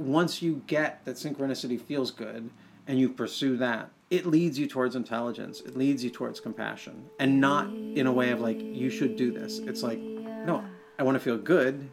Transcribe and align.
once 0.00 0.40
you 0.40 0.62
get 0.66 1.04
that 1.04 1.16
synchronicity 1.16 1.80
feels 1.80 2.10
good 2.10 2.50
and 2.86 2.98
you 2.98 3.08
pursue 3.08 3.56
that, 3.58 3.90
it 4.08 4.26
leads 4.26 4.58
you 4.58 4.66
towards 4.66 4.96
intelligence. 4.96 5.60
It 5.60 5.76
leads 5.76 6.02
you 6.02 6.10
towards 6.10 6.40
compassion. 6.40 7.08
And 7.18 7.40
not 7.40 7.68
in 7.68 8.06
a 8.06 8.12
way 8.12 8.30
of 8.30 8.40
like, 8.40 8.60
you 8.60 8.90
should 8.90 9.16
do 9.16 9.30
this. 9.30 9.58
It's 9.58 9.82
like, 9.82 9.98
no, 9.98 10.64
I 10.98 11.02
want 11.02 11.16
to 11.16 11.20
feel 11.20 11.36
good. 11.36 11.88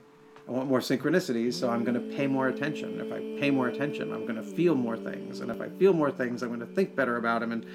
I 0.47 0.51
want 0.51 0.69
more 0.69 0.79
synchronicities, 0.79 1.53
so 1.55 1.69
I'm 1.69 1.83
going 1.83 1.95
to 1.95 2.15
pay 2.15 2.25
more 2.25 2.47
attention. 2.47 3.01
If 3.01 3.11
I 3.11 3.19
pay 3.39 3.51
more 3.51 3.67
attention, 3.67 4.13
I'm 4.13 4.25
going 4.25 4.37
to 4.37 4.43
feel 4.43 4.75
more 4.75 4.95
things. 4.95 5.41
And 5.41 5.51
if 5.51 5.59
I 5.59 5.67
feel 5.67 5.91
more 5.91 6.09
things, 6.09 6.41
I'm 6.41 6.47
going 6.47 6.61
to 6.61 6.73
think 6.73 6.95
better 6.95 7.17
about 7.17 7.41
them. 7.41 7.51
And 7.51 7.65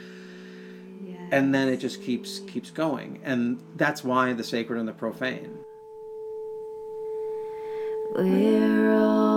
and 1.30 1.54
then 1.54 1.68
it 1.68 1.78
just 1.78 2.02
keeps 2.02 2.40
keeps 2.40 2.70
going. 2.70 3.20
And 3.24 3.62
that's 3.76 4.02
why 4.02 4.32
the 4.32 4.44
sacred 4.44 4.78
and 4.78 4.88
the 4.88 4.92
profane. 4.92 5.58
We're 8.14 8.94
all 8.94 9.31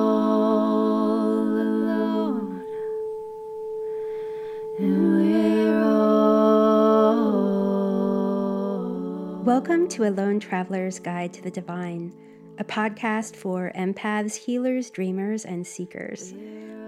Welcome 9.45 9.88
to 9.90 10.05
A 10.05 10.09
Lone 10.09 10.40
Traveler's 10.40 10.98
Guide 10.98 11.31
to 11.34 11.41
the 11.44 11.52
Divine, 11.52 12.12
a 12.58 12.63
podcast 12.63 13.35
for 13.35 13.71
empaths, 13.76 14.35
healers, 14.35 14.90
dreamers, 14.90 15.45
and 15.45 15.66
seekers. 15.66 16.34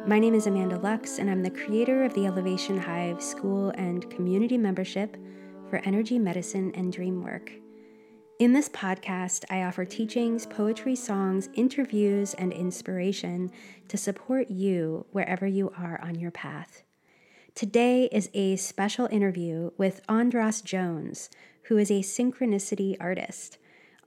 My 0.07 0.17
name 0.17 0.33
is 0.33 0.47
Amanda 0.47 0.79
Lux, 0.79 1.19
and 1.19 1.29
I'm 1.29 1.43
the 1.43 1.51
creator 1.51 2.03
of 2.03 2.15
the 2.15 2.25
Elevation 2.25 2.79
Hive 2.79 3.21
School 3.21 3.69
and 3.77 4.09
Community 4.09 4.57
Membership 4.57 5.17
for 5.69 5.77
Energy 5.85 6.17
Medicine 6.17 6.71
and 6.73 6.91
Dream 6.91 7.23
Work. 7.23 7.51
In 8.39 8.53
this 8.53 8.69
podcast, 8.69 9.45
I 9.51 9.61
offer 9.61 9.85
teachings, 9.85 10.47
poetry, 10.47 10.95
songs, 10.95 11.49
interviews, 11.53 12.33
and 12.33 12.51
inspiration 12.51 13.51
to 13.87 13.97
support 13.97 14.49
you 14.49 15.05
wherever 15.11 15.45
you 15.45 15.71
are 15.77 16.01
on 16.01 16.15
your 16.15 16.31
path. 16.31 16.81
Today 17.53 18.09
is 18.11 18.31
a 18.33 18.55
special 18.55 19.07
interview 19.11 19.71
with 19.77 20.01
Andras 20.07 20.61
Jones, 20.61 21.29
who 21.67 21.77
is 21.77 21.91
a 21.91 22.01
synchronicity 22.01 22.95
artist. 22.99 23.57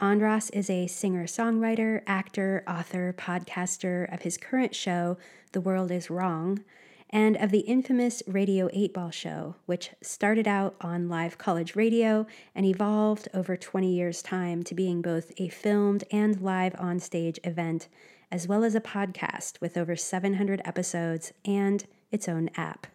Andras 0.01 0.49
is 0.51 0.71
a 0.71 0.87
singer 0.87 1.27
songwriter, 1.27 2.01
actor, 2.07 2.65
author, 2.67 3.15
podcaster 3.19 4.13
of 4.13 4.23
his 4.23 4.39
current 4.39 4.75
show, 4.75 5.19
The 5.53 5.61
World 5.61 5.91
is 5.91 6.09
Wrong, 6.09 6.65
and 7.11 7.37
of 7.37 7.51
the 7.51 7.61
infamous 7.61 8.23
Radio 8.27 8.71
8 8.73 8.95
Ball 8.95 9.11
Show, 9.11 9.57
which 9.67 9.91
started 10.01 10.49
out 10.49 10.75
on 10.81 11.11
live 11.11 11.37
college 11.37 11.77
radio 11.77 12.27
and 12.55 12.65
evolved 12.65 13.29
over 13.35 13.57
20 13.57 13.93
years' 13.93 14.23
time 14.23 14.63
to 14.63 14.75
being 14.75 15.03
both 15.03 15.33
a 15.37 15.49
filmed 15.49 16.05
and 16.11 16.41
live 16.41 16.73
onstage 16.75 17.39
event, 17.45 17.89
as 18.31 18.49
well 18.49 18.65
as 18.65 18.75
a 18.75 18.81
podcast 18.81 19.61
with 19.61 19.77
over 19.77 19.97
700 19.97 20.63
episodes 20.65 21.33
and 21.45 21.85
its 22.11 22.27
own 22.27 22.49
app, 22.57 22.87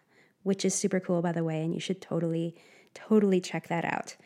which 0.42 0.64
is 0.64 0.74
super 0.74 0.98
cool, 0.98 1.22
by 1.22 1.30
the 1.30 1.44
way, 1.44 1.62
and 1.62 1.72
you 1.72 1.80
should 1.80 2.00
totally, 2.00 2.56
totally 2.94 3.40
check 3.40 3.68
that 3.68 3.84
out. 3.84 4.16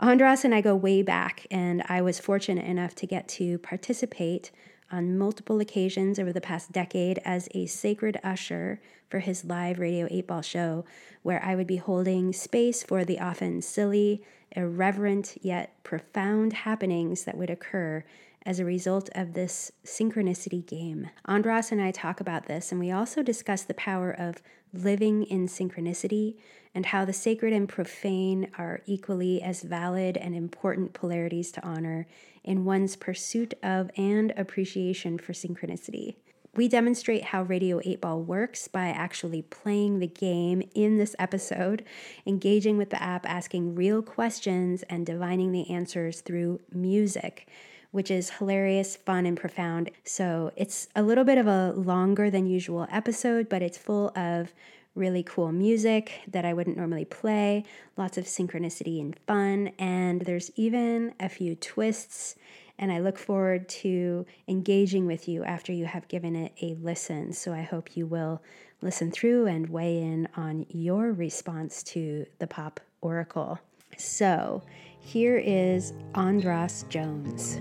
Andras 0.00 0.44
and 0.44 0.52
I 0.52 0.60
go 0.60 0.74
way 0.74 1.02
back, 1.02 1.46
and 1.52 1.80
I 1.88 2.02
was 2.02 2.18
fortunate 2.18 2.66
enough 2.66 2.96
to 2.96 3.06
get 3.06 3.28
to 3.28 3.58
participate 3.58 4.50
on 4.90 5.16
multiple 5.16 5.60
occasions 5.60 6.18
over 6.18 6.32
the 6.32 6.40
past 6.40 6.72
decade 6.72 7.20
as 7.24 7.48
a 7.52 7.66
sacred 7.66 8.18
usher 8.24 8.80
for 9.08 9.20
his 9.20 9.44
live 9.44 9.78
Radio 9.78 10.08
8 10.10 10.26
Ball 10.26 10.42
show, 10.42 10.84
where 11.22 11.42
I 11.44 11.54
would 11.54 11.68
be 11.68 11.76
holding 11.76 12.32
space 12.32 12.82
for 12.82 13.04
the 13.04 13.20
often 13.20 13.62
silly, 13.62 14.20
irreverent, 14.50 15.38
yet 15.42 15.80
profound 15.84 16.52
happenings 16.52 17.22
that 17.22 17.36
would 17.36 17.50
occur 17.50 18.04
as 18.46 18.58
a 18.58 18.64
result 18.64 19.08
of 19.14 19.32
this 19.32 19.72
synchronicity 19.84 20.64
game. 20.64 21.08
Andras 21.26 21.72
and 21.72 21.80
I 21.80 21.90
talk 21.90 22.20
about 22.20 22.46
this, 22.46 22.70
and 22.70 22.80
we 22.80 22.90
also 22.90 23.22
discuss 23.22 23.62
the 23.62 23.74
power 23.74 24.10
of 24.10 24.42
living 24.72 25.24
in 25.24 25.46
synchronicity 25.46 26.36
and 26.74 26.86
how 26.86 27.04
the 27.04 27.12
sacred 27.12 27.52
and 27.52 27.68
profane 27.68 28.50
are 28.58 28.82
equally 28.86 29.40
as 29.40 29.62
valid 29.62 30.16
and 30.16 30.34
important 30.34 30.92
polarities 30.92 31.52
to 31.52 31.64
honor 31.64 32.06
in 32.42 32.64
one's 32.64 32.96
pursuit 32.96 33.54
of 33.62 33.90
and 33.96 34.32
appreciation 34.36 35.16
for 35.16 35.32
synchronicity. 35.32 36.16
We 36.56 36.68
demonstrate 36.68 37.24
how 37.24 37.42
Radio 37.42 37.80
8 37.84 38.00
Ball 38.00 38.20
works 38.22 38.68
by 38.68 38.88
actually 38.88 39.42
playing 39.42 39.98
the 39.98 40.06
game 40.06 40.62
in 40.74 40.98
this 40.98 41.16
episode, 41.18 41.84
engaging 42.26 42.76
with 42.76 42.90
the 42.90 43.02
app, 43.02 43.28
asking 43.28 43.74
real 43.74 44.02
questions, 44.02 44.84
and 44.84 45.04
divining 45.04 45.50
the 45.50 45.68
answers 45.68 46.20
through 46.20 46.60
music, 46.72 47.48
which 47.94 48.10
is 48.10 48.28
hilarious, 48.28 48.96
fun, 48.96 49.24
and 49.24 49.36
profound. 49.36 49.88
So 50.02 50.50
it's 50.56 50.88
a 50.96 51.02
little 51.04 51.22
bit 51.22 51.38
of 51.38 51.46
a 51.46 51.70
longer 51.76 52.28
than 52.28 52.44
usual 52.44 52.88
episode, 52.90 53.48
but 53.48 53.62
it's 53.62 53.78
full 53.78 54.08
of 54.18 54.52
really 54.96 55.22
cool 55.22 55.52
music 55.52 56.22
that 56.26 56.44
I 56.44 56.54
wouldn't 56.54 56.76
normally 56.76 57.04
play, 57.04 57.62
lots 57.96 58.18
of 58.18 58.24
synchronicity 58.24 59.00
and 59.00 59.16
fun, 59.28 59.70
and 59.78 60.22
there's 60.22 60.50
even 60.56 61.14
a 61.20 61.28
few 61.28 61.54
twists. 61.54 62.34
And 62.80 62.90
I 62.90 62.98
look 62.98 63.16
forward 63.16 63.68
to 63.68 64.26
engaging 64.48 65.06
with 65.06 65.28
you 65.28 65.44
after 65.44 65.72
you 65.72 65.84
have 65.84 66.08
given 66.08 66.34
it 66.34 66.52
a 66.60 66.74
listen. 66.74 67.32
So 67.32 67.52
I 67.52 67.62
hope 67.62 67.96
you 67.96 68.06
will 68.06 68.42
listen 68.82 69.12
through 69.12 69.46
and 69.46 69.70
weigh 69.70 70.02
in 70.02 70.26
on 70.36 70.66
your 70.68 71.12
response 71.12 71.84
to 71.84 72.26
the 72.40 72.48
pop 72.48 72.80
oracle. 73.00 73.60
So 73.96 74.64
here 75.04 75.36
is 75.36 75.92
Andras 76.14 76.86
Jones. 76.88 77.60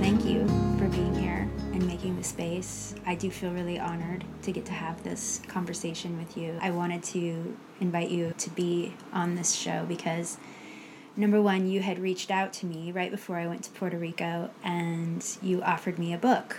Thank 0.00 0.24
you 0.26 0.46
for 0.76 0.88
being 0.88 1.14
here 1.14 1.48
and 1.72 1.86
making 1.86 2.16
the 2.16 2.24
space. 2.24 2.96
I 3.06 3.14
do 3.14 3.30
feel 3.30 3.52
really 3.52 3.78
honored 3.78 4.24
to 4.42 4.50
get 4.50 4.66
to 4.66 4.72
have 4.72 5.02
this 5.04 5.40
conversation 5.46 6.18
with 6.18 6.36
you. 6.36 6.58
I 6.60 6.72
wanted 6.72 7.04
to 7.04 7.56
invite 7.80 8.10
you 8.10 8.34
to 8.38 8.50
be 8.50 8.94
on 9.12 9.36
this 9.36 9.54
show 9.54 9.86
because 9.86 10.36
number 11.16 11.40
one, 11.40 11.68
you 11.68 11.80
had 11.80 12.00
reached 12.00 12.30
out 12.32 12.52
to 12.54 12.66
me 12.66 12.90
right 12.90 13.10
before 13.10 13.36
I 13.36 13.46
went 13.46 13.62
to 13.64 13.70
Puerto 13.70 13.96
Rico 13.96 14.50
and 14.64 15.24
you 15.40 15.62
offered 15.62 15.98
me 15.98 16.12
a 16.12 16.18
book, 16.18 16.56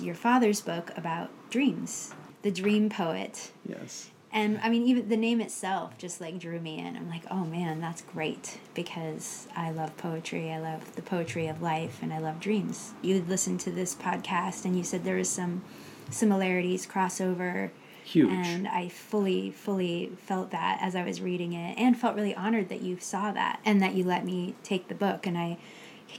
your 0.00 0.14
father's 0.14 0.60
book 0.60 0.90
about 0.96 1.30
dreams, 1.50 2.14
The 2.42 2.50
Dream 2.50 2.88
Poet. 2.88 3.52
Yes. 3.66 4.10
And 4.32 4.60
I 4.62 4.68
mean, 4.68 4.82
even 4.86 5.08
the 5.08 5.16
name 5.16 5.40
itself 5.40 5.96
just 5.96 6.20
like 6.20 6.38
drew 6.38 6.60
me 6.60 6.78
in. 6.78 6.96
I'm 6.96 7.08
like, 7.08 7.22
oh 7.30 7.44
man, 7.44 7.80
that's 7.80 8.02
great 8.02 8.58
because 8.74 9.48
I 9.56 9.70
love 9.70 9.96
poetry. 9.96 10.52
I 10.52 10.58
love 10.58 10.94
the 10.94 11.02
poetry 11.02 11.46
of 11.46 11.62
life 11.62 12.00
and 12.02 12.12
I 12.12 12.18
love 12.18 12.40
dreams. 12.40 12.92
You 13.00 13.24
listened 13.26 13.60
to 13.60 13.70
this 13.70 13.94
podcast 13.94 14.64
and 14.64 14.76
you 14.76 14.84
said 14.84 15.04
there 15.04 15.16
was 15.16 15.30
some 15.30 15.62
similarities, 16.10 16.86
crossover. 16.86 17.70
Huge. 18.04 18.30
And 18.30 18.68
I 18.68 18.88
fully, 18.88 19.50
fully 19.50 20.12
felt 20.18 20.50
that 20.50 20.78
as 20.80 20.94
I 20.94 21.02
was 21.02 21.20
reading 21.20 21.54
it 21.54 21.78
and 21.78 21.98
felt 21.98 22.14
really 22.14 22.34
honored 22.34 22.68
that 22.68 22.82
you 22.82 22.98
saw 23.00 23.32
that 23.32 23.60
and 23.64 23.80
that 23.80 23.94
you 23.94 24.04
let 24.04 24.24
me 24.24 24.54
take 24.62 24.88
the 24.88 24.94
book. 24.94 25.26
And 25.26 25.38
I 25.38 25.56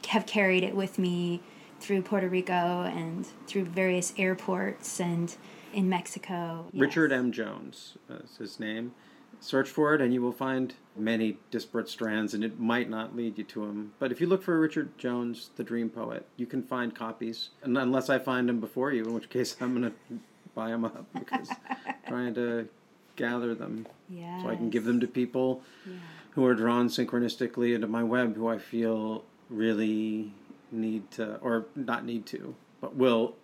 have 0.07 0.25
carried 0.25 0.63
it 0.63 0.75
with 0.75 0.97
me 0.97 1.41
through 1.79 2.01
Puerto 2.01 2.27
Rico 2.27 2.53
and 2.83 3.25
through 3.47 3.65
various 3.65 4.13
airports 4.17 4.99
and 4.99 5.35
in 5.73 5.89
Mexico. 5.89 6.65
Yes. 6.71 6.81
Richard 6.81 7.11
M. 7.11 7.31
Jones 7.31 7.97
uh, 8.09 8.15
is 8.23 8.37
his 8.37 8.59
name. 8.59 8.93
Search 9.39 9.69
for 9.69 9.93
it, 9.93 10.01
and 10.01 10.11
you 10.11 10.21
will 10.21 10.31
find 10.31 10.73
many 10.95 11.37
disparate 11.51 11.87
strands, 11.89 12.33
and 12.33 12.43
it 12.43 12.59
might 12.59 12.89
not 12.89 13.15
lead 13.15 13.37
you 13.37 13.43
to 13.43 13.65
him. 13.65 13.91
But 13.99 14.11
if 14.11 14.19
you 14.19 14.25
look 14.25 14.41
for 14.41 14.59
Richard 14.59 14.97
Jones, 14.97 15.51
the 15.57 15.63
Dream 15.63 15.89
Poet, 15.91 16.25
you 16.37 16.47
can 16.47 16.63
find 16.63 16.95
copies. 16.95 17.49
And 17.61 17.77
unless 17.77 18.09
I 18.09 18.17
find 18.17 18.49
them 18.49 18.59
before 18.59 18.91
you, 18.91 19.03
in 19.05 19.13
which 19.13 19.29
case 19.29 19.55
I'm 19.61 19.79
going 19.79 19.91
to 20.09 20.19
buy 20.55 20.69
them 20.69 20.85
up 20.85 21.05
because 21.13 21.49
trying 22.07 22.33
to 22.33 22.67
gather 23.15 23.53
them 23.53 23.85
Yes. 24.09 24.41
so 24.41 24.49
I 24.49 24.55
can 24.55 24.71
give 24.71 24.85
them 24.85 24.99
to 25.01 25.07
people 25.07 25.61
Yeah. 25.85 25.93
who 26.31 26.45
are 26.45 26.55
drawn 26.55 26.87
synchronistically 26.87 27.75
into 27.75 27.87
my 27.87 28.01
web, 28.01 28.35
who 28.35 28.47
I 28.47 28.57
feel 28.57 29.23
really 29.51 30.33
need 30.71 31.09
to, 31.11 31.35
or 31.37 31.65
not 31.75 32.05
need 32.05 32.25
to, 32.27 32.55
but 32.81 32.95
will 32.95 33.35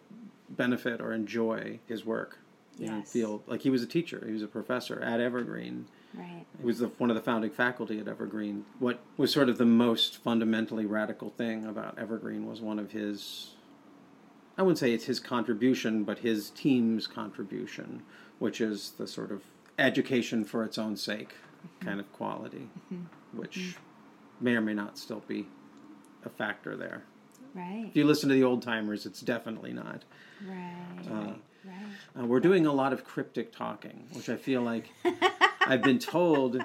benefit 0.49 1.01
or 1.01 1.13
enjoy 1.13 1.79
his 1.87 2.05
work. 2.05 2.39
Yes. 2.77 3.11
feel 3.11 3.43
like 3.45 3.61
he 3.61 3.69
was 3.69 3.83
a 3.83 3.87
teacher, 3.87 4.23
he 4.25 4.33
was 4.33 4.41
a 4.41 4.47
professor 4.47 4.99
at 4.99 5.19
Evergreen. 5.19 5.85
Right. 6.13 6.45
He 6.59 6.65
was 6.65 6.79
the, 6.79 6.87
one 6.87 7.09
of 7.09 7.15
the 7.15 7.21
founding 7.21 7.51
faculty 7.51 7.99
at 7.99 8.07
Evergreen. 8.07 8.65
What 8.79 8.99
was 9.17 9.31
sort 9.31 9.49
of 9.49 9.57
the 9.57 9.65
most 9.65 10.17
fundamentally 10.17 10.85
radical 10.85 11.29
thing 11.29 11.65
about 11.65 11.97
Evergreen 11.97 12.45
was 12.45 12.61
one 12.61 12.79
of 12.79 12.91
his, 12.91 13.51
I 14.57 14.61
wouldn't 14.61 14.77
say 14.79 14.91
it's 14.91 15.05
his 15.05 15.19
contribution, 15.19 16.03
but 16.03 16.19
his 16.19 16.49
team's 16.51 17.07
contribution, 17.07 18.03
which 18.39 18.61
is 18.61 18.91
the 18.97 19.07
sort 19.07 19.31
of 19.31 19.43
education 19.79 20.45
for 20.45 20.63
its 20.63 20.77
own 20.77 20.97
sake 20.97 21.35
mm-hmm. 21.65 21.87
kind 21.87 21.99
of 21.99 22.11
quality, 22.13 22.69
mm-hmm. 22.91 23.05
which 23.37 23.57
mm-hmm. 23.57 24.45
may 24.45 24.55
or 24.55 24.61
may 24.61 24.73
not 24.73 24.97
still 24.97 25.23
be 25.27 25.47
a 26.25 26.29
factor 26.29 26.75
there. 26.75 27.03
Right. 27.53 27.85
If 27.87 27.95
you 27.95 28.05
listen 28.05 28.29
to 28.29 28.35
the 28.35 28.43
old 28.43 28.61
timers, 28.61 29.05
it's 29.05 29.21
definitely 29.21 29.73
not. 29.73 30.03
Right. 30.47 31.11
Uh, 31.11 31.33
right. 31.65 32.19
Uh, 32.19 32.25
we're 32.25 32.39
doing 32.39 32.65
a 32.65 32.73
lot 32.73 32.93
of 32.93 33.03
cryptic 33.03 33.51
talking, 33.51 34.07
which 34.13 34.29
I 34.29 34.35
feel 34.35 34.61
like 34.61 34.89
I've 35.61 35.81
been 35.81 35.99
told 35.99 36.63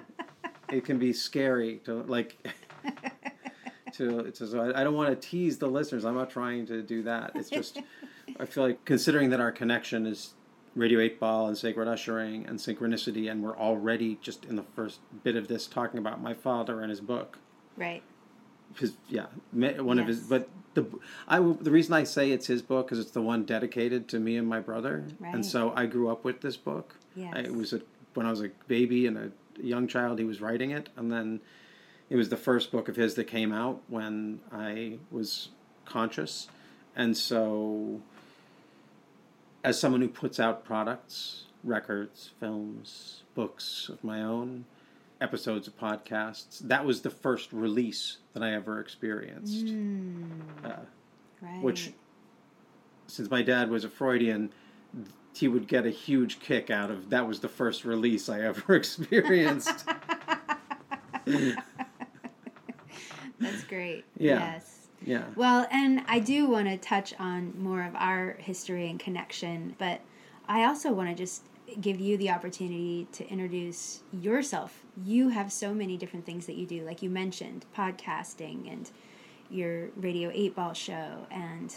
it 0.70 0.85
can 0.85 0.99
be 0.99 1.12
scary 1.12 1.81
to 1.85 2.02
like 2.02 2.37
to, 3.93 4.31
to 4.31 4.46
so 4.46 4.61
I, 4.61 4.81
I 4.81 4.85
don't 4.85 4.94
want 4.94 5.08
to 5.08 5.29
tease 5.29 5.58
the 5.58 5.69
listeners. 5.69 6.05
I'm 6.05 6.14
not 6.14 6.31
trying 6.31 6.67
to 6.67 6.82
do 6.82 7.02
that. 7.02 7.32
It's 7.35 7.50
just 7.50 7.79
I 8.40 8.44
feel 8.44 8.64
like 8.64 8.85
considering 8.85 9.31
that 9.31 9.40
our 9.40 9.52
connection 9.52 10.06
is 10.06 10.35
Radio 10.75 11.00
8 11.00 11.19
Ball 11.19 11.49
and 11.49 11.58
Sacred 11.58 11.88
Ushering 11.88 12.46
and 12.46 12.58
Synchronicity, 12.58 13.31
and 13.31 13.43
we're 13.43 13.56
already 13.56 14.19
just 14.20 14.44
in 14.44 14.56
the 14.56 14.62
first 14.62 15.00
bit 15.25 15.35
of 15.35 15.49
this 15.49 15.67
talking 15.67 15.99
about 15.99 16.20
my 16.23 16.35
father 16.35 16.81
and 16.81 16.90
his 16.90 17.00
book. 17.00 17.38
Right. 17.76 18.02
His 18.79 18.94
yeah, 19.08 19.26
one 19.52 19.99
of 19.99 20.06
his. 20.06 20.20
But 20.20 20.49
the 20.75 20.87
I 21.26 21.38
the 21.38 21.70
reason 21.70 21.94
I 21.94 22.05
say 22.05 22.31
it's 22.31 22.47
his 22.47 22.62
book 22.62 22.93
is 22.93 22.99
it's 22.99 23.11
the 23.11 23.23
one 23.23 23.44
dedicated 23.44 24.09
to 24.09 24.19
me 24.20 24.37
and 24.37 24.47
my 24.49 24.61
brother, 24.61 25.05
Right. 25.19 25.35
and 25.35 25.44
so 25.44 25.73
I 25.75 25.87
grew 25.87 26.09
up 26.11 26.25
with 26.25 26.41
this 26.41 26.56
book. 26.56 26.94
Yes. 27.17 27.32
I, 27.37 27.41
it 27.41 27.55
was 27.55 27.73
a, 27.73 27.81
when 28.15 28.26
I 28.26 28.31
was 28.31 28.43
a 28.43 28.50
baby 28.69 29.06
and 29.06 29.17
a 29.19 29.31
young 29.62 29.88
child. 29.88 30.19
He 30.19 30.25
was 30.25 30.41
writing 30.41 30.70
it, 30.70 30.88
and 30.97 31.11
then 31.11 31.41
it 32.11 32.17
was 32.17 32.29
the 32.29 32.37
first 32.37 32.70
book 32.70 32.88
of 32.88 32.97
his 32.97 33.15
that 33.15 33.25
came 33.25 33.53
out 33.53 33.81
when 33.88 34.41
I 34.53 34.99
was 35.11 35.49
conscious, 35.85 36.49
and 36.94 37.17
so 37.17 38.00
as 39.64 39.79
someone 39.81 40.00
who 40.00 40.09
puts 40.09 40.38
out 40.38 40.64
products, 40.64 41.44
records, 41.64 42.31
films, 42.38 43.23
books 43.35 43.88
of 43.88 44.03
my 44.05 44.23
own, 44.23 44.64
episodes 45.20 45.67
of 45.69 45.76
podcasts, 45.79 46.61
that 46.61 46.85
was 46.85 47.00
the 47.03 47.11
first 47.11 47.53
release 47.53 48.19
that 48.35 48.43
I 48.43 48.53
ever 48.55 48.81
experienced. 48.81 49.69
Uh, 50.65 50.73
Right. 51.41 51.62
which, 51.62 51.93
since 53.06 53.31
my 53.31 53.43
dad 53.43 53.70
was 53.70 53.85
a 53.85 53.88
Freudian, 53.88 54.53
he 55.35 55.47
would 55.47 55.69
get 55.69 55.87
a 55.87 55.91
huge 55.91 56.41
kick 56.41 56.69
out 56.69 56.91
of. 56.91 57.11
That 57.11 57.29
was 57.29 57.38
the 57.38 57.49
first 57.49 57.85
release 57.85 58.29
I 58.29 58.41
ever 58.41 58.75
experienced. 58.76 59.85
That's 63.38 63.62
great. 63.69 64.05
Yeah. 64.17 64.38
Yes. 64.55 64.88
yeah. 65.05 65.25
Well, 65.37 65.67
and 65.71 66.03
I 66.09 66.19
do 66.19 66.49
want 66.49 66.67
to 66.67 66.76
touch 66.76 67.14
on 67.21 67.55
more 67.62 67.85
of 67.85 67.94
our 67.94 68.32
history 68.41 68.91
and 68.91 68.99
connection, 68.99 69.76
but 69.79 70.00
I 70.49 70.64
also 70.64 70.93
want 70.93 71.09
to 71.11 71.14
just 71.14 71.44
give 71.81 72.00
you 72.00 72.17
the 72.17 72.31
opportunity 72.31 73.06
to 73.12 73.29
introduce 73.29 74.03
yourself. 74.12 74.85
You 75.05 75.29
have 75.29 75.53
so 75.53 75.75
many 75.75 75.97
different 75.97 76.26
things 76.26 76.47
that 76.47 76.56
you 76.56 76.67
do, 76.67 76.85
like 76.85 77.03
you 77.03 77.11
mentioned, 77.11 77.67
podcasting 77.76 78.70
and 78.70 78.91
your 79.50 79.88
Radio 79.97 80.31
8 80.32 80.55
Ball 80.55 80.73
show, 80.73 81.26
and 81.31 81.75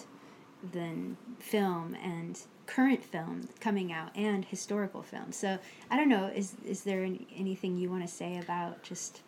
then 0.71 1.17
film 1.39 1.95
and 1.95 2.39
current 2.67 3.03
film 3.03 3.49
coming 3.59 3.91
out 3.91 4.15
and 4.15 4.45
historical 4.45 5.01
film. 5.01 5.31
So 5.31 5.57
I 5.89 5.97
don't 5.97 6.09
know, 6.09 6.31
is 6.33 6.55
is 6.65 6.83
there 6.83 7.03
any, 7.03 7.27
anything 7.35 7.77
you 7.77 7.89
want 7.89 8.03
to 8.03 8.13
say 8.13 8.37
about 8.37 8.83
just 8.83 9.21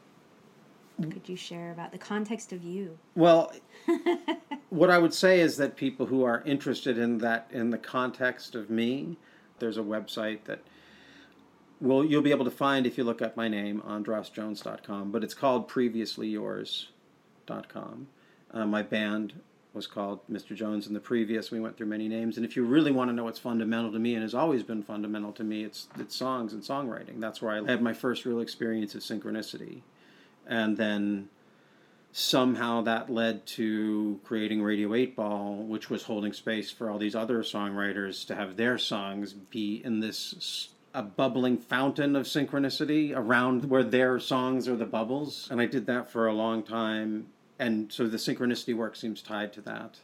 could 1.01 1.27
you 1.27 1.35
share 1.35 1.71
about 1.71 1.91
the 1.91 1.97
context 1.97 2.53
of 2.53 2.63
you? 2.63 2.97
Well, 3.15 3.51
what 4.69 4.89
I 4.89 4.97
would 4.97 5.13
say 5.13 5.39
is 5.39 5.57
that 5.57 5.75
people 5.75 6.05
who 6.05 6.23
are 6.23 6.43
interested 6.45 6.97
in 6.97 7.17
that 7.19 7.47
in 7.51 7.71
the 7.71 7.77
context 7.77 8.55
of 8.55 8.69
me, 8.69 9.17
there's 9.59 9.77
a 9.77 9.81
website 9.81 10.43
that 10.45 10.59
well 11.79 12.03
you'll 12.03 12.21
be 12.21 12.31
able 12.31 12.45
to 12.45 12.51
find 12.51 12.85
if 12.85 12.97
you 12.97 13.03
look 13.03 13.21
up 13.21 13.37
my 13.37 13.47
name 13.47 13.81
andrasjones.com, 13.87 15.11
but 15.11 15.23
it's 15.23 15.33
called 15.33 15.69
previouslyyours.com. 15.69 18.07
Uh, 18.51 18.65
my 18.65 18.83
band 18.83 19.33
was 19.73 19.87
called 19.87 20.19
Mr. 20.31 20.55
Jones 20.55 20.87
in 20.87 20.93
the 20.93 20.99
previous. 20.99 21.49
We 21.49 21.59
went 21.59 21.77
through 21.77 21.87
many 21.87 22.07
names, 22.07 22.37
and 22.37 22.45
if 22.45 22.55
you 22.55 22.63
really 22.63 22.91
want 22.91 23.09
to 23.09 23.13
know 23.13 23.23
what's 23.23 23.39
fundamental 23.39 23.91
to 23.91 23.99
me 23.99 24.13
and 24.13 24.21
has 24.21 24.35
always 24.35 24.63
been 24.63 24.83
fundamental 24.83 25.31
to 25.33 25.43
me, 25.43 25.63
it's 25.63 25.87
it's 25.99 26.15
songs 26.15 26.53
and 26.53 26.61
songwriting. 26.61 27.19
That's 27.19 27.41
where 27.41 27.51
I 27.51 27.65
had 27.65 27.81
my 27.81 27.93
first 27.93 28.25
real 28.25 28.39
experience 28.39 28.93
of 28.93 29.01
synchronicity, 29.01 29.81
and 30.45 30.77
then 30.77 31.29
somehow 32.13 32.79
that 32.83 33.09
led 33.09 33.43
to 33.47 34.19
creating 34.23 34.61
Radio 34.61 34.93
8 34.93 35.15
Ball, 35.15 35.55
which 35.55 35.89
was 35.89 36.03
holding 36.03 36.31
space 36.31 36.69
for 36.69 36.89
all 36.89 36.99
these 36.99 37.15
other 37.15 37.39
songwriters 37.39 38.25
to 38.27 38.35
have 38.35 38.55
their 38.55 38.77
songs 38.77 39.33
be 39.33 39.81
in 39.83 39.99
this 39.99 40.69
a 40.93 41.01
bubbling 41.01 41.57
fountain 41.57 42.15
of 42.15 42.25
synchronicity 42.25 43.15
around 43.15 43.65
where 43.65 43.83
their 43.83 44.19
songs 44.19 44.67
are 44.67 44.75
the 44.75 44.85
bubbles. 44.85 45.47
And 45.49 45.59
I 45.59 45.65
did 45.65 45.87
that 45.87 46.07
for 46.07 46.27
a 46.27 46.33
long 46.33 46.61
time. 46.61 47.25
And 47.57 47.91
so 47.91 48.05
the 48.05 48.17
synchronicity 48.17 48.75
work 48.75 48.95
seems 48.95 49.23
tied 49.23 49.51
to 49.53 49.61
that. 49.61 49.99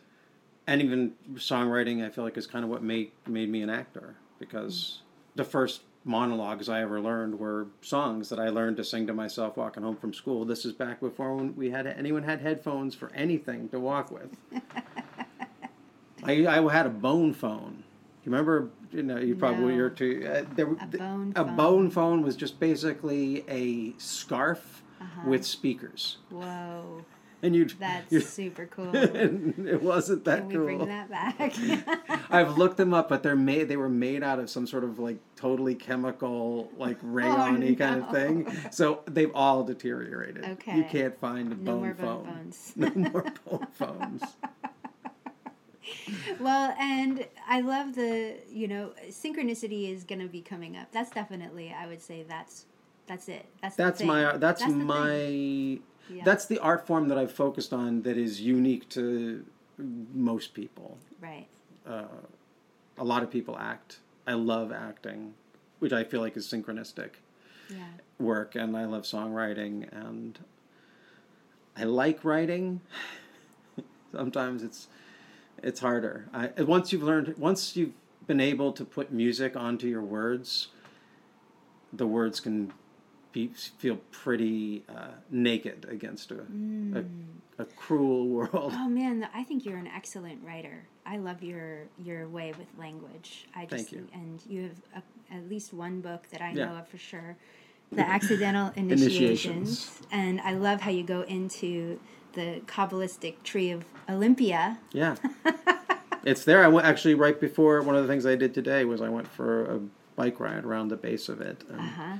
And 0.65 0.81
even 0.81 1.13
songwriting, 1.35 2.03
I 2.03 2.09
feel 2.09 2.23
like, 2.23 2.37
is 2.37 2.47
kind 2.47 2.65
of 2.65 2.71
what 2.71 2.81
made, 2.81 3.11
made 3.27 3.49
me 3.49 3.61
an 3.61 3.69
actor 3.69 4.15
because 4.39 5.01
the 5.35 5.43
first 5.43 5.81
monologues 6.05 6.69
I 6.69 6.81
ever 6.81 6.99
learned 7.01 7.39
were 7.39 7.67
songs 7.81 8.29
that 8.29 8.39
I 8.39 8.49
learned 8.49 8.77
to 8.77 8.83
sing 8.83 9.05
to 9.07 9.13
myself 9.13 9.57
walking 9.57 9.83
home 9.83 9.95
from 9.97 10.13
school. 10.13 10.45
This 10.45 10.65
is 10.65 10.73
back 10.73 10.99
before 10.99 11.35
when 11.35 11.55
we 11.55 11.69
had 11.69 11.85
anyone 11.87 12.23
had 12.23 12.39
headphones 12.41 12.95
for 12.95 13.11
anything 13.13 13.69
to 13.69 13.79
walk 13.79 14.09
with. 14.11 14.35
I, 16.23 16.45
I 16.47 16.73
had 16.73 16.85
a 16.85 16.89
bone 16.89 17.33
phone. 17.33 17.83
You 18.25 18.31
remember? 18.31 18.69
You 18.91 19.03
know, 19.03 19.17
you 19.17 19.35
probably 19.35 19.71
No. 19.71 19.75
you're 19.77 19.89
too. 19.89 20.27
Uh, 20.29 20.43
there, 20.55 20.67
A 20.67 20.75
bone 20.87 21.33
a 21.35 21.45
phone. 21.45 21.55
bone 21.55 21.89
phone 21.89 22.21
was 22.21 22.35
just 22.35 22.59
basically 22.59 23.45
a 23.47 23.93
scarf 23.97 24.83
Uh-huh. 24.99 25.29
with 25.29 25.45
speakers, 25.45 26.17
Whoa, 26.29 27.05
and 27.41 27.55
you. 27.55 27.65
that's 27.79 28.25
super 28.27 28.65
cool. 28.71 28.89
it 28.95 29.81
wasn't 29.81 30.25
that 30.25 30.39
Can 30.39 30.47
we 30.47 30.55
cool. 30.55 30.63
bring 30.65 30.85
that 30.87 31.09
back? 31.09 31.53
I've 32.31 32.57
looked 32.57 32.77
them 32.77 32.93
up, 32.93 33.09
but 33.09 33.23
they're 33.23 33.35
made. 33.35 33.67
They 33.69 33.77
were 33.77 33.89
made 33.89 34.23
out 34.23 34.39
of 34.39 34.49
some 34.49 34.67
sort 34.67 34.83
of 34.83 34.99
like 34.99 35.17
totally 35.35 35.75
chemical, 35.75 36.69
like 36.77 36.97
oh, 37.03 37.07
rayon-y 37.07 37.75
kind 37.75 38.01
of 38.03 38.09
Oh, 38.09 38.13
thing. 38.13 38.51
So 38.71 39.01
they've 39.05 39.31
all 39.33 39.63
deteriorated. 39.63 40.43
Okay, 40.45 40.75
You 40.77 40.83
can't 40.83 41.17
find 41.19 41.51
a 41.51 41.55
No 41.55 41.71
bone 41.73 41.79
more 41.81 41.93
bone 41.93 42.25
phones. 42.25 42.73
no 42.75 42.91
more 42.95 43.25
bone 43.45 43.67
phones. 43.71 44.23
well, 46.39 46.75
and 46.79 47.25
I 47.47 47.61
love 47.61 47.95
the 47.95 48.35
you 48.51 48.67
know 48.67 48.91
synchronicity 49.09 49.91
is 49.93 50.03
going 50.03 50.19
to 50.21 50.27
be 50.27 50.41
coming 50.41 50.77
up. 50.77 50.91
That's 50.91 51.09
definitely 51.11 51.73
I 51.77 51.87
would 51.87 52.01
say 52.01 52.23
that's 52.27 52.65
that's 53.07 53.27
it. 53.27 53.45
That's 53.61 53.75
That's 53.75 54.03
my. 54.03 54.37
That's, 54.37 54.61
the 54.61 54.67
thing. 54.69 55.79
Yeah. 56.09 56.23
That's 56.23 56.45
the 56.45 56.59
art 56.59 56.87
form 56.87 57.07
that 57.09 57.17
I've 57.17 57.31
focused 57.31 57.71
on 57.73 58.01
that 58.03 58.17
is 58.17 58.41
unique 58.41 58.89
to 58.89 59.45
most 59.77 60.53
people. 60.53 60.97
right. 61.21 61.47
Uh, 61.87 62.03
a 62.97 63.03
lot 63.03 63.23
of 63.23 63.31
people 63.31 63.57
act. 63.57 63.99
I 64.27 64.33
love 64.33 64.71
acting, 64.71 65.33
which 65.79 65.93
I 65.93 66.03
feel 66.03 66.19
like 66.21 66.35
is 66.35 66.45
synchronistic. 66.45 67.11
Yeah. 67.69 67.85
work 68.17 68.55
and 68.55 68.75
I 68.75 68.85
love 68.85 69.03
songwriting 69.03 69.87
and 69.93 70.37
I 71.77 71.83
like 71.83 72.25
writing. 72.25 72.81
Sometimes 74.11 74.63
it's 74.63 74.87
it's 75.61 75.79
harder. 75.79 76.27
I, 76.33 76.49
once 76.63 76.91
you've 76.91 77.03
learned 77.03 77.37
once 77.37 77.75
you've 77.75 77.93
been 78.27 78.39
able 78.41 78.71
to 78.73 78.83
put 78.83 79.11
music 79.11 79.55
onto 79.55 79.87
your 79.87 80.01
words, 80.01 80.69
the 81.93 82.07
words 82.07 82.39
can 82.39 82.73
feel 83.33 83.97
pretty 84.11 84.83
uh, 84.89 85.09
naked 85.29 85.85
against 85.89 86.31
a, 86.31 86.41
a 86.95 87.03
a 87.61 87.65
cruel 87.65 88.27
world. 88.27 88.71
Oh 88.75 88.87
man, 88.87 89.27
I 89.33 89.43
think 89.43 89.65
you're 89.65 89.77
an 89.77 89.87
excellent 89.87 90.39
writer. 90.45 90.83
I 91.05 91.17
love 91.17 91.43
your 91.43 91.83
your 92.03 92.27
way 92.27 92.53
with 92.57 92.67
language. 92.77 93.47
I 93.55 93.65
just 93.65 93.71
Thank 93.89 93.91
you. 93.91 93.97
think- 93.99 94.13
and 94.13 94.41
you 94.47 94.61
have 94.63 95.03
a, 95.31 95.35
at 95.35 95.49
least 95.49 95.73
one 95.73 96.01
book 96.01 96.27
that 96.31 96.41
I 96.41 96.51
Yeah. 96.53 96.65
know 96.65 96.75
of 96.77 96.87
for 96.87 96.97
sure, 96.97 97.35
The 97.91 98.01
Accidental 98.07 98.71
Initiations. 98.75 99.11
Initiations. 99.17 100.01
And 100.11 100.39
I 100.41 100.53
love 100.53 100.81
how 100.81 100.91
you 100.91 101.03
go 101.03 101.21
into 101.21 101.99
the 102.33 102.61
Kabbalistic 102.65 103.43
tree 103.43 103.71
of 103.71 103.83
Olympia. 104.09 104.77
Yeah. 104.93 105.15
it's 106.23 106.45
there. 106.45 106.63
I 106.63 106.67
went 106.67 106.85
actually 106.87 107.15
right 107.15 107.39
before 107.39 107.81
one 107.81 107.95
of 107.95 108.01
the 108.03 108.07
things 108.07 108.25
I 108.25 108.35
did 108.35 108.53
today 108.53 108.85
was 108.85 109.01
I 109.01 109.09
went 109.09 109.27
for 109.27 109.65
a 109.65 109.79
bike 110.15 110.39
ride 110.39 110.63
around 110.65 110.89
the 110.89 110.97
base 110.97 111.27
of 111.29 111.41
it. 111.41 111.63
And 111.69 111.79
Uh-huh. 111.79 112.15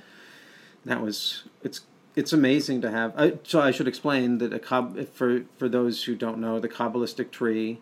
That 0.90 1.02
was 1.02 1.44
it's 1.64 1.82
it's 2.16 2.34
amazing 2.34 2.82
to 2.82 2.90
have. 2.92 3.14
I, 3.18 3.34
so 3.44 3.62
I 3.62 3.72
should 3.72 3.88
explain 3.88 4.40
that 4.40 4.52
a 4.54 4.60
Kab, 4.60 5.08
for 5.14 5.44
for 5.58 5.70
those 5.70 6.04
who 6.04 6.16
don't 6.16 6.40
know 6.40 6.60
the 6.60 6.70
Kabbalistic 6.70 7.32
tree. 7.32 7.80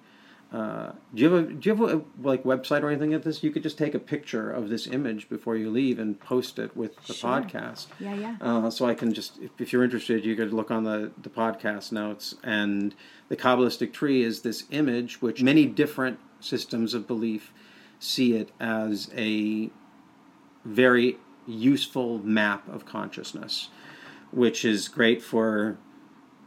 Uh, 0.49 0.93
do 1.13 1.21
you 1.23 1.29
have 1.29 1.43
a 1.43 1.51
do 1.51 1.69
you 1.69 1.75
have 1.75 1.93
a 1.95 2.01
like 2.21 2.43
website 2.43 2.81
or 2.81 2.89
anything 2.89 3.13
at 3.13 3.23
this? 3.23 3.43
You 3.43 3.51
could 3.51 3.63
just 3.63 3.77
take 3.77 3.93
a 3.93 3.99
picture 3.99 4.49
of 4.49 4.69
this 4.69 4.87
image 4.87 5.27
before 5.27 5.57
you 5.57 5.69
leave 5.69 5.99
and 5.99 6.17
post 6.19 6.57
it 6.57 6.71
with 6.75 6.95
the 7.07 7.13
Sure. 7.13 7.29
podcast. 7.41 7.87
Yeah, 7.99 8.15
yeah. 8.15 8.35
Uh, 8.39 8.69
so 8.69 8.85
I 8.85 8.93
can 8.93 9.13
just, 9.13 9.39
if, 9.41 9.51
if 9.59 9.73
you're 9.73 9.83
interested, 9.83 10.23
you 10.23 10.37
could 10.37 10.53
look 10.53 10.71
on 10.71 10.85
the, 10.85 11.11
the 11.21 11.29
podcast 11.29 11.91
notes. 11.91 12.35
And 12.45 12.95
the 13.27 13.35
Kabbalistic 13.35 13.91
tree 13.91 14.23
is 14.23 14.41
this 14.41 14.63
image, 14.71 15.21
which 15.21 15.43
many 15.43 15.65
different 15.65 16.17
systems 16.39 16.93
of 16.93 17.07
belief 17.07 17.51
see 17.99 18.33
it 18.41 18.49
as 18.57 19.11
a 19.17 19.69
very 20.63 21.17
useful 21.47 22.19
map 22.19 22.67
of 22.67 22.85
consciousness, 22.85 23.69
which 24.31 24.65
is 24.65 24.87
great 24.87 25.21
for 25.21 25.77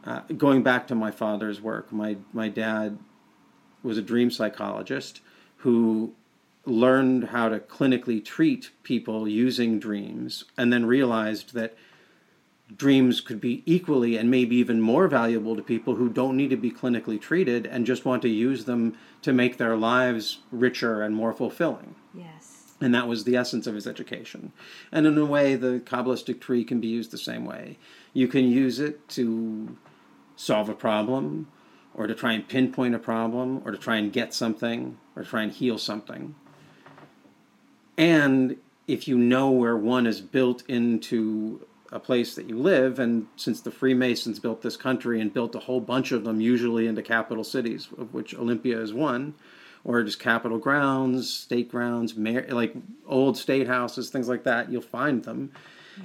uh, 0.04 0.20
going 0.36 0.62
back 0.62 0.86
to 0.88 0.94
my 0.94 1.10
father's 1.10 1.60
work. 1.60 1.92
My 1.92 2.16
my 2.32 2.48
dad 2.48 2.98
was 3.82 3.98
a 3.98 4.02
dream 4.02 4.30
psychologist 4.30 5.20
who 5.58 6.14
learned 6.64 7.24
how 7.24 7.48
to 7.48 7.58
clinically 7.58 8.24
treat 8.24 8.70
people 8.82 9.26
using 9.26 9.78
dreams 9.78 10.44
and 10.56 10.72
then 10.72 10.84
realized 10.84 11.54
that 11.54 11.74
dreams 12.76 13.20
could 13.20 13.40
be 13.40 13.62
equally 13.66 14.16
and 14.16 14.30
maybe 14.30 14.56
even 14.56 14.80
more 14.80 15.08
valuable 15.08 15.56
to 15.56 15.62
people 15.62 15.96
who 15.96 16.08
don't 16.08 16.36
need 16.36 16.50
to 16.50 16.56
be 16.56 16.70
clinically 16.70 17.20
treated 17.20 17.66
and 17.66 17.86
just 17.86 18.04
want 18.04 18.22
to 18.22 18.28
use 18.28 18.64
them 18.64 18.96
to 19.22 19.32
make 19.32 19.56
their 19.56 19.76
lives 19.76 20.38
richer 20.52 21.02
and 21.02 21.14
more 21.14 21.32
fulfilling. 21.32 21.94
And 22.80 22.94
that 22.94 23.06
was 23.06 23.24
the 23.24 23.36
essence 23.36 23.66
of 23.66 23.74
his 23.74 23.86
education. 23.86 24.52
And 24.90 25.06
in 25.06 25.18
a 25.18 25.24
way, 25.24 25.54
the 25.54 25.80
Kabbalistic 25.80 26.40
tree 26.40 26.64
can 26.64 26.80
be 26.80 26.88
used 26.88 27.10
the 27.10 27.18
same 27.18 27.44
way. 27.44 27.78
You 28.14 28.26
can 28.26 28.50
use 28.50 28.80
it 28.80 29.06
to 29.10 29.76
solve 30.36 30.70
a 30.70 30.74
problem, 30.74 31.48
or 31.92 32.06
to 32.06 32.14
try 32.14 32.32
and 32.32 32.48
pinpoint 32.48 32.94
a 32.94 32.98
problem, 32.98 33.60
or 33.64 33.72
to 33.72 33.76
try 33.76 33.96
and 33.96 34.12
get 34.12 34.32
something, 34.32 34.96
or 35.14 35.24
try 35.24 35.42
and 35.42 35.52
heal 35.52 35.76
something. 35.76 36.34
And 37.98 38.56
if 38.88 39.06
you 39.06 39.18
know 39.18 39.50
where 39.50 39.76
one 39.76 40.06
is 40.06 40.22
built 40.22 40.62
into 40.66 41.66
a 41.92 42.00
place 42.00 42.34
that 42.36 42.48
you 42.48 42.58
live, 42.58 42.98
and 42.98 43.26
since 43.36 43.60
the 43.60 43.70
Freemasons 43.70 44.38
built 44.38 44.62
this 44.62 44.76
country 44.76 45.20
and 45.20 45.34
built 45.34 45.54
a 45.54 45.60
whole 45.60 45.80
bunch 45.80 46.12
of 46.12 46.24
them, 46.24 46.40
usually 46.40 46.86
into 46.86 47.02
capital 47.02 47.44
cities, 47.44 47.88
of 47.98 48.14
which 48.14 48.34
Olympia 48.34 48.80
is 48.80 48.94
one, 48.94 49.34
or 49.84 50.02
just 50.02 50.18
capitol 50.18 50.58
grounds, 50.58 51.32
state 51.32 51.70
grounds, 51.70 52.16
mayor, 52.16 52.46
like 52.50 52.74
old 53.06 53.36
state 53.36 53.66
houses, 53.66 54.10
things 54.10 54.28
like 54.28 54.44
that, 54.44 54.70
you'll 54.70 54.82
find 54.82 55.24
them. 55.24 55.52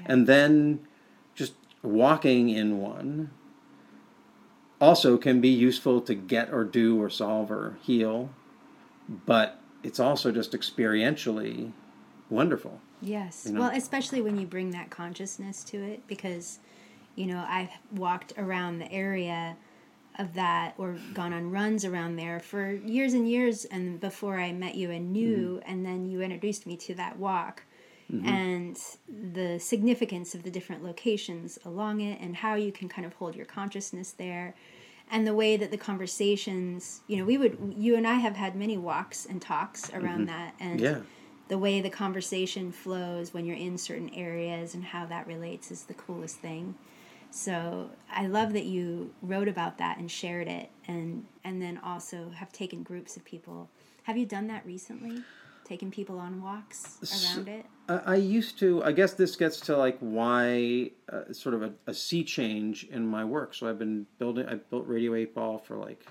And 0.05 0.27
then 0.27 0.87
just 1.35 1.53
walking 1.83 2.49
in 2.49 2.79
one 2.79 3.31
also 4.81 5.17
can 5.17 5.41
be 5.41 5.49
useful 5.49 6.01
to 6.01 6.15
get 6.15 6.53
or 6.53 6.63
do 6.63 7.01
or 7.01 7.09
solve 7.09 7.51
or 7.51 7.77
heal, 7.81 8.29
but 9.25 9.59
it's 9.83 9.99
also 9.99 10.31
just 10.31 10.51
experientially 10.53 11.71
wonderful. 12.29 12.81
Yes. 13.01 13.43
You 13.45 13.53
know? 13.53 13.61
Well, 13.61 13.71
especially 13.73 14.21
when 14.21 14.39
you 14.39 14.47
bring 14.47 14.71
that 14.71 14.89
consciousness 14.89 15.63
to 15.65 15.77
it, 15.77 16.07
because, 16.07 16.59
you 17.15 17.27
know, 17.27 17.45
I've 17.47 17.69
walked 17.91 18.33
around 18.37 18.79
the 18.79 18.91
area 18.91 19.57
of 20.19 20.33
that 20.33 20.73
or 20.77 20.97
gone 21.13 21.33
on 21.33 21.51
runs 21.51 21.85
around 21.85 22.15
there 22.15 22.39
for 22.39 22.71
years 22.71 23.13
and 23.13 23.29
years 23.29 23.65
and 23.65 23.99
before 23.99 24.39
I 24.39 24.51
met 24.51 24.75
you 24.75 24.91
and 24.91 25.11
knew 25.11 25.59
mm-hmm. 25.59 25.71
and 25.71 25.85
then 25.85 26.05
you 26.05 26.21
introduced 26.21 26.65
me 26.65 26.77
to 26.77 26.95
that 26.95 27.17
walk 27.19 27.63
mm-hmm. 28.11 28.27
and 28.27 28.77
the 29.33 29.59
significance 29.59 30.35
of 30.35 30.43
the 30.43 30.51
different 30.51 30.83
locations 30.83 31.59
along 31.65 32.01
it 32.01 32.19
and 32.21 32.35
how 32.37 32.55
you 32.55 32.71
can 32.71 32.87
kind 32.87 33.05
of 33.05 33.13
hold 33.13 33.35
your 33.35 33.45
consciousness 33.45 34.11
there 34.11 34.55
and 35.11 35.27
the 35.27 35.33
way 35.33 35.57
that 35.57 35.71
the 35.71 35.77
conversations 35.77 37.01
you 37.07 37.17
know 37.17 37.25
we 37.25 37.37
would 37.37 37.75
you 37.77 37.95
and 37.95 38.07
I 38.07 38.15
have 38.15 38.35
had 38.35 38.55
many 38.55 38.77
walks 38.77 39.25
and 39.25 39.41
talks 39.41 39.89
around 39.91 40.27
mm-hmm. 40.27 40.37
that 40.37 40.55
and 40.59 40.79
Yeah. 40.79 40.99
the 41.47 41.57
way 41.57 41.81
the 41.81 41.89
conversation 41.89 42.71
flows 42.71 43.33
when 43.33 43.45
you're 43.45 43.57
in 43.57 43.77
certain 43.77 44.09
areas 44.09 44.73
and 44.73 44.83
how 44.83 45.05
that 45.07 45.27
relates 45.27 45.71
is 45.71 45.83
the 45.83 45.93
coolest 45.93 46.37
thing. 46.37 46.75
So 47.35 47.89
I 48.09 48.27
love 48.27 48.53
that 48.53 48.63
you 48.63 49.13
wrote 49.21 49.49
about 49.49 49.77
that 49.79 49.97
and 49.97 50.09
shared 50.09 50.47
it 50.47 50.69
and 50.87 51.25
and 51.43 51.61
then 51.61 51.77
also 51.83 52.29
have 52.29 52.49
taken 52.53 52.81
groups 52.81 53.17
of 53.17 53.25
people. 53.25 53.69
Have 54.03 54.17
you 54.17 54.25
done 54.25 54.47
that 54.47 54.65
recently? 54.65 55.21
Taken 55.65 55.91
people 55.91 56.17
on 56.17 56.41
walks 56.41 56.97
around 57.35 57.49
it? 57.49 57.65
I 57.89 58.13
I 58.13 58.15
used 58.15 58.57
to. 58.59 58.81
I 58.85 58.93
guess 58.93 59.15
this 59.15 59.35
gets 59.35 59.59
to 59.61 59.75
like 59.75 59.97
why 59.99 60.91
uh, 61.11 61.33
sort 61.33 61.55
of 61.55 61.63
a, 61.63 61.73
a 61.87 61.93
sea 61.93 62.23
change 62.23 62.85
in 62.85 63.05
my 63.05 63.25
work. 63.25 63.53
So 63.53 63.67
I've 63.67 63.79
been 63.79 64.07
building. 64.17 64.47
I 64.47 64.55
built 64.55 64.87
Radio 64.87 65.13
Eight 65.13 65.35
Ball 65.35 65.57
for 65.57 65.75
like 65.75 66.05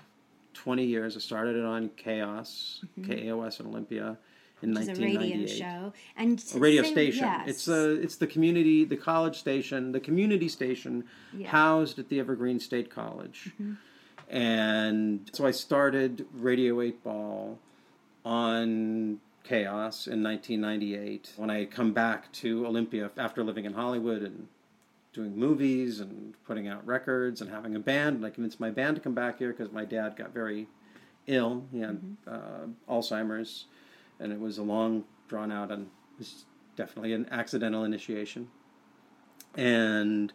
twenty 0.53 0.85
years. 0.85 1.17
I 1.17 1.21
started 1.21 1.55
it 1.55 1.65
on 1.65 1.89
Chaos, 1.97 2.85
KAOS 3.01 3.59
in 3.59 3.65
Olympia 3.65 4.19
in 4.61 4.73
Which 4.73 4.87
is 4.87 4.99
a 4.99 5.01
radio 5.01 5.45
show. 5.45 5.93
And 6.15 6.43
A 6.55 6.59
radio 6.59 6.83
station. 6.83 7.25
yes. 7.25 7.47
It's 7.47 7.65
the 7.65 7.99
it's 8.01 8.15
the 8.15 8.27
community, 8.27 8.85
the 8.85 8.97
college 8.97 9.37
station, 9.37 9.91
the 9.91 9.99
community 9.99 10.49
station 10.49 11.03
Yeah. 11.33 11.49
housed 11.49 11.99
at 11.99 12.09
the 12.09 12.19
Evergreen 12.19 12.59
State 12.59 12.89
College. 12.89 13.51
Mm-hmm. 13.53 13.73
And 14.29 15.29
so 15.33 15.45
I 15.45 15.51
started 15.51 16.25
Radio 16.33 16.81
8 16.81 17.03
Ball 17.03 17.59
on 18.23 19.19
KAOS 19.47 20.07
in 20.07 20.23
1998 20.23 21.33
when 21.37 21.51
I 21.51 21.59
had 21.59 21.71
come 21.71 21.93
back 21.93 22.31
to 22.33 22.65
Olympia 22.65 23.11
after 23.17 23.43
living 23.43 23.65
in 23.65 23.73
Hollywood 23.73 24.23
and 24.23 24.47
doing 25.13 25.37
movies 25.37 25.99
and 25.99 26.33
putting 26.45 26.67
out 26.67 26.85
records 26.85 27.39
and 27.39 27.49
having 27.51 27.75
a 27.75 27.79
band. 27.79 28.17
And 28.17 28.25
I 28.25 28.31
convinced 28.31 28.59
my 28.59 28.71
band 28.71 28.95
to 28.95 29.01
come 29.01 29.13
back 29.13 29.37
here 29.37 29.53
because 29.53 29.71
my 29.71 29.85
dad 29.85 30.15
got 30.17 30.33
very 30.33 30.67
ill. 31.27 31.65
He 31.71 31.79
had 31.79 32.01
mm-hmm. 32.01 32.29
uh, 32.91 32.93
Alzheimer's, 32.93 33.65
and 34.19 34.31
it 34.31 34.39
was 34.39 34.57
a 34.57 34.63
long, 34.63 35.03
drawn 35.27 35.51
out, 35.51 35.71
and 35.71 35.83
it 35.83 36.19
was 36.19 36.45
definitely 36.75 37.13
an 37.13 37.27
accidental 37.31 37.83
initiation. 37.83 38.47
And 39.55 40.31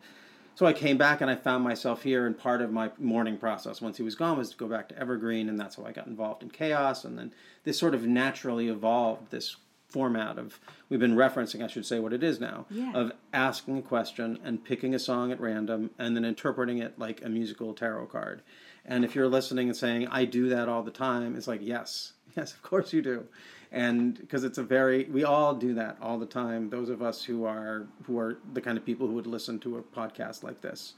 so 0.54 0.66
I 0.66 0.72
came 0.72 0.96
back 0.98 1.20
and 1.20 1.30
I 1.30 1.36
found 1.36 1.64
myself 1.64 2.02
here, 2.02 2.26
and 2.26 2.36
part 2.38 2.62
of 2.62 2.72
my 2.72 2.90
mourning 2.98 3.38
process 3.38 3.80
once 3.80 3.96
he 3.96 4.02
was 4.02 4.14
gone 4.14 4.38
was 4.38 4.50
to 4.50 4.56
go 4.56 4.68
back 4.68 4.88
to 4.90 4.98
Evergreen, 4.98 5.48
and 5.48 5.58
that's 5.58 5.76
how 5.76 5.84
I 5.84 5.92
got 5.92 6.06
involved 6.06 6.42
in 6.42 6.50
KAOS. 6.50 7.04
And 7.04 7.18
then 7.18 7.32
this 7.64 7.78
sort 7.78 7.94
of 7.94 8.06
naturally 8.06 8.68
evolved 8.68 9.30
this 9.30 9.56
format 9.88 10.38
of 10.38 10.60
we've 10.88 11.00
been 11.00 11.16
referencing, 11.16 11.64
I 11.64 11.66
should 11.66 11.84
say, 11.84 11.98
what 11.98 12.12
it 12.12 12.22
is 12.22 12.38
now, 12.38 12.66
Yeah. 12.70 12.92
of 12.94 13.12
asking 13.32 13.78
a 13.78 13.82
question 13.82 14.38
and 14.44 14.62
picking 14.64 14.94
a 14.94 15.00
song 15.00 15.32
at 15.32 15.40
random 15.40 15.90
and 15.98 16.14
then 16.14 16.24
interpreting 16.24 16.78
it 16.78 16.96
like 16.98 17.24
a 17.24 17.28
musical 17.28 17.74
tarot 17.74 18.06
card. 18.06 18.42
And 18.84 19.04
if 19.04 19.14
you're 19.16 19.28
listening 19.28 19.68
and 19.68 19.76
saying, 19.76 20.06
I 20.08 20.24
do 20.26 20.48
that 20.50 20.68
all 20.68 20.82
the 20.84 20.92
time, 20.92 21.34
it's 21.36 21.48
like, 21.48 21.60
yes, 21.62 22.12
yes, 22.36 22.52
of 22.52 22.62
course 22.62 22.92
you 22.92 23.02
do. 23.02 23.24
And 23.72 24.18
because 24.18 24.42
it's 24.42 24.58
a 24.58 24.62
very, 24.62 25.04
we 25.04 25.22
all 25.22 25.54
do 25.54 25.74
that 25.74 25.96
all 26.02 26.18
the 26.18 26.26
time. 26.26 26.70
Those 26.70 26.88
of 26.88 27.02
us 27.02 27.22
who 27.22 27.44
are, 27.44 27.86
who 28.04 28.18
are 28.18 28.38
the 28.52 28.60
kind 28.60 28.76
of 28.76 28.84
people 28.84 29.06
who 29.06 29.14
would 29.14 29.26
listen 29.26 29.58
to 29.60 29.78
a 29.78 29.82
podcast 29.82 30.42
like 30.42 30.60
this. 30.60 30.94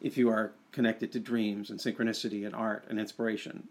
If 0.00 0.16
you 0.16 0.30
are 0.30 0.52
connected 0.72 1.12
to 1.12 1.20
dreams 1.20 1.70
and 1.70 1.78
synchronicity 1.78 2.46
and 2.46 2.54
art 2.54 2.84
and 2.88 2.98
inspiration, 2.98 3.68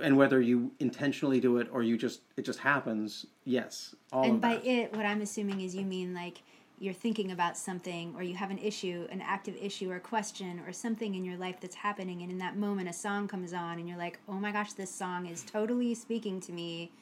and 0.00 0.16
whether 0.16 0.40
you 0.40 0.70
intentionally 0.78 1.40
do 1.40 1.58
it 1.58 1.68
or 1.72 1.82
you 1.82 1.98
just, 1.98 2.20
it 2.36 2.44
just 2.44 2.60
happens, 2.60 3.26
yes, 3.44 3.94
all 4.12 4.24
and 4.24 4.40
by 4.40 4.54
that. 4.54 4.66
it, 4.66 4.96
what 4.96 5.04
I'm 5.04 5.20
assuming 5.20 5.60
is 5.60 5.74
you 5.74 5.84
mean 5.84 6.14
like 6.14 6.42
you're 6.78 6.94
thinking 6.94 7.32
about 7.32 7.56
something 7.56 8.14
or 8.16 8.22
you 8.22 8.36
have 8.36 8.50
an 8.50 8.58
issue, 8.58 9.06
an 9.10 9.20
active 9.20 9.56
issue 9.60 9.90
or 9.90 9.96
a 9.96 10.00
question 10.00 10.60
or 10.66 10.72
something 10.72 11.16
in 11.16 11.24
your 11.24 11.36
life 11.36 11.60
that's 11.60 11.74
happening. 11.74 12.22
And 12.22 12.30
in 12.30 12.38
that 12.38 12.56
moment, 12.56 12.88
a 12.88 12.92
song 12.92 13.26
comes 13.26 13.52
on 13.52 13.78
and 13.78 13.88
you're 13.88 13.98
like, 13.98 14.20
oh 14.28 14.34
my 14.34 14.52
gosh, 14.52 14.74
this 14.74 14.90
song 14.90 15.26
is 15.26 15.42
totally 15.42 15.94
speaking 15.94 16.40
to 16.42 16.52
me 16.52 16.92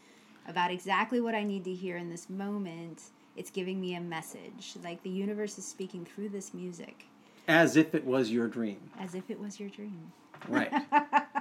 about 0.48 0.70
exactly 0.70 1.20
what 1.20 1.34
I 1.34 1.44
need 1.44 1.64
to 1.64 1.74
hear 1.74 1.96
in 1.96 2.08
this 2.08 2.28
moment. 2.30 3.02
It's 3.36 3.50
giving 3.50 3.80
me 3.80 3.94
a 3.94 4.00
message. 4.00 4.76
Like 4.82 5.02
the 5.02 5.10
universe 5.10 5.58
is 5.58 5.66
speaking 5.66 6.04
through 6.04 6.30
this 6.30 6.54
music 6.54 7.06
as 7.48 7.76
if 7.76 7.94
it 7.94 8.04
was 8.04 8.30
your 8.30 8.48
dream. 8.48 8.78
as 8.98 9.14
if 9.14 9.30
it 9.30 9.38
was 9.38 9.60
your 9.60 9.68
dream. 9.68 10.12
Right. 10.48 10.72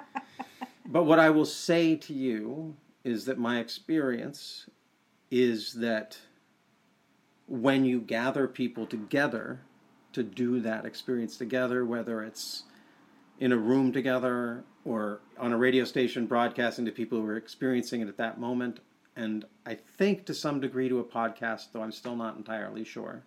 but 0.86 1.04
what 1.04 1.20
I 1.20 1.30
will 1.30 1.46
say 1.46 1.96
to 1.96 2.14
you 2.14 2.76
is 3.04 3.26
that 3.26 3.38
my 3.38 3.60
experience 3.60 4.70
is 5.32 5.74
that 5.74 6.18
when 7.48 7.86
you 7.86 8.00
gather 8.00 8.48
people 8.48 8.86
together 8.86 9.62
to 10.14 10.24
do 10.24 10.60
that 10.62 10.86
experience 10.86 11.38
together, 11.38 11.86
whether 11.86 12.24
it's 12.24 12.64
in 13.40 13.52
a 13.52 13.58
room 13.58 13.92
together 13.92 14.64
or 14.86 15.20
on 15.38 15.52
a 15.52 15.58
radio 15.58 15.84
station 15.84 16.26
broadcasting 16.26 16.86
to 16.86 16.92
people 16.92 17.20
who 17.20 17.26
are 17.26 17.36
experiencing 17.36 18.02
it 18.02 18.08
at 18.08 18.18
that 18.18 18.40
moment, 18.40 18.80
and 19.16 19.46
I 19.66 19.76
think 19.76 20.26
to 20.26 20.34
some 20.34 20.60
degree 20.60 20.90
to 20.90 21.00
a 21.00 21.04
podcast, 21.04 21.68
though 21.72 21.82
I'm 21.82 21.92
still 21.92 22.16
not 22.16 22.38
entirely 22.38 22.84
sure, 22.84 23.24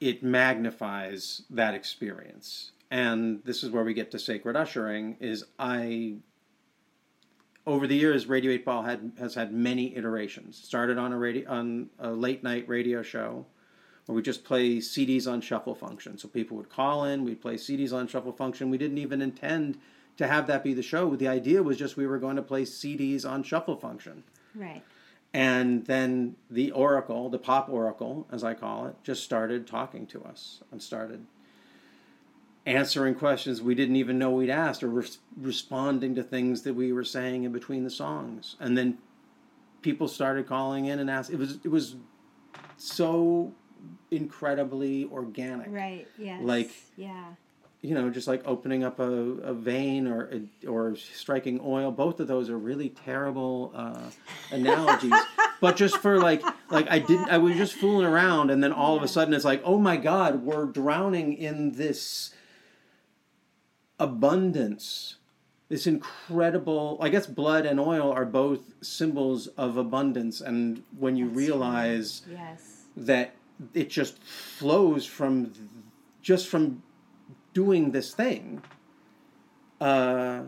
it 0.00 0.22
magnifies 0.22 1.42
that 1.50 1.74
experience. 1.74 2.72
And 2.90 3.42
this 3.44 3.62
is 3.62 3.70
where 3.70 3.84
we 3.84 3.94
get 3.94 4.10
to 4.12 4.18
sacred 4.18 4.56
ushering 4.56 5.16
is 5.20 5.44
I 5.58 6.16
over 7.66 7.86
the 7.86 7.96
years 7.96 8.26
Radio 8.26 8.52
8 8.52 8.64
Ball 8.64 8.82
had 8.82 9.12
has 9.18 9.34
had 9.34 9.52
many 9.52 9.96
iterations. 9.96 10.56
Started 10.56 10.98
on 10.98 11.12
a 11.12 11.18
radio 11.18 11.50
on 11.50 11.90
a 11.98 12.10
late 12.10 12.42
night 12.42 12.68
radio 12.68 13.02
show 13.02 13.46
where 14.06 14.14
we 14.14 14.22
just 14.22 14.44
play 14.44 14.76
CDs 14.78 15.30
on 15.30 15.40
shuffle 15.40 15.74
function. 15.74 16.18
So 16.18 16.28
people 16.28 16.56
would 16.58 16.68
call 16.68 17.04
in, 17.04 17.24
we'd 17.24 17.40
play 17.40 17.54
CDs 17.54 17.92
on 17.92 18.06
shuffle 18.06 18.32
function. 18.32 18.68
We 18.68 18.78
didn't 18.78 18.98
even 18.98 19.22
intend 19.22 19.78
to 20.18 20.26
have 20.26 20.46
that 20.46 20.62
be 20.62 20.74
the 20.74 20.82
show. 20.82 21.16
The 21.16 21.28
idea 21.28 21.62
was 21.62 21.76
just 21.76 21.96
we 21.96 22.06
were 22.06 22.18
going 22.18 22.36
to 22.36 22.42
play 22.42 22.62
CDs 22.62 23.28
on 23.28 23.42
shuffle 23.42 23.76
function. 23.76 24.22
Right. 24.54 24.82
And 25.34 25.84
then 25.86 26.36
the 26.48 26.70
oracle, 26.70 27.28
the 27.28 27.38
pop 27.40 27.68
oracle, 27.68 28.26
as 28.30 28.44
I 28.44 28.54
call 28.54 28.86
it, 28.86 28.94
just 29.02 29.24
started 29.24 29.66
talking 29.66 30.06
to 30.06 30.22
us 30.22 30.62
and 30.70 30.80
started 30.80 31.26
answering 32.66 33.14
questions 33.14 33.60
we 33.60 33.74
didn't 33.74 33.96
even 33.96 34.18
know 34.18 34.30
we'd 34.30 34.48
asked 34.48 34.82
or 34.82 34.88
res- 34.88 35.18
responding 35.36 36.14
to 36.14 36.22
things 36.22 36.62
that 36.62 36.72
we 36.74 36.92
were 36.92 37.04
saying 37.04 37.42
in 37.44 37.52
between 37.52 37.82
the 37.84 37.90
songs. 37.90 38.54
And 38.60 38.78
then 38.78 38.96
people 39.82 40.06
started 40.08 40.46
calling 40.46 40.86
in 40.86 41.00
and 41.00 41.10
asking. 41.10 41.34
It 41.34 41.38
was 41.40 41.58
it 41.64 41.68
was 41.68 41.96
so 42.76 43.52
incredibly 44.12 45.04
organic. 45.06 45.66
Right. 45.68 46.06
Yeah. 46.16 46.38
Like- 46.40 46.70
yeah. 46.96 47.34
You 47.84 47.94
know, 47.94 48.08
just 48.08 48.26
like 48.26 48.42
opening 48.46 48.82
up 48.82 48.98
a, 48.98 49.04
a 49.04 49.52
vein 49.52 50.08
or 50.08 50.40
or 50.66 50.96
striking 50.96 51.60
oil. 51.62 51.90
Both 51.90 52.18
of 52.18 52.26
those 52.28 52.48
are 52.48 52.56
really 52.56 52.88
terrible 52.88 53.72
uh, 53.74 54.10
analogies. 54.50 55.12
but 55.60 55.76
just 55.76 55.98
for 55.98 56.18
like 56.18 56.42
like 56.70 56.86
I 56.90 56.98
didn't 56.98 57.28
I 57.28 57.36
was 57.36 57.56
just 57.56 57.74
fooling 57.74 58.06
around 58.06 58.50
and 58.50 58.64
then 58.64 58.72
all 58.72 58.96
of 58.96 59.02
a 59.02 59.08
sudden 59.08 59.34
it's 59.34 59.44
like 59.44 59.60
oh 59.64 59.78
my 59.78 59.96
god 59.98 60.42
we're 60.42 60.64
drowning 60.64 61.34
in 61.34 61.72
this 61.72 62.34
abundance 63.98 65.16
this 65.68 65.86
incredible 65.86 66.98
I 67.00 67.08
guess 67.08 67.26
blood 67.26 67.66
and 67.66 67.80
oil 67.80 68.10
are 68.12 68.24
both 68.24 68.60
symbols 68.82 69.46
of 69.58 69.76
abundance 69.76 70.40
and 70.40 70.82
when 70.98 71.16
you 71.16 71.26
That's 71.26 71.36
realize 71.36 72.22
Yes. 72.30 72.82
that 72.96 73.34
it 73.72 73.88
just 73.88 74.22
flows 74.22 75.06
from 75.06 75.52
just 76.22 76.48
from 76.48 76.82
doing 77.54 77.92
this 77.92 78.12
thing 78.12 78.62
uh 79.80 80.40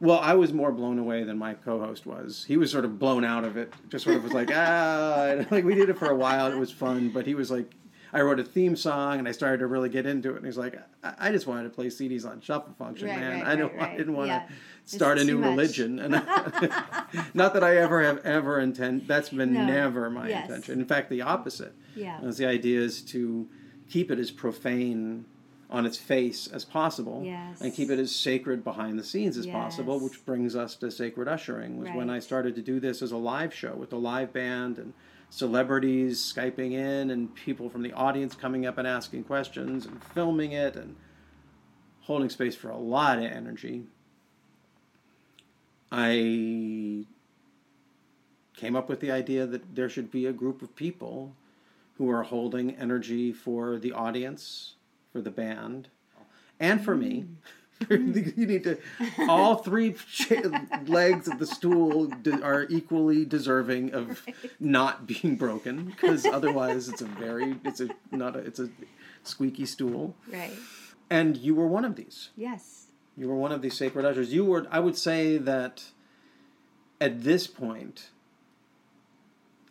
well 0.00 0.18
i 0.20 0.34
was 0.34 0.52
more 0.52 0.72
blown 0.72 0.98
away 0.98 1.22
than 1.24 1.38
my 1.38 1.54
co-host 1.54 2.06
was 2.06 2.44
he 2.48 2.56
was 2.56 2.70
sort 2.70 2.84
of 2.84 2.98
blown 2.98 3.24
out 3.24 3.44
of 3.44 3.56
it 3.56 3.72
just 3.88 4.04
sort 4.04 4.16
of 4.16 4.24
was 4.24 4.32
like 4.32 4.50
ah 4.54 5.26
and, 5.26 5.50
like 5.52 5.64
we 5.64 5.74
did 5.74 5.88
it 5.88 5.98
for 5.98 6.10
a 6.10 6.14
while 6.16 6.50
it 6.50 6.56
was 6.58 6.70
fun 6.72 7.08
but 7.10 7.26
he 7.26 7.34
was 7.34 7.50
like 7.50 7.70
i 8.12 8.20
wrote 8.20 8.38
a 8.40 8.44
theme 8.44 8.76
song 8.76 9.18
and 9.18 9.26
i 9.28 9.32
started 9.32 9.58
to 9.58 9.66
really 9.66 9.88
get 9.88 10.06
into 10.06 10.32
it 10.32 10.36
and 10.36 10.44
he's 10.46 10.56
like 10.58 10.76
i, 11.02 11.28
I 11.28 11.32
just 11.32 11.46
wanted 11.46 11.64
to 11.64 11.70
play 11.70 11.86
cds 11.86 12.26
on 12.28 12.40
shuffle 12.40 12.74
function 12.78 13.08
Right, 13.08 13.18
man 13.18 13.40
right, 13.40 13.46
i 13.48 13.56
don't 13.56 13.74
right, 13.74 13.92
i 13.92 13.96
didn't 13.96 14.14
want 14.14 14.28
to 14.28 14.34
yeah. 14.34 14.48
start 14.84 15.18
a 15.18 15.24
new 15.24 15.38
religion 15.38 15.98
and 15.98 16.12
not 17.34 17.54
that 17.54 17.64
i 17.64 17.76
ever 17.76 18.02
have 18.02 18.18
ever 18.24 18.60
intend 18.60 19.06
that's 19.08 19.30
been 19.30 19.52
No. 19.54 19.64
never 19.66 20.08
my 20.10 20.28
Yes. 20.28 20.48
intention 20.48 20.78
in 20.80 20.86
fact 20.86 21.08
the 21.10 21.22
opposite 21.22 21.72
Yeah. 21.96 22.20
the 22.22 22.46
idea 22.46 22.80
is 22.80 23.02
to 23.02 23.48
keep 23.88 24.10
it 24.10 24.18
as 24.18 24.30
profane 24.30 25.24
on 25.70 25.84
its 25.84 25.98
face 25.98 26.46
as 26.46 26.64
possible 26.64 27.22
Yes. 27.24 27.60
and 27.60 27.74
keep 27.74 27.90
it 27.90 27.98
as 27.98 28.14
sacred 28.14 28.64
behind 28.64 28.98
the 28.98 29.04
scenes 29.04 29.36
as 29.36 29.46
possible 29.46 30.00
which 30.00 30.24
brings 30.24 30.56
us 30.56 30.74
to 30.76 30.90
sacred 30.90 31.28
ushering 31.28 31.78
was 31.78 31.90
when 31.90 32.08
i 32.08 32.18
started 32.18 32.54
to 32.54 32.62
do 32.62 32.80
this 32.80 33.02
as 33.02 33.12
a 33.12 33.16
live 33.18 33.52
show 33.52 33.74
with 33.74 33.92
a 33.92 33.96
live 33.98 34.32
band 34.32 34.78
and 34.78 34.94
celebrities 35.30 36.20
skyping 36.20 36.72
in 36.72 37.10
and 37.10 37.34
people 37.34 37.68
from 37.68 37.82
the 37.82 37.92
audience 37.92 38.34
coming 38.34 38.64
up 38.64 38.78
and 38.78 38.88
asking 38.88 39.22
questions 39.24 39.84
and 39.84 40.02
filming 40.02 40.52
it 40.52 40.74
and 40.74 40.96
holding 42.00 42.30
space 42.30 42.54
for 42.54 42.70
a 42.70 42.76
lot 42.78 43.18
of 43.18 43.24
energy. 43.24 43.84
I 45.92 47.04
came 48.56 48.74
up 48.74 48.88
with 48.88 49.00
the 49.00 49.10
idea 49.10 49.46
that 49.46 49.74
there 49.74 49.88
should 49.90 50.10
be 50.10 50.24
a 50.26 50.32
group 50.32 50.62
of 50.62 50.74
people 50.74 51.34
who 51.98 52.10
are 52.10 52.22
holding 52.22 52.74
energy 52.76 53.32
for 53.32 53.78
the 53.78 53.92
audience, 53.92 54.74
for 55.18 55.22
the 55.22 55.30
band, 55.32 55.88
and 56.60 56.84
for 56.84 56.94
me. 56.94 57.26
Mm. 57.80 58.36
you 58.36 58.46
need 58.46 58.62
to. 58.62 58.78
All 59.28 59.56
three 59.56 59.96
legs 60.86 61.26
of 61.26 61.40
the 61.40 61.46
stool 61.46 62.12
are 62.40 62.66
equally 62.68 63.24
deserving 63.24 63.94
of 63.94 64.24
not 64.60 65.08
being 65.08 65.34
broken, 65.34 65.86
because 65.86 66.24
otherwise 66.24 66.88
it's 66.88 67.02
a 67.02 67.06
very 67.06 67.56
it's 67.64 67.80
a 67.80 67.88
not 68.12 68.36
a 68.36 68.38
it's 68.38 68.60
a 68.60 68.68
squeaky 69.24 69.66
stool. 69.66 70.14
Right. 70.32 70.52
And 71.10 71.36
you 71.36 71.56
were 71.56 71.66
one 71.66 71.84
of 71.84 71.96
these. 71.96 72.30
Yes. 72.36 72.86
You 73.16 73.26
were 73.26 73.34
one 73.34 73.50
of 73.50 73.60
these 73.60 73.76
sacred 73.76 74.04
ushers. 74.04 74.32
You 74.32 74.44
were, 74.44 74.68
I 74.70 74.78
would 74.78 74.96
say 74.96 75.38
that 75.38 75.82
at 77.00 77.24
this 77.24 77.48
point, 77.48 78.10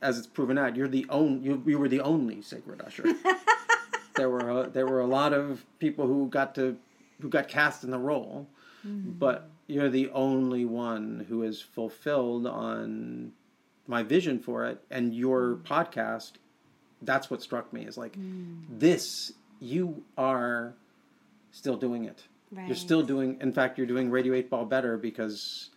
as 0.02 0.18
it's 0.18 0.28
proven 0.28 0.58
out, 0.58 0.76
you're 0.76 0.90
the 0.90 1.06
only, 1.10 1.46
you, 1.46 1.64
you 1.66 1.80
were 1.80 1.88
the 1.88 2.02
only 2.02 2.42
sacred 2.42 2.82
usher. 2.82 3.06
there 4.18 4.30
were 4.30 4.62
a, 4.62 4.70
there 4.70 4.86
were 4.86 5.00
a 5.00 5.08
lot 5.08 5.32
of 5.32 5.66
people 5.80 6.06
who 6.06 6.28
got 6.28 6.56
to 6.56 6.78
who 7.22 7.30
got 7.30 7.48
cast 7.48 7.84
in 7.84 7.92
the 7.92 7.98
role, 7.98 8.48
mm-hmm. 8.86 9.12
but 9.12 9.50
you're 9.68 9.90
the 9.90 10.10
only 10.12 10.66
one 10.66 11.26
who 11.30 11.44
is 11.44 11.62
fulfilled 11.62 12.46
on 12.48 13.32
my 13.88 14.04
vision 14.04 14.40
for 14.40 14.66
it 14.66 14.84
and 14.92 15.14
your 15.14 15.56
mm. 15.56 15.64
podcast. 15.64 16.34
That's 17.02 17.30
what 17.30 17.42
struck 17.42 17.72
me 17.72 17.86
is 17.86 17.98
like 17.98 18.18
mm. 18.18 18.62
this. 18.70 19.34
You 19.60 20.04
are 20.18 20.74
still 21.52 21.78
doing 21.78 22.06
it. 22.06 22.24
Right. 22.52 22.68
You're 22.68 22.76
still 22.76 23.04
doing. 23.04 23.38
In 23.42 23.52
fact, 23.52 23.78
you're 23.78 23.88
doing 23.88 24.10
Radio 24.10 24.34
Eight 24.34 24.50
Ball 24.50 24.66
better 24.66 24.98
because 24.98 25.70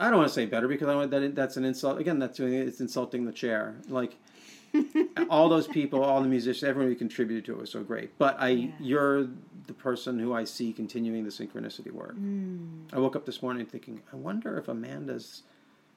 I 0.00 0.08
don't 0.08 0.18
want 0.18 0.28
to 0.28 0.34
say 0.34 0.46
better 0.46 0.68
because 0.68 0.88
I 0.88 0.94
want 0.94 1.10
that 1.10 1.34
that's 1.34 1.56
an 1.56 1.64
insult. 1.64 2.00
Again, 2.00 2.18
that's 2.18 2.36
doing 2.36 2.54
it's 2.54 2.80
insulting 2.80 3.24
the 3.24 3.32
chair. 3.32 3.76
Like 3.88 4.16
all 5.30 5.48
those 5.48 5.66
people, 5.66 6.02
all 6.02 6.20
the 6.22 6.28
musicians, 6.28 6.64
everyone 6.64 6.90
who 6.92 6.96
contributed 6.98 7.44
to 7.46 7.52
it 7.52 7.58
was 7.58 7.70
so 7.70 7.82
great. 7.82 8.16
But 8.18 8.36
I, 8.38 8.48
Yeah. 8.50 8.70
you're 8.80 9.28
the 9.66 9.74
person 9.74 10.18
who 10.18 10.32
I 10.34 10.44
see 10.44 10.72
continuing 10.72 11.24
the 11.24 11.30
synchronicity 11.30 11.90
work. 11.92 12.16
Mm. 12.16 12.84
I 12.92 12.98
woke 12.98 13.16
up 13.16 13.26
this 13.26 13.42
morning 13.42 13.66
thinking, 13.66 14.00
I 14.12 14.16
wonder 14.16 14.56
if 14.58 14.68
Amanda's 14.68 15.42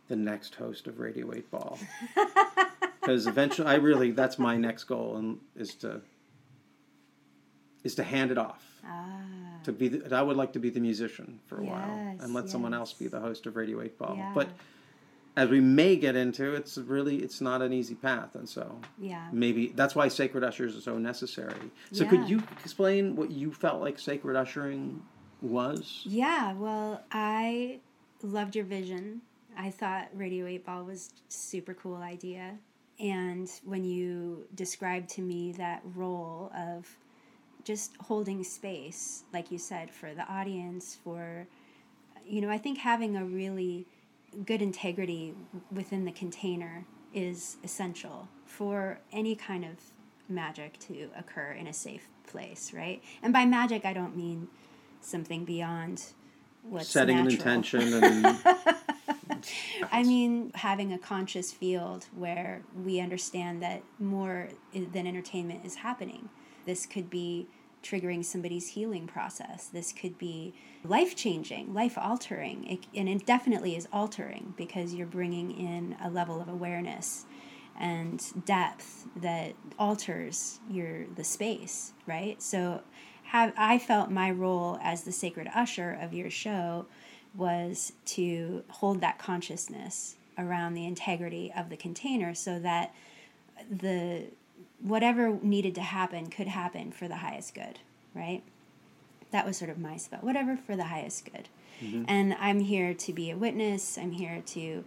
the 0.08 0.16
next 0.16 0.56
host 0.56 0.88
of 0.88 1.00
Radio 1.00 1.34
Eight 1.34 1.50
Ball. 1.52 1.78
Because 3.02 3.26
eventually, 3.26 3.68
I 3.68 3.76
really 3.76 4.12
that's 4.12 4.38
my 4.38 4.58
next 4.58 4.84
goal 4.84 5.18
and 5.18 5.40
is 5.56 5.74
to 5.76 6.02
is 7.84 7.96
to 7.96 8.04
hand 8.04 8.30
it 8.30 8.38
off 8.38 8.64
Ah. 8.86 9.22
to 9.64 9.72
be 9.72 9.88
the, 9.88 10.16
I 10.16 10.22
would 10.22 10.38
like 10.38 10.54
to 10.54 10.60
be 10.60 10.70
the 10.70 10.80
musician 10.80 11.40
for 11.48 11.60
a 11.60 11.64
while 11.64 12.16
and 12.20 12.32
let 12.34 12.48
someone 12.50 12.76
else 12.76 12.94
be 12.94 13.08
the 13.08 13.20
host 13.20 13.48
of 13.48 13.56
Radio 13.56 13.82
8 13.82 13.98
Ball. 13.98 14.16
Yeah. 14.18 14.32
But 14.36 14.50
as 15.38 15.50
we 15.50 15.62
may 15.62 15.96
get 15.96 16.16
into, 16.16 16.54
it's 16.54 16.78
really 16.78 17.18
it's 17.18 17.40
not 17.42 17.62
an 17.62 17.72
easy 17.72 17.96
path 17.96 18.36
and 18.36 18.48
so 18.50 18.80
Yeah. 19.00 19.28
maybe 19.32 19.68
that's 19.68 19.96
why 19.96 20.08
sacred 20.10 20.44
ushers 20.44 20.76
are 20.78 20.82
so 20.82 20.98
necessary. 20.98 21.72
So 21.92 22.06
could 22.06 22.30
you 22.30 22.44
explain 22.64 23.16
what 23.16 23.32
you 23.32 23.52
felt 23.54 23.82
like 23.82 23.98
sacred 23.98 24.36
ushering 24.36 25.02
was? 25.42 26.02
Yeah, 26.06 26.54
well, 26.54 27.04
I 27.12 27.80
loved 28.22 28.56
your 28.56 28.66
vision. 28.66 29.22
I 29.58 29.70
thought 29.72 30.10
Radio 30.14 30.46
8 30.46 30.66
Ball 30.66 30.84
was 30.84 31.12
super 31.30 31.74
cool 31.74 31.98
idea. 31.98 32.58
And 33.00 33.50
when 33.66 33.84
you 33.84 34.46
described 34.54 35.10
to 35.12 35.22
me 35.22 35.54
that 35.54 35.82
role 35.96 36.52
of 36.56 36.96
just 37.64 37.96
holding 38.00 38.44
space, 38.44 39.24
like 39.34 39.52
you 39.52 39.58
said, 39.58 39.90
for 39.92 40.14
the 40.14 40.24
audience, 40.32 40.98
for, 41.04 41.48
you 42.26 42.42
know, 42.42 42.50
I 42.50 42.58
think 42.58 42.78
having 42.78 43.16
a 43.18 43.26
really 43.26 43.88
good 44.46 44.62
integrity 44.62 45.34
within 45.72 46.06
the 46.06 46.12
container 46.12 46.86
is 47.14 47.58
essential 47.64 48.28
for 48.46 49.00
any 49.12 49.36
kind 49.36 49.66
of 49.66 49.72
magic 50.30 50.80
to 50.80 51.10
occur 51.18 51.52
in 51.52 51.68
a 51.68 51.74
safe 51.74 52.08
place, 52.28 52.74
right? 52.74 53.04
And 53.22 53.34
by 53.34 53.46
magic, 53.46 53.86
I 53.86 53.94
don't 53.94 54.16
mean 54.16 54.48
something 55.02 55.46
beyond 55.46 56.04
what's 56.64 56.88
Setting 56.88 57.18
an 57.18 57.30
intention 57.30 58.04
and 58.04 58.38
I 59.92 60.04
mean, 60.04 60.52
having 60.56 60.94
a 60.94 61.00
conscious 61.00 61.52
field 61.52 62.06
where 62.16 62.62
we 62.84 63.00
understand 63.00 63.62
that 63.64 63.82
more 64.00 64.50
than 64.74 65.08
entertainment 65.08 65.66
is 65.66 65.76
happening. 65.76 66.30
This 66.66 66.86
could 66.86 67.10
be 67.10 67.48
triggering 67.84 68.24
somebody's 68.24 68.70
healing 68.70 69.08
process. 69.08 69.68
This 69.68 69.92
could 69.92 70.18
be 70.18 70.54
life 70.84 71.16
changing, 71.16 71.74
life 71.74 71.98
altering. 71.98 72.80
And 72.96 73.10
it 73.10 73.26
definitely 73.26 73.76
is 73.76 73.88
altering 73.92 74.54
because 74.58 74.94
you're 74.94 75.08
bringing 75.08 75.52
in 75.52 75.96
a 76.04 76.10
level 76.10 76.42
of 76.42 76.48
awareness 76.48 77.26
and 77.80 78.46
depth 78.46 79.08
that 79.16 79.54
alters 79.80 80.60
your 80.70 81.06
the 81.16 81.24
space, 81.24 81.94
right? 82.06 82.42
So 82.42 82.82
have 83.24 83.54
I 83.58 83.80
felt 83.80 84.12
my 84.12 84.30
role 84.30 84.78
as 84.84 85.04
the 85.04 85.12
sacred 85.12 85.50
usher 85.56 85.98
of 86.00 86.14
your 86.14 86.30
show 86.30 86.86
was 87.34 87.94
to 88.06 88.64
hold 88.70 89.02
that 89.02 89.18
consciousness 89.18 90.16
around 90.38 90.74
the 90.74 90.86
integrity 90.86 91.52
of 91.56 91.70
the 91.70 91.78
container 91.78 92.36
so 92.36 92.60
that 92.60 92.94
the 93.70 94.26
whatever 94.82 95.38
needed 95.42 95.76
to 95.76 95.82
happen 95.82 96.30
could 96.30 96.48
happen 96.48 96.92
for 96.92 97.08
the 97.08 97.18
highest 97.18 97.54
good, 97.54 97.80
right? 98.14 98.44
That 99.32 99.46
was 99.46 99.58
sort 99.58 99.70
of 99.70 99.78
my 99.78 99.98
spell. 99.98 100.20
Whatever 100.22 100.58
for 100.58 100.76
the 100.76 100.86
highest 100.86 101.26
good. 101.32 101.50
Mm-hmm. 101.82 102.06
And 102.08 102.36
I'm 102.40 102.60
here 102.60 102.94
to 102.94 103.14
be 103.14 103.32
a 103.32 103.38
witness. 103.38 103.98
I'm 103.98 104.12
here 104.12 104.42
to 104.48 104.84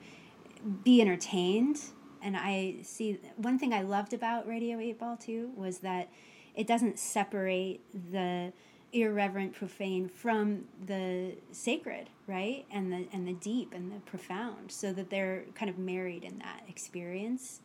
be 0.83 1.01
entertained. 1.01 1.81
And 2.23 2.37
I 2.37 2.77
see 2.83 3.19
one 3.37 3.59
thing 3.59 3.73
I 3.73 3.83
loved 3.83 4.13
about 4.13 4.47
Radio 4.47 4.79
8 4.79 4.99
Ball 4.99 5.17
too 5.17 5.51
was 5.57 5.79
that 5.79 6.09
it 6.55 6.67
doesn't 6.67 6.99
separate 6.99 7.81
the 8.13 8.53
irreverent 8.93 9.53
profane 9.53 10.09
from 10.09 10.65
the 10.87 11.33
sacred 11.51 12.09
right 12.29 12.65
and 12.71 12.93
the 12.93 13.09
and 13.13 13.27
the 13.27 13.33
deep 13.33 13.75
and 13.75 13.91
the 13.91 13.99
profound 14.07 14.71
so 14.71 14.93
that 14.93 15.11
they're 15.11 15.43
kind 15.57 15.69
of 15.69 15.77
married 15.77 16.23
in 16.23 16.39
that 16.39 16.63
experience 16.69 17.61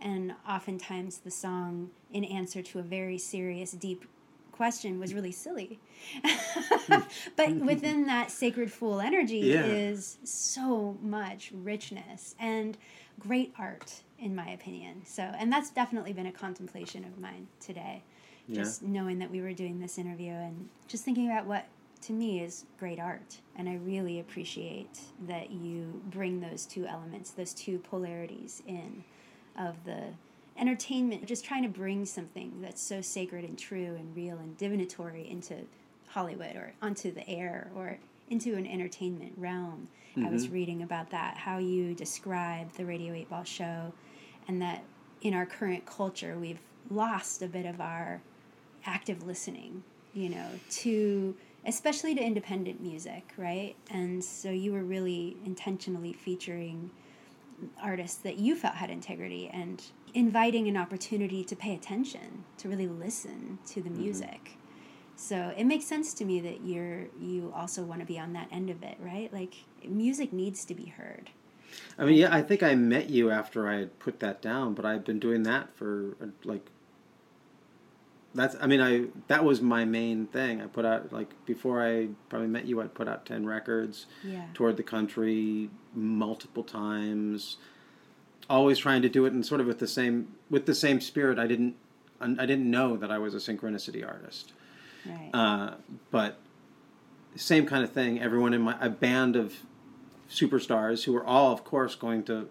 and 0.00 0.34
oftentimes 0.48 1.18
the 1.18 1.30
song 1.30 1.90
in 2.12 2.24
answer 2.24 2.62
to 2.62 2.78
a 2.78 2.82
very 2.82 3.18
serious 3.18 3.72
deep 3.72 4.04
question 4.52 4.98
was 4.98 5.12
really 5.12 5.32
silly 5.32 5.78
but 7.36 7.54
within 7.56 8.06
that 8.06 8.30
sacred 8.30 8.72
fool 8.72 9.00
energy 9.00 9.38
Yeah. 9.38 9.66
is 9.66 10.16
so 10.24 10.96
much 11.02 11.50
richness 11.52 12.34
and 12.38 12.78
great 13.20 13.52
art 13.58 14.02
in 14.18 14.34
my 14.34 14.48
opinion 14.48 15.02
so 15.04 15.22
and 15.22 15.52
that's 15.52 15.70
definitely 15.70 16.12
been 16.14 16.26
a 16.26 16.32
contemplation 16.32 17.04
of 17.04 17.18
mine 17.18 17.48
today 17.60 18.02
Yeah. 18.48 18.62
just 18.62 18.82
knowing 18.82 19.18
that 19.18 19.30
we 19.30 19.40
were 19.42 19.52
doing 19.52 19.78
this 19.80 19.98
interview 19.98 20.32
and 20.32 20.68
just 20.88 21.04
thinking 21.04 21.26
about 21.30 21.46
what 21.46 21.66
to 22.02 22.12
me 22.12 22.40
is 22.40 22.66
great 22.78 23.00
art. 23.00 23.38
And 23.56 23.68
I 23.68 23.76
really 23.76 24.20
appreciate 24.20 25.00
that 25.26 25.50
you 25.50 26.02
bring 26.10 26.40
those 26.40 26.66
two 26.66 26.86
elements, 26.86 27.30
those 27.30 27.52
two 27.54 27.78
polarities 27.78 28.62
in 28.66 29.02
of 29.58 29.84
the 29.84 30.04
entertainment, 30.58 31.26
just 31.26 31.44
trying 31.44 31.62
to 31.62 31.68
bring 31.68 32.04
something 32.04 32.60
that's 32.62 32.80
so 32.80 33.00
sacred 33.00 33.44
and 33.44 33.58
true 33.58 33.94
and 33.98 34.14
real 34.16 34.36
and 34.38 34.56
divinatory 34.56 35.28
into 35.28 35.54
Hollywood 36.08 36.56
or 36.56 36.72
onto 36.80 37.12
the 37.12 37.28
air 37.28 37.70
or 37.76 37.98
into 38.30 38.54
an 38.54 38.66
entertainment 38.66 39.32
realm. 39.36 39.88
I 40.18 40.30
was 40.30 40.46
mm-hmm. 40.46 40.54
reading 40.54 40.82
about 40.82 41.10
that, 41.10 41.36
how 41.36 41.58
you 41.58 41.92
describe 41.92 42.72
the 42.72 42.86
Radio 42.86 43.12
8 43.12 43.28
Ball 43.28 43.44
show, 43.44 43.92
and 44.48 44.62
that 44.62 44.82
in 45.20 45.34
our 45.34 45.44
current 45.44 45.84
culture, 45.84 46.38
we've 46.38 46.60
lost 46.90 47.42
a 47.42 47.46
bit 47.46 47.66
of 47.66 47.82
our 47.82 48.22
active 48.86 49.26
listening, 49.26 49.82
you 50.14 50.30
know, 50.30 50.48
to 50.70 51.36
especially 51.66 52.14
to 52.14 52.22
independent 52.22 52.80
music, 52.80 53.24
right? 53.36 53.74
And 53.90 54.24
so 54.24 54.50
you 54.50 54.72
were 54.72 54.84
really 54.84 55.36
intentionally 55.44 56.12
featuring 56.12 56.90
artists 57.82 58.16
that 58.18 58.38
you 58.38 58.56
felt 58.56 58.74
had 58.74 58.90
integrity 58.90 59.48
and 59.52 59.82
inviting 60.14 60.68
an 60.68 60.76
opportunity 60.76 61.44
to 61.44 61.56
pay 61.56 61.74
attention, 61.74 62.44
to 62.58 62.68
really 62.68 62.88
listen 62.88 63.58
to 63.66 63.82
the 63.82 63.90
music. 63.90 64.58
So 65.16 65.52
it 65.56 65.64
makes 65.64 65.86
sense 65.86 66.12
to 66.14 66.24
me 66.24 66.40
that 66.40 66.62
you're 66.64 67.06
you 67.18 67.52
also 67.54 67.82
want 67.82 68.00
to 68.00 68.06
be 68.06 68.18
on 68.18 68.34
that 68.34 68.48
end 68.52 68.68
of 68.70 68.82
it, 68.82 68.98
right? 69.00 69.32
Like 69.32 69.54
music 69.86 70.32
needs 70.32 70.64
to 70.66 70.74
be 70.74 70.86
heard. 70.86 71.30
I 71.98 72.04
mean, 72.04 72.16
yeah, 72.16 72.34
I 72.34 72.42
think 72.42 72.62
I 72.62 72.74
met 72.74 73.10
you 73.10 73.30
after 73.30 73.68
I 73.68 73.76
had 73.76 73.98
put 73.98 74.20
that 74.20 74.40
down, 74.40 74.74
but 74.74 74.84
I've 74.84 75.04
been 75.04 75.18
doing 75.18 75.42
that 75.44 75.74
for 75.74 76.16
uh, 76.22 76.26
like. 76.44 76.70
That's. 78.36 78.54
I 78.60 78.66
mean, 78.66 78.80
I 78.80 79.06
that 79.28 79.44
was 79.44 79.60
my 79.60 79.84
main 79.84 80.26
thing. 80.26 80.60
I 80.60 80.66
put 80.66 80.84
out 80.84 81.12
like 81.12 81.30
before 81.46 81.84
I 81.84 82.08
probably 82.28 82.48
met 82.48 82.66
you. 82.66 82.80
I 82.80 82.86
put 82.86 83.08
out 83.08 83.26
ten 83.26 83.46
records, 83.46 84.06
Yeah. 84.22 84.44
toured 84.54 84.76
the 84.76 84.82
country 84.82 85.70
multiple 85.94 86.62
times, 86.62 87.56
always 88.48 88.78
trying 88.78 89.02
to 89.02 89.08
do 89.08 89.24
it 89.26 89.32
in 89.32 89.42
sort 89.42 89.60
of 89.60 89.66
with 89.66 89.78
the 89.78 89.88
same 89.88 90.34
with 90.50 90.66
the 90.66 90.74
same 90.74 91.00
spirit. 91.00 91.38
I 91.38 91.46
didn't. 91.46 91.74
I 92.20 92.46
didn't 92.46 92.70
know 92.70 92.96
that 92.96 93.10
I 93.10 93.18
was 93.18 93.34
a 93.34 93.38
synchronicity 93.38 94.06
artist. 94.06 94.52
Right. 95.04 95.30
Uh, 95.34 95.74
but 96.10 96.38
same 97.36 97.66
kind 97.66 97.84
of 97.84 97.92
thing. 97.92 98.20
Everyone 98.20 98.54
in 98.54 98.62
my 98.62 98.76
a 98.80 98.88
band 98.88 99.36
of 99.36 99.54
superstars 100.28 101.04
who 101.04 101.12
were 101.12 101.24
all, 101.24 101.52
of 101.52 101.62
course, 101.62 101.94
going 101.94 102.22
to 102.24 102.48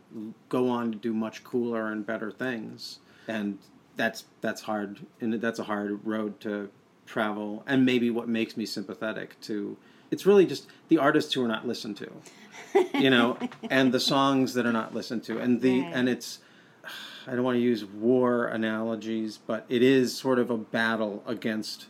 go 0.50 0.70
on 0.70 0.92
to 0.92 0.98
do 0.98 1.14
much 1.14 1.44
cooler 1.44 1.92
and 1.92 2.06
better 2.06 2.32
things, 2.32 3.00
and 3.28 3.58
that's 3.96 4.26
that's 4.42 4.62
hard, 4.62 5.06
and 5.22 5.34
that's 5.34 5.60
a 5.60 5.64
hard 5.64 6.06
road 6.06 6.40
to 6.42 6.70
travel. 7.06 7.64
And 7.68 7.86
maybe 7.86 8.10
what 8.10 8.28
makes 8.28 8.58
me 8.58 8.66
sympathetic 8.66 9.40
to 9.42 9.78
it's 10.12 10.26
really 10.26 10.46
just 10.46 10.68
the 10.88 10.98
artists 10.98 11.34
who 11.34 11.44
are 11.44 11.48
not 11.48 11.68
listened 11.68 11.98
to, 11.98 12.12
you 12.94 13.10
know, 13.10 13.38
and 13.70 13.92
the 13.94 14.00
songs 14.00 14.54
that 14.54 14.66
are 14.66 14.72
not 14.74 14.94
listened 14.94 15.24
to, 15.26 15.40
and 15.40 15.62
the 15.62 15.82
Right. 15.82 15.92
and 15.94 16.10
it's. 16.10 16.40
I 17.28 17.32
don't 17.32 17.44
want 17.44 17.56
to 17.56 17.62
use 17.62 17.84
war 17.84 18.46
analogies, 18.46 19.40
but 19.40 19.66
it 19.68 19.82
is 19.82 20.16
sort 20.16 20.38
of 20.38 20.52
a 20.52 20.58
battle 20.58 21.24
against 21.26 21.88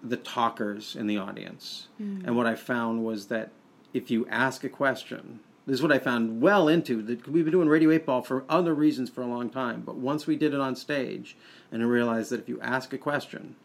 the 0.00 0.16
talkers 0.16 0.94
in 0.94 1.08
the 1.08 1.18
audience. 1.18 1.88
Hmm. 1.98 2.20
And 2.24 2.36
what 2.36 2.46
I 2.46 2.54
found 2.54 3.04
was 3.04 3.26
that 3.26 3.50
if 3.92 4.08
you 4.08 4.24
ask 4.30 4.62
a 4.62 4.68
question, 4.68 5.40
is 5.66 5.82
what 5.82 5.92
I 5.92 5.98
found 5.98 6.40
well 6.40 6.68
into. 6.68 7.02
That 7.02 7.28
we've 7.28 7.44
been 7.44 7.52
doing 7.52 7.68
Radio 7.68 7.90
8 7.90 8.06
Ball 8.06 8.22
for 8.22 8.44
other 8.48 8.74
reasons 8.74 9.10
for 9.10 9.22
a 9.22 9.26
long 9.26 9.50
time, 9.50 9.82
but 9.84 9.96
once 9.96 10.26
we 10.26 10.36
did 10.36 10.54
it 10.54 10.60
on 10.60 10.76
stage, 10.76 11.36
and 11.72 11.82
I 11.82 11.86
realized 11.86 12.30
that 12.30 12.40
if 12.40 12.48
you 12.48 12.60
ask 12.60 12.92
a 12.92 12.98
question 12.98 13.56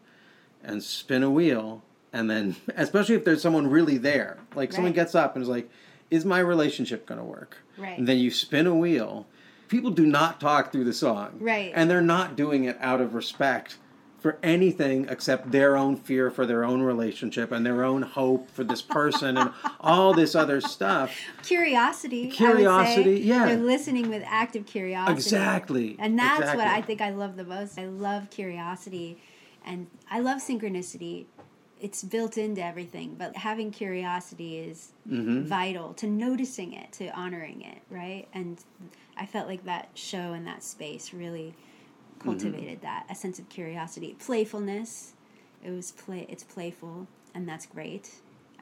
and 0.62 0.82
spin 0.82 1.22
a 1.22 1.30
wheel, 1.30 1.82
and 2.12 2.28
then 2.28 2.56
especially 2.76 3.14
if 3.14 3.24
there's 3.24 3.42
someone 3.42 3.68
really 3.68 3.98
there, 3.98 4.38
like 4.54 4.72
someone 4.72 4.92
gets 4.92 5.14
up 5.14 5.34
and 5.34 5.42
is 5.42 5.48
like, 5.48 5.70
"Is 6.10 6.24
my 6.24 6.40
relationship 6.40 7.06
going 7.06 7.18
to 7.18 7.24
work?" 7.24 7.58
Right. 7.78 7.98
And 7.98 8.06
then 8.06 8.18
you 8.18 8.30
spin 8.30 8.66
a 8.66 8.74
wheel. 8.74 9.26
People 9.68 9.90
do 9.90 10.04
not 10.04 10.38
talk 10.38 10.70
through 10.70 10.84
the 10.84 10.92
song, 10.92 11.38
Right. 11.40 11.72
And 11.74 11.90
they're 11.90 12.02
not 12.02 12.36
doing 12.36 12.64
it 12.64 12.76
out 12.78 13.00
of 13.00 13.14
respect 13.14 13.78
for 14.22 14.38
anything 14.42 15.06
except 15.08 15.50
their 15.50 15.76
own 15.76 15.96
fear 15.96 16.30
for 16.30 16.46
their 16.46 16.64
own 16.64 16.80
relationship 16.80 17.50
and 17.50 17.66
their 17.66 17.82
own 17.84 18.02
hope 18.02 18.48
for 18.50 18.62
this 18.62 18.80
person 18.80 19.36
and 19.36 19.50
all 19.80 20.14
this 20.14 20.34
other 20.34 20.60
stuff. 20.60 21.12
curiosity. 21.42 22.22
I 22.22 22.26
would 22.26 22.32
say. 22.32 22.36
Curiosity, 22.36 23.20
yeah. 23.20 23.46
They're 23.46 23.56
listening 23.56 24.08
with 24.08 24.22
active 24.26 24.64
curiosity. 24.66 25.12
Exactly. 25.14 25.96
And 25.98 26.18
that's 26.18 26.54
what. 26.56 26.66
I 26.66 26.80
think 26.80 27.00
I 27.00 27.10
love 27.10 27.36
the 27.36 27.44
most. 27.44 27.78
I 27.78 27.86
love 27.86 28.30
curiosity 28.30 29.18
and 29.64 29.88
I 30.10 30.20
love 30.20 30.40
synchronicity. 30.40 31.26
It's 31.80 32.04
built 32.04 32.38
into 32.38 32.62
everything, 32.64 33.16
but 33.18 33.36
having 33.36 33.72
curiosity 33.72 34.58
is 34.58 34.92
Mm-hmm. 35.10 35.46
vital 35.46 35.94
to 35.94 36.06
noticing 36.06 36.72
it, 36.74 36.92
to 36.92 37.08
honoring 37.08 37.60
it, 37.62 37.78
right? 37.90 38.28
And 38.32 38.62
I 39.16 39.26
felt 39.26 39.48
like 39.48 39.64
that 39.64 39.88
show 39.94 40.32
and 40.32 40.46
that 40.46 40.62
space 40.62 41.12
really 41.12 41.54
Mm-hmm. 42.22 42.30
cultivated 42.30 42.82
that 42.82 43.06
a 43.10 43.14
sense 43.14 43.38
of 43.38 43.48
curiosity, 43.48 44.16
playfulness. 44.18 45.12
It 45.64 45.70
was 45.70 45.92
play. 45.92 46.26
It's 46.28 46.42
playful, 46.44 47.06
and 47.34 47.48
that's 47.48 47.66
great. 47.66 48.10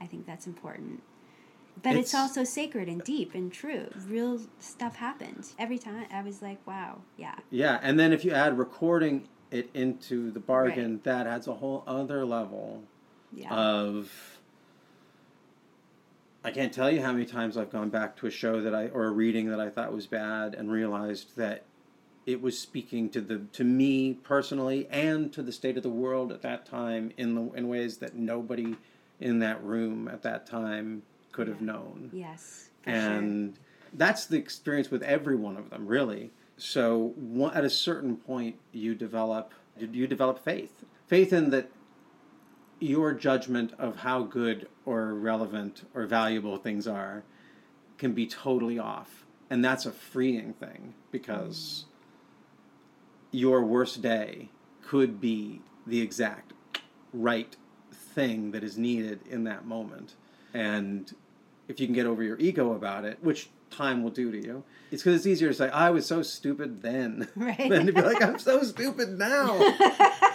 I 0.01 0.07
think 0.07 0.27
that's 0.27 0.46
important. 0.46 1.03
But 1.83 1.96
it's, 1.96 2.11
It's- 2.11 2.14
also 2.14 2.44
sacred 2.44 2.88
and 2.88 3.03
deep 3.03 3.35
and 3.35 3.51
true. 3.53 3.87
Real 4.07 4.40
stuff 4.59 4.96
happened 4.96 5.46
every 5.59 5.79
time. 5.79 6.07
I 6.12 6.23
was 6.23 6.42
like, 6.42 6.66
wow, 6.66 6.99
yeah, 7.16 7.37
Yeah, 7.51 7.79
and 7.83 7.99
then 7.99 8.12
if 8.12 8.25
you 8.25 8.33
add 8.33 8.59
recording 8.59 9.29
it 9.51 9.70
into 9.73 10.31
the 10.31 10.40
bargain, 10.40 11.01
that 11.05 11.27
adds 11.27 11.46
a 11.49 11.55
whole 11.55 11.83
other 11.87 12.25
level 12.25 12.83
yeah, 13.33 13.55
of. 13.55 14.11
I 16.42 16.51
can't 16.51 16.73
tell 16.73 16.90
you 16.90 17.03
how 17.03 17.12
many 17.12 17.27
times 17.27 17.57
I've 17.57 17.70
gone 17.70 17.90
back 17.90 18.16
to 18.18 18.27
a 18.27 18.31
show 18.31 18.61
that 18.62 18.75
I 18.75 18.88
or 18.88 19.05
a 19.07 19.11
reading 19.11 19.51
that 19.51 19.61
I 19.61 19.68
thought 19.68 19.92
was 19.92 20.07
bad 20.07 20.55
and 20.55 20.70
realized 20.70 21.37
that 21.37 21.64
it 22.26 22.40
was 22.40 22.59
speaking 22.59 23.09
to 23.11 23.20
the 23.20 23.38
to 23.52 23.64
me 23.64 24.14
personally 24.14 24.87
and 24.90 25.33
to 25.33 25.42
the 25.42 25.52
state 25.52 25.76
of 25.76 25.83
the 25.83 25.90
world 25.90 26.33
at 26.33 26.42
that 26.42 26.66
time 26.66 27.12
in 27.16 27.35
the 27.35 27.52
in 27.52 27.68
ways 27.68 27.98
that 27.98 28.14
nobody 28.14 28.76
in 29.20 29.38
that 29.40 29.62
room 29.62 30.09
at 30.09 30.22
that 30.22 30.46
time 30.46 31.02
could 31.33 31.48
have 31.48 31.61
known. 31.61 32.11
Yes, 32.12 32.70
for 32.83 32.90
sure. 32.90 32.98
and 32.98 33.59
that's 33.92 34.26
the 34.26 34.37
experience 34.37 34.90
with 34.90 35.02
every 35.02 35.37
one 35.37 35.56
of 35.56 35.70
them 35.70 35.87
really. 35.87 36.30
So 36.56 37.14
one, 37.16 37.54
at 37.54 37.64
a 37.64 37.70
certain 37.70 38.16
point 38.16 38.56
you 38.72 38.94
develop 38.94 39.52
you 39.78 40.06
develop 40.06 40.44
faith. 40.44 40.85
Faith 41.06 41.33
in 41.33 41.50
that 41.50 41.70
your 42.80 43.12
judgment 43.12 43.72
of 43.78 43.96
how 43.96 44.22
good 44.22 44.66
or 44.85 45.14
relevant 45.14 45.87
or 45.94 46.06
valuable 46.06 46.56
things 46.56 46.87
are 46.87 47.22
can 47.98 48.12
be 48.12 48.26
totally 48.26 48.78
off. 48.78 49.26
And 49.50 49.64
that's 49.64 49.85
a 49.85 49.92
freeing 49.92 50.54
thing 50.54 50.94
because 51.11 51.85
mm. 51.87 51.89
Your 53.31 53.62
worst 53.62 54.03
day 54.03 54.49
could 54.83 55.21
be 55.21 55.61
the 55.87 56.01
exact 56.01 56.53
right 57.12 57.57
thing 57.93 58.51
that 58.53 58.62
is 58.64 58.77
needed 58.77 59.21
in 59.29 59.45
that 59.45 59.64
moment 59.64 60.14
and 60.53 61.14
if 61.69 61.79
you 61.79 61.87
can 61.87 61.95
get 61.95 62.07
over 62.07 62.23
your 62.25 62.37
ego 62.38 62.73
about 62.73 63.05
it, 63.05 63.19
which 63.23 63.49
time 63.71 64.03
will 64.03 64.11
do 64.11 64.33
to 64.33 64.45
you, 64.45 64.64
it's 64.90 65.03
because 65.05 65.19
it's 65.21 65.27
easier 65.27 65.49
to 65.51 65.55
say, 65.55 65.71
I 65.71 65.90
was 65.90 66.05
so 66.05 66.21
stupid 66.23 66.83
then, 66.83 67.29
Right. 67.37 67.57
than 67.71 67.87
to 67.87 67.93
be 67.93 68.03
like, 68.03 68.21
I'm 68.21 68.40
so 68.40 68.64
stupid 68.64 69.11
now. 69.11 69.57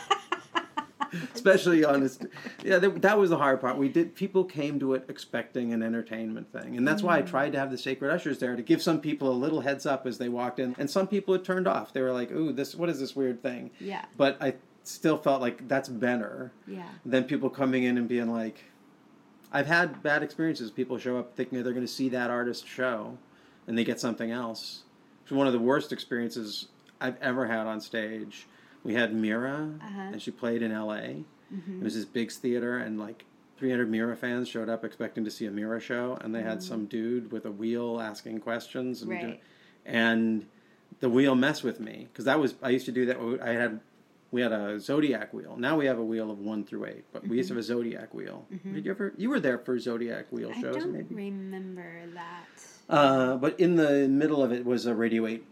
Especially 1.45 1.83
honest. 1.85 2.25
Yeah, 2.63 2.79
that, 2.79 3.01
that 3.01 3.17
was 3.17 3.29
the 3.29 3.37
hard 3.37 3.61
part. 3.61 3.77
We 3.77 3.89
did, 3.89 4.15
people 4.15 4.43
came 4.43 4.79
to 4.79 4.93
it 4.95 5.05
expecting 5.09 5.73
an 5.73 5.83
entertainment 5.83 6.51
thing. 6.51 6.75
And 6.77 6.87
that's 6.87 7.03
why 7.03 7.17
I 7.17 7.21
tried 7.21 7.51
to 7.53 7.59
have 7.59 7.69
the 7.71 7.77
sacred 7.77 8.11
ushers 8.11 8.39
there 8.39 8.55
to 8.55 8.61
give 8.63 8.81
some 8.81 8.99
people 8.99 9.31
a 9.31 9.33
little 9.37 9.61
heads 9.61 9.85
up 9.85 10.05
as 10.07 10.17
they 10.17 10.29
walked 10.29 10.59
in. 10.59 10.75
And 10.79 10.89
some 10.89 11.07
people 11.07 11.33
it 11.35 11.43
turned 11.43 11.67
off. 11.67 11.93
They 11.93 12.01
were 12.01 12.11
like, 12.11 12.31
ooh, 12.31 12.51
this, 12.51 12.73
what 12.75 12.89
is 12.89 12.99
this 12.99 13.15
weird 13.15 13.41
thing? 13.43 13.71
yeah, 13.79 14.05
But 14.17 14.37
I 14.41 14.55
still 14.83 15.17
felt 15.17 15.41
like 15.41 15.67
that's 15.67 15.89
better 15.89 16.51
yeah, 16.67 16.83
than 17.05 17.23
people 17.25 17.49
coming 17.49 17.83
in 17.83 17.97
and 17.97 18.07
being 18.07 18.31
like, 18.31 18.63
I've 19.51 19.67
had 19.67 20.01
bad 20.03 20.23
experiences. 20.23 20.71
People 20.71 20.97
show 20.97 21.17
up 21.17 21.35
thinking 21.35 21.61
they're 21.63 21.73
going 21.73 21.85
to 21.85 21.91
see 21.91 22.09
that 22.09 22.29
artist 22.29 22.67
show, 22.67 23.17
and 23.67 23.77
they 23.77 23.83
get 23.83 23.99
something 23.99 24.31
else. 24.31 24.81
It's 25.23 25.31
one 25.31 25.47
of 25.47 25.53
the 25.53 25.59
worst 25.59 25.93
experiences 25.93 26.67
I've 26.99 27.15
ever 27.21 27.45
had 27.47 27.65
on 27.67 27.79
stage. 27.79 28.47
We 28.83 28.93
had 28.95 29.13
Mirah, 29.13 29.69
Uh-huh. 29.81 30.01
and 30.13 30.21
she 30.21 30.29
played 30.31 30.61
in 30.61 30.71
L.A. 30.71 31.23
Mm-hmm. 31.55 31.81
It 31.81 31.83
was 31.83 31.95
this 31.95 32.05
big 32.05 32.31
theater, 32.31 32.77
and 32.77 32.99
like 32.99 33.25
300 33.57 33.89
Mirah 33.89 34.17
fans 34.17 34.49
showed 34.49 34.69
up 34.69 34.83
expecting 34.83 35.23
to 35.25 35.31
see 35.31 35.45
a 35.45 35.51
Mirah 35.51 35.79
show, 35.79 36.17
and 36.21 36.35
they 36.35 36.41
had 36.41 36.59
mm. 36.59 36.63
some 36.63 36.85
dude 36.85 37.31
with 37.31 37.45
a 37.45 37.51
wheel 37.51 38.01
asking 38.01 38.39
questions, 38.39 39.01
and, 39.01 39.11
Right. 39.11 39.41
and 39.85 40.45
the 40.99 41.09
wheel 41.09 41.35
messed 41.35 41.63
with 41.63 41.79
me 41.79 42.07
because 42.11 42.25
that 42.25 42.39
was 42.39 42.55
I 42.61 42.69
used 42.69 42.85
to 42.85 42.91
do 42.91 43.05
that. 43.07 43.17
I 43.41 43.51
had 43.51 43.79
we 44.31 44.41
had 44.41 44.51
a 44.51 44.79
zodiac 44.79 45.33
wheel. 45.33 45.55
Now 45.57 45.77
we 45.77 45.85
have 45.85 45.97
a 45.97 46.03
wheel 46.03 46.29
of 46.31 46.39
one 46.39 46.65
through 46.65 46.85
eight, 46.85 47.05
but 47.13 47.27
we 47.27 47.37
used 47.37 47.49
to 47.49 47.53
mm-hmm. 47.53 47.59
have 47.59 47.63
a 47.63 47.67
zodiac 47.67 48.13
wheel. 48.13 48.45
Mm-hmm. 48.53 48.73
Did 48.73 48.85
you 48.85 48.91
ever? 48.91 49.13
You 49.17 49.29
were 49.29 49.39
there 49.39 49.57
for 49.57 49.79
zodiac 49.79 50.25
wheel 50.31 50.51
I 50.53 50.61
shows, 50.61 50.75
I 50.75 50.79
don't 50.79 50.93
maybe. 50.93 51.15
remember 51.15 52.01
that. 52.13 52.45
Uh, 52.89 53.37
but 53.37 53.59
in 53.59 53.75
the 53.75 54.07
middle 54.07 54.43
of 54.43 54.51
it 54.51 54.65
was 54.65 54.85
a 54.85 54.93
Radio 54.93 55.25
Eight 55.25 55.45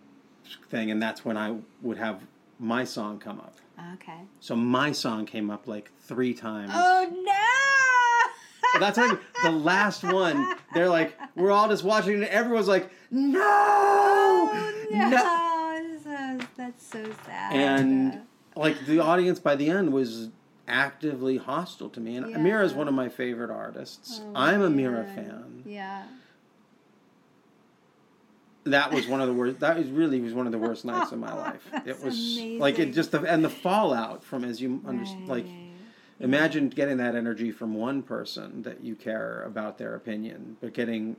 thing, 0.69 0.91
and 0.91 1.01
that's 1.01 1.23
when 1.23 1.37
I 1.37 1.57
would 1.81 1.97
have 1.97 2.21
my 2.59 2.83
song 2.83 3.19
come 3.19 3.39
up. 3.39 3.57
Okay. 3.93 4.19
So 4.39 4.55
my 4.55 4.91
song 4.91 5.25
came 5.25 5.49
up 5.49 5.67
like 5.67 5.91
three 6.01 6.33
times. 6.33 6.71
Oh 6.73 7.07
no! 7.11 8.79
that's 8.79 8.97
what 8.97 9.09
I 9.09 9.13
mean. 9.13 9.19
the 9.43 9.51
last 9.51 10.03
one. 10.03 10.55
They're 10.73 10.89
like, 10.89 11.17
we're 11.35 11.51
all 11.51 11.67
just 11.69 11.83
watching, 11.83 12.15
and 12.15 12.23
everyone's 12.25 12.67
like, 12.67 12.89
no, 13.11 13.39
oh, 13.43 14.87
no, 14.91 15.97
So, 16.03 16.39
that's 16.57 16.85
so 16.85 17.03
sad. 17.25 17.53
and 17.53 18.21
like 18.55 18.85
the 18.85 18.99
audience 18.99 19.39
by 19.39 19.55
the 19.55 19.69
end 19.69 19.91
was 19.93 20.29
actively 20.67 21.37
hostile 21.37 21.89
to 21.89 21.99
me. 21.99 22.15
And 22.15 22.29
Yeah. 22.29 22.37
Amira 22.37 22.63
is 22.63 22.73
one 22.73 22.87
of 22.87 22.93
my 22.93 23.09
favorite 23.09 23.51
artists. 23.51 24.21
Oh, 24.23 24.31
I'm 24.35 24.61
a 24.61 24.69
Mirah 24.69 25.05
fan. 25.05 25.63
yeah, 25.65 26.03
That 28.65 28.93
was 28.93 29.07
one 29.07 29.19
of 29.21 29.27
the 29.27 29.33
worst. 29.33 29.59
That 29.59 29.77
was 29.77 29.87
really 29.87 30.21
was 30.21 30.33
one 30.33 30.45
of 30.45 30.51
the 30.51 30.57
worst 30.57 30.85
nights 30.85 31.11
of 31.11 31.19
my 31.19 31.33
life. 31.37 31.67
It 31.85 32.01
was 32.01 32.37
like 32.59 32.79
it 32.79 32.93
just 32.93 33.11
the, 33.11 33.21
and 33.21 33.43
the 33.43 33.49
fallout 33.49 34.23
from 34.23 34.43
as 34.43 34.61
you 34.61 34.81
understand 34.87 35.27
like. 35.27 35.45
Right. 35.45 35.69
Imagine 36.19 36.69
getting 36.69 36.97
that 36.97 37.15
energy 37.15 37.51
from 37.51 37.73
one 37.73 38.01
person 38.01 38.61
that 38.61 38.81
you 38.81 38.95
care 38.95 39.43
about 39.45 39.77
their 39.77 39.95
opinion, 39.95 40.55
but 40.61 40.71
getting 40.73 41.17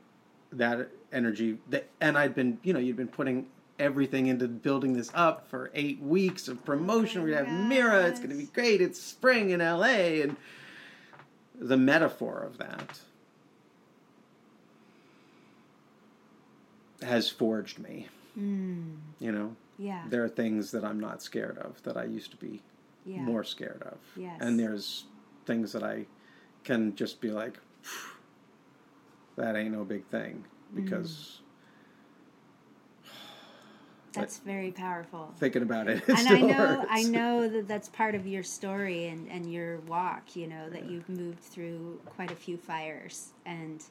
that 0.52 0.88
energy 1.12 1.59
that 1.68 1.88
and 2.00 2.16
I'd 2.16 2.35
been, 2.35 2.59
you 2.62 2.72
know, 2.72 2.78
you'd 2.78 2.96
been 2.96 3.09
putting 3.09 3.46
everything 3.78 4.28
into 4.28 4.46
building 4.46 4.92
this 4.92 5.11
up 5.14 5.48
for 5.48 5.70
eight 5.74 6.00
weeks 6.00 6.48
of 6.48 6.64
promotion. 6.64 7.22
Oh 7.22 7.26
my 7.26 7.37
have 7.37 7.48
Mirah, 7.68 8.07
it's 8.07 8.20
gonna 8.20 8.35
be 8.35 8.46
great, 8.46 8.80
it's 8.80 9.00
spring 9.00 9.50
in 9.50 9.61
LA 9.61 10.22
and 10.22 10.37
the 11.59 11.76
metaphor 11.76 12.40
of 12.40 12.59
that 12.59 13.00
has 17.05 17.31
forged 17.31 17.79
me. 17.79 18.09
Mm, 18.38 18.97
You 19.21 19.31
know, 19.33 19.57
yeah, 19.79 20.05
there 20.09 20.25
are 20.25 20.29
things 20.29 20.71
that 20.73 20.85
I'm 20.85 20.99
not 20.99 21.23
scared 21.23 21.59
of 21.59 21.81
that 21.85 21.97
I 21.97 22.05
used 22.05 22.31
to 22.33 22.37
be 22.37 22.62
yeah, 23.07 23.21
more 23.21 23.45
scared 23.45 23.83
of. 23.83 23.99
Yes. 24.17 24.38
And 24.40 24.59
there's 24.59 25.05
things 25.47 25.73
that 25.73 25.83
I 25.83 26.07
can 26.64 26.95
just 26.97 27.21
be 27.21 27.31
like, 27.31 27.59
that 29.37 29.55
ain't 29.57 29.73
no 29.73 29.85
big 29.85 30.05
thing 30.07 30.45
because 30.75 31.40
That's 34.12 34.38
very 34.38 34.71
powerful. 34.71 35.33
thinking 35.38 35.62
about 35.62 35.88
it, 35.88 36.03
and 36.09 36.29
I 36.29 36.40
know 36.40 36.53
hurts. 36.55 36.87
I 36.88 37.03
know 37.19 37.49
that 37.49 37.67
that's 37.67 37.88
part 37.88 38.14
of 38.14 38.27
your 38.27 38.43
story 38.45 39.07
and, 39.09 39.29
and 39.31 39.53
your 39.53 39.79
walk, 39.81 40.37
you 40.37 40.47
know, 40.47 40.71
that 40.71 40.88
you've 40.88 41.09
moved 41.09 41.40
through 41.40 42.01
quite 42.07 42.31
a 42.31 42.37
few 42.37 42.57
fires 42.57 43.33
and 43.45 43.85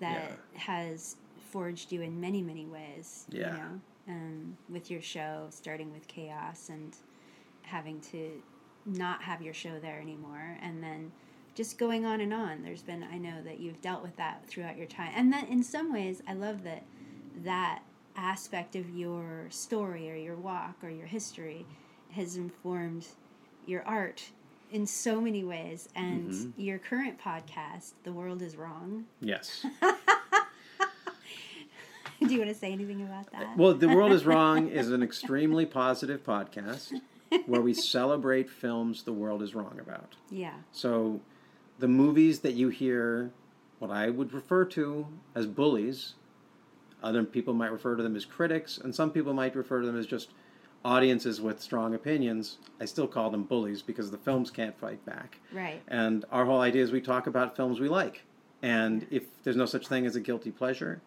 that 0.00 0.38
has 0.54 1.16
forged 1.52 1.92
you 1.92 2.02
in 2.02 2.20
many, 2.20 2.42
many 2.42 2.66
ways. 2.66 3.26
Yeah. 3.30 3.52
You 3.52 3.58
know, 3.58 3.80
um, 4.08 4.56
with 4.68 4.90
your 4.90 5.00
show, 5.00 5.46
starting 5.50 5.92
with 5.92 6.08
KAOS 6.08 6.68
and 6.70 6.96
having 7.62 8.00
to 8.12 8.42
not 8.84 9.22
have 9.22 9.40
your 9.40 9.54
show 9.54 9.78
there 9.80 10.00
anymore 10.00 10.58
and 10.60 10.82
then 10.82 11.12
just 11.54 11.78
going 11.78 12.04
on 12.04 12.20
and 12.20 12.32
on. 12.34 12.62
There's 12.64 12.82
been 12.82 13.04
I 13.04 13.18
know 13.18 13.40
that 13.44 13.60
you've 13.60 13.80
dealt 13.80 14.02
with 14.02 14.16
that 14.16 14.44
throughout 14.48 14.76
your 14.76 14.86
time. 14.88 15.12
And 15.14 15.32
that 15.32 15.48
in 15.48 15.62
some 15.62 15.92
ways 15.92 16.20
I 16.26 16.32
love 16.34 16.64
that 16.64 16.82
that 17.44 17.82
aspect 18.16 18.74
of 18.74 18.90
your 18.90 19.46
story 19.50 20.10
or 20.10 20.16
your 20.16 20.36
walk 20.36 20.76
or 20.82 20.90
your 20.90 21.06
history 21.06 21.64
has 22.10 22.36
informed 22.36 23.06
your 23.66 23.82
art 23.86 24.24
in 24.70 24.86
so 24.86 25.20
many 25.20 25.44
ways 25.44 25.88
and 25.94 26.30
Mm-hmm. 26.30 26.60
your 26.60 26.78
current 26.78 27.18
podcast 27.20 27.92
the 28.04 28.12
world 28.12 28.42
is 28.42 28.56
wrong 28.56 29.04
yes. 29.20 29.64
do 32.28 32.34
you 32.34 32.40
want 32.40 32.50
to 32.52 32.58
say 32.58 32.72
anything 32.72 33.02
about 33.02 33.30
that 33.32 33.56
Well, 33.56 33.74
The 33.74 33.88
World 33.88 34.12
is 34.12 34.24
Wrong 34.26 34.68
is 34.68 34.90
an 34.90 35.02
extremely 35.02 35.66
positive 35.66 36.22
podcast 36.24 36.92
where 37.46 37.60
we 37.62 37.74
celebrate 37.74 38.50
films 38.50 39.02
the 39.04 39.12
world 39.12 39.42
is 39.42 39.54
wrong 39.54 39.78
about. 39.80 40.16
yeah 40.30 40.54
So 40.72 41.20
the 41.78 41.88
movies 41.88 42.40
that 42.40 42.52
you 42.54 42.68
hear, 42.68 43.32
what 43.78 43.90
I 43.90 44.10
would 44.10 44.32
refer 44.32 44.64
to 44.66 45.06
as 45.34 45.46
bullies, 45.46 46.14
other 47.02 47.24
people 47.24 47.54
might 47.54 47.72
refer 47.72 47.96
to 47.96 48.02
them 48.02 48.14
as 48.14 48.24
critics, 48.24 48.78
and 48.78 48.94
some 48.94 49.10
people 49.10 49.32
might 49.32 49.56
refer 49.56 49.80
to 49.80 49.86
them 49.86 49.98
as 49.98 50.06
just 50.06 50.30
audiences 50.84 51.40
with 51.40 51.60
strong 51.62 51.94
opinions. 51.94 52.58
I 52.80 52.84
still 52.84 53.06
call 53.06 53.30
them 53.30 53.44
bullies 53.44 53.82
because 53.82 54.10
the 54.10 54.18
films 54.18 54.50
can't 54.50 54.78
fight 54.78 55.04
back. 55.04 55.38
right 55.52 55.80
And 55.88 56.24
our 56.30 56.44
whole 56.44 56.60
idea 56.60 56.82
is 56.82 56.92
we 56.92 57.00
talk 57.00 57.26
about 57.26 57.56
films 57.56 57.80
we 57.80 57.88
like. 57.88 58.22
And 58.62 59.06
if 59.10 59.24
there's 59.42 59.56
no 59.56 59.66
such 59.66 59.88
thing 59.88 60.06
as 60.06 60.14
a 60.16 60.20
guilty 60.20 60.50
pleasure, 60.50 61.00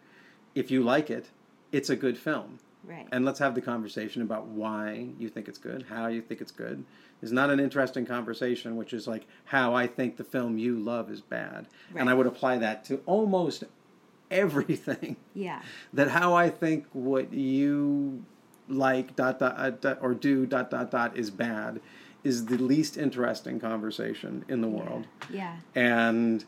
if 0.55 0.71
you 0.71 0.81
like 0.83 1.09
it, 1.09 1.29
it's 1.71 1.89
a 1.89 1.95
good 1.95 2.17
film. 2.17 2.59
right 2.83 3.07
And 3.11 3.25
let's 3.25 3.39
have 3.39 3.53
the 3.55 3.61
conversation 3.61 4.21
about 4.21 4.47
why 4.47 5.09
you 5.19 5.29
think 5.29 5.47
it's 5.47 5.57
good, 5.57 5.85
how 5.89 6.07
you 6.07 6.21
think 6.21 6.41
it's 6.41 6.51
good. 6.51 6.85
It's 7.21 7.31
not 7.31 7.49
an 7.49 7.59
interesting 7.59 8.05
conversation, 8.05 8.75
which 8.75 8.93
is 8.93 9.07
like 9.07 9.25
how 9.45 9.73
I 9.75 9.87
think 9.87 10.17
the 10.17 10.23
film 10.23 10.57
you 10.57 10.77
love 10.77 11.09
is 11.11 11.21
bad. 11.21 11.67
And 11.95 12.09
I 12.09 12.13
would 12.13 12.27
apply 12.27 12.57
that 12.59 12.85
to 12.85 13.01
almost 13.05 13.63
everything. 14.31 15.17
yeah 15.33 15.61
That 15.93 16.09
how 16.09 16.33
I 16.33 16.49
think 16.49 16.85
what 16.93 17.33
you 17.33 18.23
like 18.67 19.15
dot 19.15 19.39
dot, 19.39 19.53
uh, 19.57 19.69
dot 19.69 19.99
or 20.01 20.13
do 20.13 20.45
dot 20.45 20.71
dot 20.71 20.89
dot 20.91 21.15
is 21.17 21.29
bad 21.29 21.79
is 22.23 22.45
the 22.47 22.57
least 22.57 22.97
interesting 22.97 23.59
conversation 23.59 24.43
in 24.47 24.61
the 24.61 24.67
world. 24.67 25.05
yeah 25.29 25.57
And 25.75 26.43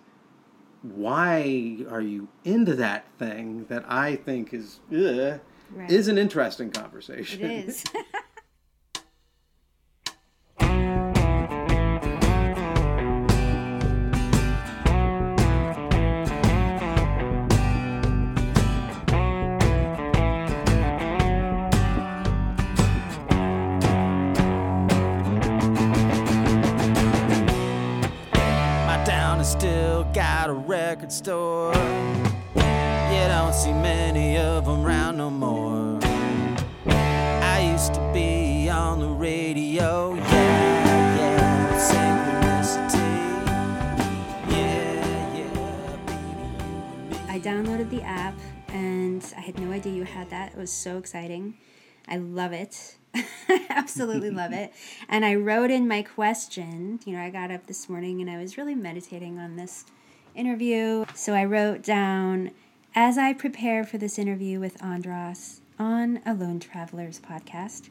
why 0.95 1.77
are 1.89 2.01
you 2.01 2.27
into 2.43 2.75
that 2.75 3.05
thing 3.19 3.65
that 3.69 3.83
I 3.87 4.15
think 4.15 4.53
is 4.53 4.79
ugh, 4.91 5.39
Right. 5.69 5.91
is 5.91 6.07
an 6.07 6.17
interesting 6.17 6.71
conversation. 6.71 7.41
it 7.43 7.67
is 7.67 7.83
store. 31.17 31.73
You 32.53 33.23
don't 33.33 33.51
see 33.51 33.73
many 33.73 34.37
of 34.37 34.65
them 34.65 34.83
round 34.83 35.17
no 35.17 35.31
more. 35.31 35.99
I 36.85 37.71
used 37.71 37.95
to 37.95 38.11
be 38.13 38.69
on 38.69 38.99
the 38.99 39.07
radio, 39.07 40.13
yeah, 40.13 41.17
yeah, 41.17 41.89
synchronicity. 41.89 43.09
Yeah, 44.51 45.37
yeah, 45.37 45.95
baby, 46.05 46.21
you 46.29 46.37
and 46.69 47.09
me. 47.09 47.17
I 47.27 47.39
downloaded 47.39 47.89
the 47.89 48.03
app 48.03 48.35
and 48.67 49.25
I 49.35 49.41
had 49.41 49.59
no 49.59 49.71
idea 49.71 49.93
you 49.93 50.03
had 50.03 50.29
that. 50.29 50.51
It 50.51 50.57
was 50.59 50.71
so 50.71 50.99
exciting. 50.99 51.55
I 52.07 52.17
love 52.17 52.53
it. 52.53 52.95
I 53.15 53.65
absolutely 53.71 54.29
love 54.29 54.53
it. 54.53 54.71
And 55.09 55.25
I 55.25 55.33
wrote 55.33 55.71
in 55.71 55.87
my 55.87 56.03
question. 56.03 56.99
You 57.05 57.13
know, 57.17 57.23
I 57.23 57.31
got 57.31 57.49
up 57.49 57.65
this 57.65 57.89
morning 57.89 58.21
and 58.21 58.29
I 58.29 58.37
was 58.37 58.55
really 58.55 58.75
meditating 58.75 59.39
on 59.39 59.55
this 59.55 59.85
interview. 60.37 61.05
So 61.13 61.33
I 61.33 61.45
wrote 61.45 61.81
down 61.83 62.51
as 62.95 63.17
I 63.17 63.33
prepare 63.33 63.83
for 63.83 63.97
this 63.97 64.17
interview 64.17 64.59
with 64.59 64.81
Andras 64.83 65.61
on 65.77 66.21
a 66.25 66.33
Lone 66.33 66.59
Travelers 66.59 67.19
podcast, 67.19 67.89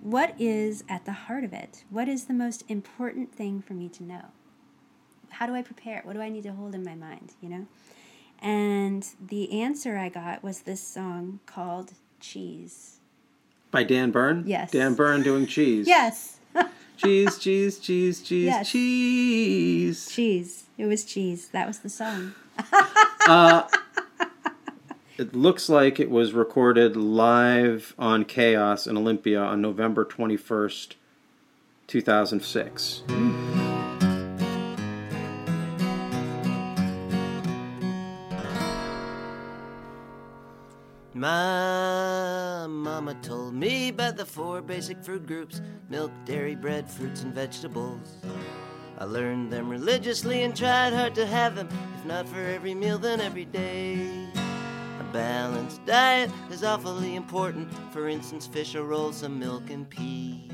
what 0.00 0.34
is 0.38 0.82
at 0.88 1.04
the 1.04 1.12
heart 1.12 1.44
of 1.44 1.52
it? 1.52 1.84
What 1.90 2.08
is 2.08 2.24
the 2.24 2.34
most 2.34 2.64
important 2.68 3.34
thing 3.34 3.62
for 3.62 3.74
me 3.74 3.88
to 3.90 4.02
know? 4.02 4.24
How 5.30 5.46
do 5.46 5.54
I 5.54 5.62
prepare? 5.62 6.00
What 6.04 6.14
do 6.14 6.20
I 6.20 6.28
need 6.28 6.42
to 6.44 6.52
hold 6.52 6.74
in 6.74 6.82
my 6.82 6.94
mind, 6.94 7.34
you 7.40 7.48
know? 7.48 7.66
And 8.40 9.06
the 9.24 9.60
answer 9.60 9.96
I 9.96 10.08
got 10.08 10.42
was 10.42 10.60
this 10.62 10.80
song 10.80 11.40
called 11.46 11.92
Cheese. 12.18 12.96
By 13.70 13.84
Dan 13.84 14.10
Byrne? 14.10 14.44
Yes. 14.46 14.72
Dan 14.72 14.94
Byrne 14.94 15.22
doing 15.22 15.46
cheese. 15.46 15.86
Yes, 15.86 16.39
Cheese, 16.96 17.38
cheese, 17.38 17.78
cheese, 17.78 18.20
cheese, 18.20 18.44
Yes. 18.46 18.70
cheese. 18.70 20.10
cheese. 20.10 20.64
It 20.76 20.84
was 20.86 21.04
cheese. 21.04 21.48
That 21.48 21.66
was 21.66 21.78
the 21.78 21.88
song. 21.90 22.34
Uh, 23.28 23.68
it 25.18 25.34
looks 25.34 25.68
like 25.68 26.00
it 26.00 26.10
was 26.10 26.32
recorded 26.32 26.96
live 26.96 27.94
on 27.98 28.24
KAOS 28.24 28.86
in 28.88 28.96
Olympia 28.96 29.40
on 29.40 29.60
November 29.60 30.04
21st, 30.06 30.94
2006. 31.86 33.02
My 41.14 41.28
mama 41.28 41.69
told 43.22 43.54
me 43.54 43.88
about 43.88 44.16
the 44.16 44.24
four 44.24 44.60
basic 44.62 45.02
food 45.04 45.26
groups 45.26 45.60
milk, 45.88 46.10
dairy, 46.24 46.54
bread, 46.54 46.88
fruits, 46.88 47.22
and 47.22 47.34
vegetables. 47.34 48.16
I 48.98 49.04
learned 49.04 49.52
them 49.52 49.68
religiously 49.68 50.42
and 50.42 50.56
tried 50.56 50.92
hard 50.92 51.14
to 51.14 51.26
have 51.26 51.54
them, 51.54 51.68
if 51.98 52.04
not 52.04 52.28
for 52.28 52.40
every 52.40 52.74
meal, 52.74 52.98
then 52.98 53.20
every 53.20 53.46
day. 53.46 54.28
A 55.00 55.04
balanced 55.12 55.84
diet 55.86 56.30
is 56.50 56.62
awfully 56.64 57.16
important. 57.16 57.72
For 57.92 58.08
instance, 58.08 58.46
fish 58.46 58.74
or 58.74 58.84
rolls, 58.84 59.16
some 59.16 59.38
milk 59.38 59.70
and 59.70 59.88
peas. 59.88 60.50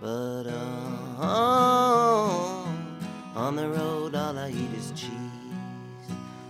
But 0.00 0.46
uh, 0.48 1.22
on 3.36 3.56
the 3.56 3.68
road, 3.68 4.16
all 4.16 4.36
I 4.36 4.50
eat 4.50 4.72
is 4.76 4.92
cheese. 4.96 5.10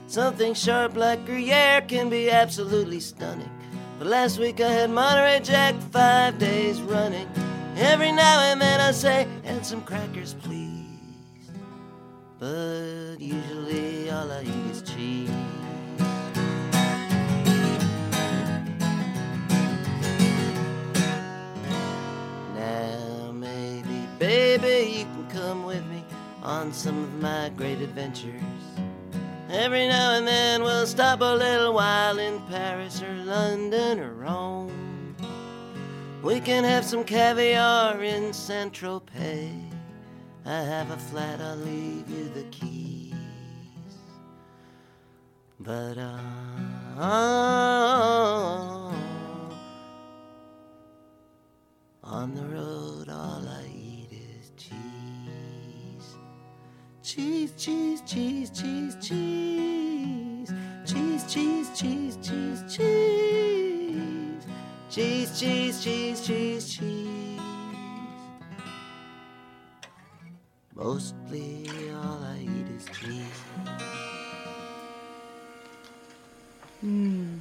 Something 0.06 0.54
sharp 0.54 0.96
like 0.96 1.24
Gruyere 1.26 1.82
can 1.82 2.08
be 2.08 2.30
absolutely 2.30 3.00
stunning. 3.00 3.61
But 4.02 4.10
last 4.10 4.40
week 4.40 4.60
I 4.60 4.68
had 4.68 4.90
Monterey 4.90 5.38
Jack 5.44 5.76
five 5.92 6.36
days 6.36 6.80
running. 6.80 7.28
Every 7.76 8.10
now 8.10 8.40
and 8.40 8.60
then 8.60 8.80
I 8.80 8.90
say, 8.90 9.28
and 9.44 9.64
some 9.64 9.80
crackers, 9.80 10.34
please. 10.34 10.88
But 12.40 13.18
usually 13.20 14.10
all 14.10 14.32
I 14.32 14.42
eat 14.42 14.70
is 14.72 14.82
cheese. 14.82 15.30
Now, 22.56 23.30
maybe, 23.32 24.08
baby, 24.18 24.98
you 24.98 25.04
can 25.04 25.28
come 25.30 25.64
with 25.64 25.86
me 25.86 26.02
on 26.42 26.72
some 26.72 27.04
of 27.04 27.22
my 27.22 27.52
great 27.56 27.80
adventures. 27.80 28.61
Every 29.52 29.86
now 29.86 30.14
and 30.14 30.26
then 30.26 30.62
we'll 30.62 30.86
stop 30.86 31.20
a 31.20 31.36
little 31.36 31.74
while 31.74 32.18
in 32.18 32.40
Paris 32.48 33.02
or 33.02 33.14
London 33.16 34.00
or 34.00 34.14
Rome. 34.14 35.14
We 36.22 36.40
can 36.40 36.64
have 36.64 36.86
some 36.86 37.04
caviar 37.04 38.02
in 38.02 38.32
Saint 38.32 38.72
Tropez. 38.72 39.52
I 40.46 40.62
have 40.62 40.90
a 40.90 40.96
flat, 40.96 41.42
I'll 41.42 41.56
leave 41.56 42.08
you 42.08 42.30
the 42.30 42.44
keys. 42.44 43.12
But 45.60 45.98
uh, 45.98 46.18
on 52.02 52.34
the 52.34 52.46
road, 52.46 53.10
all 53.10 53.46
I 53.46 53.81
Cheese, 57.02 57.52
cheese, 57.56 58.00
cheese, 58.06 58.50
cheese, 58.50 58.96
cheese. 59.00 60.52
Cheese, 60.86 61.24
cheese, 61.26 61.70
cheese, 61.74 62.16
cheese, 62.22 62.62
cheese. 62.72 64.46
Cheese, 64.88 65.40
cheese, 65.40 65.82
cheese, 65.82 66.24
cheese, 66.24 66.76
cheese. 66.76 67.40
Mostly 70.76 71.68
all 71.92 72.22
I 72.22 72.38
eat 72.40 72.68
is 72.76 72.86
cheese. 72.96 73.42
Mmm. 76.84 77.40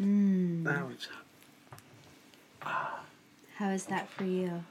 Mmm. 0.00 0.64
That 0.64 0.86
was. 0.86 1.08
How 3.56 3.70
is 3.70 3.86
that 3.86 4.08
for 4.10 4.24
you? 4.24 4.62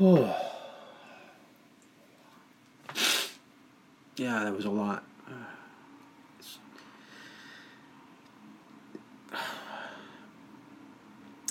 Oh. 0.00 0.53
Yeah, 4.16 4.44
that 4.44 4.54
was 4.54 4.64
a 4.64 4.70
lot. 4.70 5.04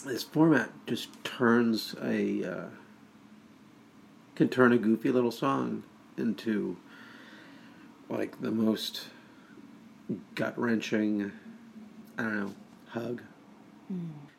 This 0.05 0.21
format 0.21 0.69
just 0.85 1.23
turns 1.23 1.95
a 2.03 2.43
uh, 2.43 2.65
can 4.35 4.49
turn 4.49 4.73
a 4.73 4.77
goofy 4.77 5.11
little 5.11 5.31
song 5.31 5.83
into 6.17 6.75
like 8.09 8.41
the 8.41 8.51
most 8.51 9.05
gut 10.35 10.59
wrenching. 10.59 11.31
I 12.17 12.23
don't 12.23 12.35
know 12.37 12.53
hug. 12.89 13.21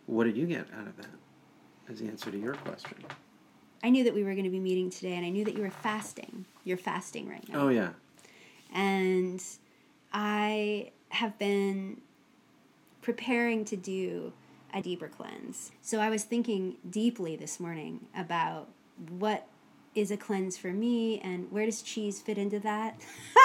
What 0.06 0.24
did 0.24 0.36
you 0.36 0.46
get 0.46 0.66
out 0.78 0.86
of 0.86 0.96
that? 0.98 1.06
As 1.88 2.00
the 2.00 2.08
answer 2.08 2.30
to 2.30 2.38
your 2.38 2.54
question. 2.54 2.98
I 3.82 3.90
knew 3.90 4.04
that 4.04 4.14
we 4.14 4.22
were 4.22 4.32
going 4.32 4.44
to 4.44 4.50
be 4.50 4.60
meeting 4.60 4.90
today, 4.90 5.14
and 5.14 5.26
I 5.26 5.30
knew 5.30 5.44
that 5.44 5.54
you 5.54 5.62
were 5.62 5.70
fasting. 5.70 6.46
You're 6.64 6.76
fasting 6.76 7.28
right 7.28 7.46
now. 7.48 7.60
Oh 7.60 7.68
yeah. 7.68 7.90
And 8.74 9.42
I 10.12 10.90
have 11.10 11.38
been 11.38 12.00
preparing 13.00 13.64
to 13.66 13.76
do 13.76 14.32
a 14.72 14.82
deeper 14.82 15.08
cleanse. 15.08 15.70
So 15.80 16.00
I 16.00 16.10
was 16.10 16.24
thinking 16.24 16.76
deeply 16.88 17.36
this 17.36 17.60
morning 17.60 18.06
about 18.16 18.68
what 19.18 19.46
is 19.94 20.10
a 20.10 20.16
cleanse 20.16 20.56
for 20.56 20.72
me 20.72 21.20
and 21.20 21.50
where 21.52 21.64
does 21.64 21.80
cheese 21.80 22.20
fit 22.20 22.36
into 22.36 22.58
that? 22.60 23.00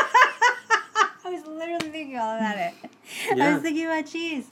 I 1.25 1.31
was 1.31 1.45
literally 1.45 1.89
thinking 1.89 2.17
all 2.17 2.35
about 2.35 2.57
it. 2.57 2.73
I 3.39 3.53
was 3.53 3.61
thinking 3.61 3.85
about 3.85 4.07
cheese 4.07 4.47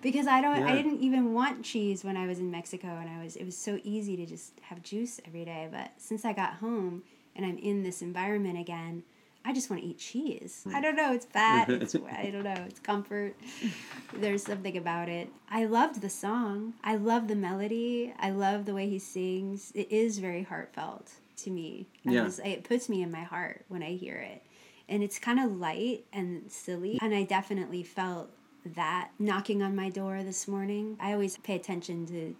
because 0.00 0.26
I 0.26 0.40
don't 0.40 0.62
I 0.62 0.74
didn't 0.74 1.00
even 1.02 1.34
want 1.34 1.62
cheese 1.62 2.04
when 2.04 2.16
I 2.16 2.26
was 2.26 2.38
in 2.38 2.50
Mexico 2.50 2.88
and 2.88 3.10
I 3.10 3.22
was 3.22 3.36
it 3.36 3.44
was 3.44 3.56
so 3.56 3.78
easy 3.84 4.16
to 4.16 4.24
just 4.24 4.58
have 4.62 4.82
juice 4.82 5.20
every 5.26 5.44
day, 5.44 5.68
but 5.70 5.92
since 5.98 6.24
I 6.24 6.32
got 6.32 6.54
home 6.54 7.02
and 7.34 7.44
I'm 7.44 7.58
in 7.58 7.82
this 7.82 8.00
environment 8.00 8.58
again, 8.58 9.02
I 9.46 9.52
just 9.52 9.70
want 9.70 9.80
to 9.82 9.88
eat 9.88 9.98
cheese. 9.98 10.64
I 10.66 10.80
mm. 10.80 10.82
don't 10.82 10.96
know, 10.96 11.12
it's 11.12 11.24
fat, 11.24 11.70
it's 11.70 11.94
I 12.10 12.30
don't 12.30 12.42
know, 12.42 12.64
it's 12.66 12.80
comfort. 12.80 13.36
There's 14.12 14.42
something 14.42 14.76
about 14.76 15.08
it. 15.08 15.30
I 15.48 15.66
loved 15.66 16.00
the 16.00 16.10
song. 16.10 16.74
I 16.82 16.96
love 16.96 17.28
the 17.28 17.36
melody. 17.36 18.12
I 18.18 18.30
love 18.30 18.64
the 18.64 18.74
way 18.74 18.88
he 18.88 18.98
sings. 18.98 19.70
It 19.74 19.92
is 19.92 20.18
very 20.18 20.42
heartfelt 20.42 21.12
to 21.38 21.50
me. 21.50 21.86
I 22.04 22.10
Yeah. 22.10 22.24
was- 22.24 22.40
it 22.40 22.64
puts 22.64 22.88
me 22.88 23.02
in 23.02 23.10
my 23.12 23.22
heart 23.22 23.64
when 23.68 23.84
I 23.84 23.92
hear 23.92 24.16
it. 24.16 24.42
And 24.88 25.02
it's 25.02 25.18
kind 25.18 25.38
of 25.38 25.56
light 25.58 26.06
and 26.12 26.50
silly. 26.50 26.98
And 27.00 27.14
I 27.14 27.22
definitely 27.22 27.84
felt 27.84 28.30
that 28.74 29.10
knocking 29.18 29.62
on 29.62 29.76
my 29.76 29.90
door 29.90 30.24
this 30.24 30.48
morning. 30.48 30.96
I 30.98 31.12
always 31.12 31.36
pay 31.38 31.54
attention 31.54 32.06
to 32.06 32.34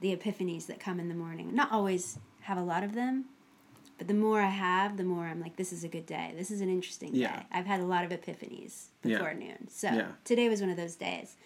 the 0.00 0.14
epiphanies 0.14 0.66
that 0.66 0.78
come 0.78 1.00
in 1.00 1.08
the 1.08 1.14
morning. 1.14 1.54
Not 1.54 1.72
always 1.72 2.18
have 2.42 2.58
a 2.58 2.62
lot 2.62 2.82
of 2.84 2.94
them, 2.94 3.26
but 4.02 4.08
the 4.08 4.14
more 4.14 4.40
I 4.40 4.48
have, 4.48 4.96
the 4.96 5.04
more 5.04 5.26
I'm 5.26 5.40
like, 5.40 5.54
this 5.54 5.72
is 5.72 5.84
a 5.84 5.88
good 5.88 6.06
day. 6.06 6.34
This 6.36 6.50
is 6.50 6.60
an 6.60 6.68
interesting 6.68 7.14
Yeah. 7.14 7.36
day. 7.36 7.46
I've 7.52 7.66
had 7.66 7.78
a 7.78 7.84
lot 7.84 8.04
of 8.04 8.10
epiphanies 8.10 8.86
Yeah. 9.04 9.18
before 9.18 9.32
noon. 9.32 9.68
So 9.68 9.92
Yeah. 9.92 10.08
today 10.24 10.48
was 10.48 10.60
one 10.60 10.70
of 10.70 10.76
those 10.76 10.96
days. 10.96 11.36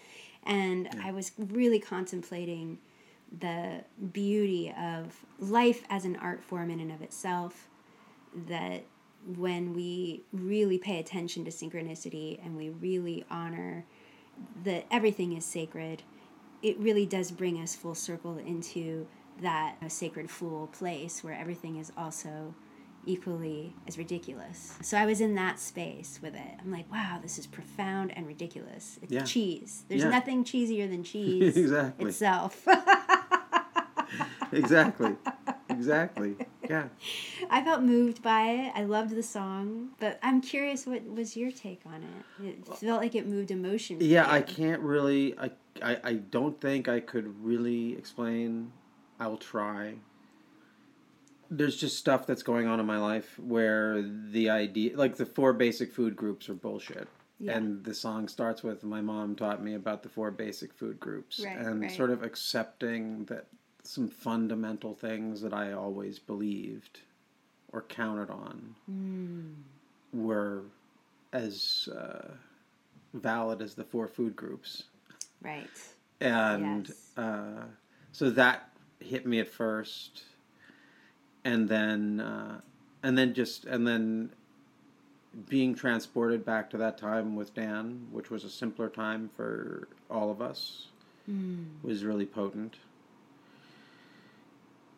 And 0.43 0.89
I 1.03 1.13
was 1.13 1.33
really 1.37 1.79
contemplating 1.79 2.79
the 3.39 3.85
beauty 4.11 4.73
of 4.73 5.27
life 5.39 5.85
as 5.91 6.07
an 6.07 6.17
art 6.17 6.43
form 6.43 6.71
in 6.71 6.81
and 6.81 6.91
of 6.91 7.03
itself. 7.03 7.69
That 8.35 8.85
when 9.37 9.75
we 9.75 10.23
really 10.33 10.79
pay 10.79 10.99
attention 10.99 11.45
to 11.45 11.51
synchronicity 11.51 12.43
and 12.43 12.57
we 12.57 12.71
really 12.71 13.27
honor 13.31 13.85
that 14.65 14.87
everything 14.91 15.35
is 15.35 15.45
sacred, 15.45 16.05
it 16.63 16.79
really 16.79 17.05
does 17.05 17.31
bring 17.31 17.61
us 17.61 17.77
full 17.77 17.95
circle 17.95 18.39
into 18.39 19.07
that 19.43 19.77
uh, 19.85 19.89
sacred 19.89 20.31
fool 20.31 20.69
place 20.69 21.23
where 21.25 21.35
everything 21.35 21.77
is 21.77 21.93
also 21.97 22.55
equally 23.05 23.73
as 23.87 23.99
ridiculous. 23.99 24.77
So 24.83 24.97
I 24.99 25.07
was 25.07 25.21
in 25.21 25.35
that 25.37 25.61
space 25.61 26.19
with 26.23 26.35
it. 26.35 26.51
I'm 26.61 26.73
like, 26.73 26.91
wow, 26.91 27.21
this 27.23 27.39
is 27.39 27.47
profound 27.47 28.13
and 28.17 28.27
ridiculous. 28.27 28.99
It's 29.03 29.13
Yeah. 29.13 29.23
cheese. 29.25 29.85
There's 29.89 30.03
Yeah. 30.03 30.09
nothing 30.11 30.43
cheesier 30.45 30.91
than 30.91 31.05
cheese 31.13 31.57
Exactly. 31.57 32.07
itself. 32.11 32.67
Exactly. 34.53 35.17
exactly. 35.69 36.37
Yeah. 36.69 36.89
I 37.51 37.63
felt 37.65 37.83
moved 37.83 38.23
by 38.23 38.43
it. 38.51 38.73
I 38.75 38.85
loved 38.85 39.11
the 39.15 39.23
song, 39.23 39.91
but 39.99 40.19
I'm 40.23 40.41
curious 40.41 40.87
what 40.87 41.05
was 41.05 41.37
your 41.37 41.51
take 41.51 41.81
on 41.85 42.03
it? 42.05 42.45
It 42.47 42.67
felt 42.79 43.01
like 43.03 43.15
it 43.15 43.27
moved 43.27 43.51
emotion. 43.51 43.99
Yeah, 44.01 44.31
I 44.31 44.41
can't 44.41 44.81
really. 44.81 45.37
I, 45.39 45.51
I, 45.83 45.99
I 46.05 46.13
don't 46.15 46.59
think 46.61 46.89
I 46.89 47.01
could 47.01 47.45
really 47.45 47.93
explain. 47.99 48.73
I 49.19 49.27
will 49.27 49.39
try. 49.39 49.95
There's 51.51 51.77
just 51.77 51.99
stuff 51.99 52.27
that's 52.27 52.43
going 52.43 52.67
on 52.67 52.81
in 52.81 52.87
my 52.87 52.99
life 52.99 53.39
where 53.39 54.03
the 54.03 54.51
idea, 54.51 54.97
like 54.97 55.17
the 55.17 55.27
four 55.27 55.53
basic 55.53 55.93
food 55.93 56.17
groups, 56.17 56.49
are 56.49 56.55
bullshit. 56.55 57.09
Yeah. 57.39 57.57
And 57.57 57.85
the 57.85 57.95
song 57.95 58.29
starts 58.29 58.63
with 58.63 58.83
"My 58.83 59.01
mom 59.01 59.37
taught 59.37 59.63
me 59.63 59.75
about 59.75 60.03
the 60.03 60.09
four 60.09 60.31
basic 60.31 60.73
food 60.73 60.99
groups," 60.99 61.41
Right, 61.45 61.57
and 61.57 61.83
right. 61.83 61.91
sort 61.91 62.11
of 62.11 62.23
accepting 62.23 63.25
that 63.27 63.47
some 63.85 64.09
fundamental 64.09 64.95
things 64.95 65.41
that 65.43 65.53
I 65.53 65.73
always 65.73 66.19
believed 66.19 67.01
or 67.73 67.83
counted 67.83 68.31
on 68.31 68.75
Hmm. 68.87 69.53
were 70.13 70.63
as 71.33 71.89
uh, 71.95 72.33
valid 73.15 73.61
as 73.63 73.75
the 73.75 73.85
four 73.85 74.09
food 74.09 74.35
groups 74.35 74.85
Right. 75.43 75.69
and 76.21 76.89
Yes. 76.89 77.13
uh, 77.17 77.65
so 78.13 78.31
that 78.31 78.76
hit 79.01 79.27
me 79.27 79.39
at 79.39 79.49
first 79.49 80.25
and 81.45 81.69
then 81.69 82.21
uh, 82.21 82.61
and 83.03 83.17
then 83.17 83.35
just 83.35 83.65
and 83.65 83.87
then 83.87 84.31
being 85.49 85.75
transported 85.75 86.45
back 86.45 86.71
to 86.71 86.79
that 86.79 86.97
time 86.97 87.37
with 87.37 87.53
dan 87.55 88.07
which 88.11 88.31
was 88.31 88.43
a 88.43 88.51
simpler 88.51 88.89
time 88.89 89.29
for 89.37 89.89
all 90.11 90.31
of 90.31 90.41
us 90.41 90.89
was 91.83 92.05
really 92.05 92.27
potent. 92.27 92.77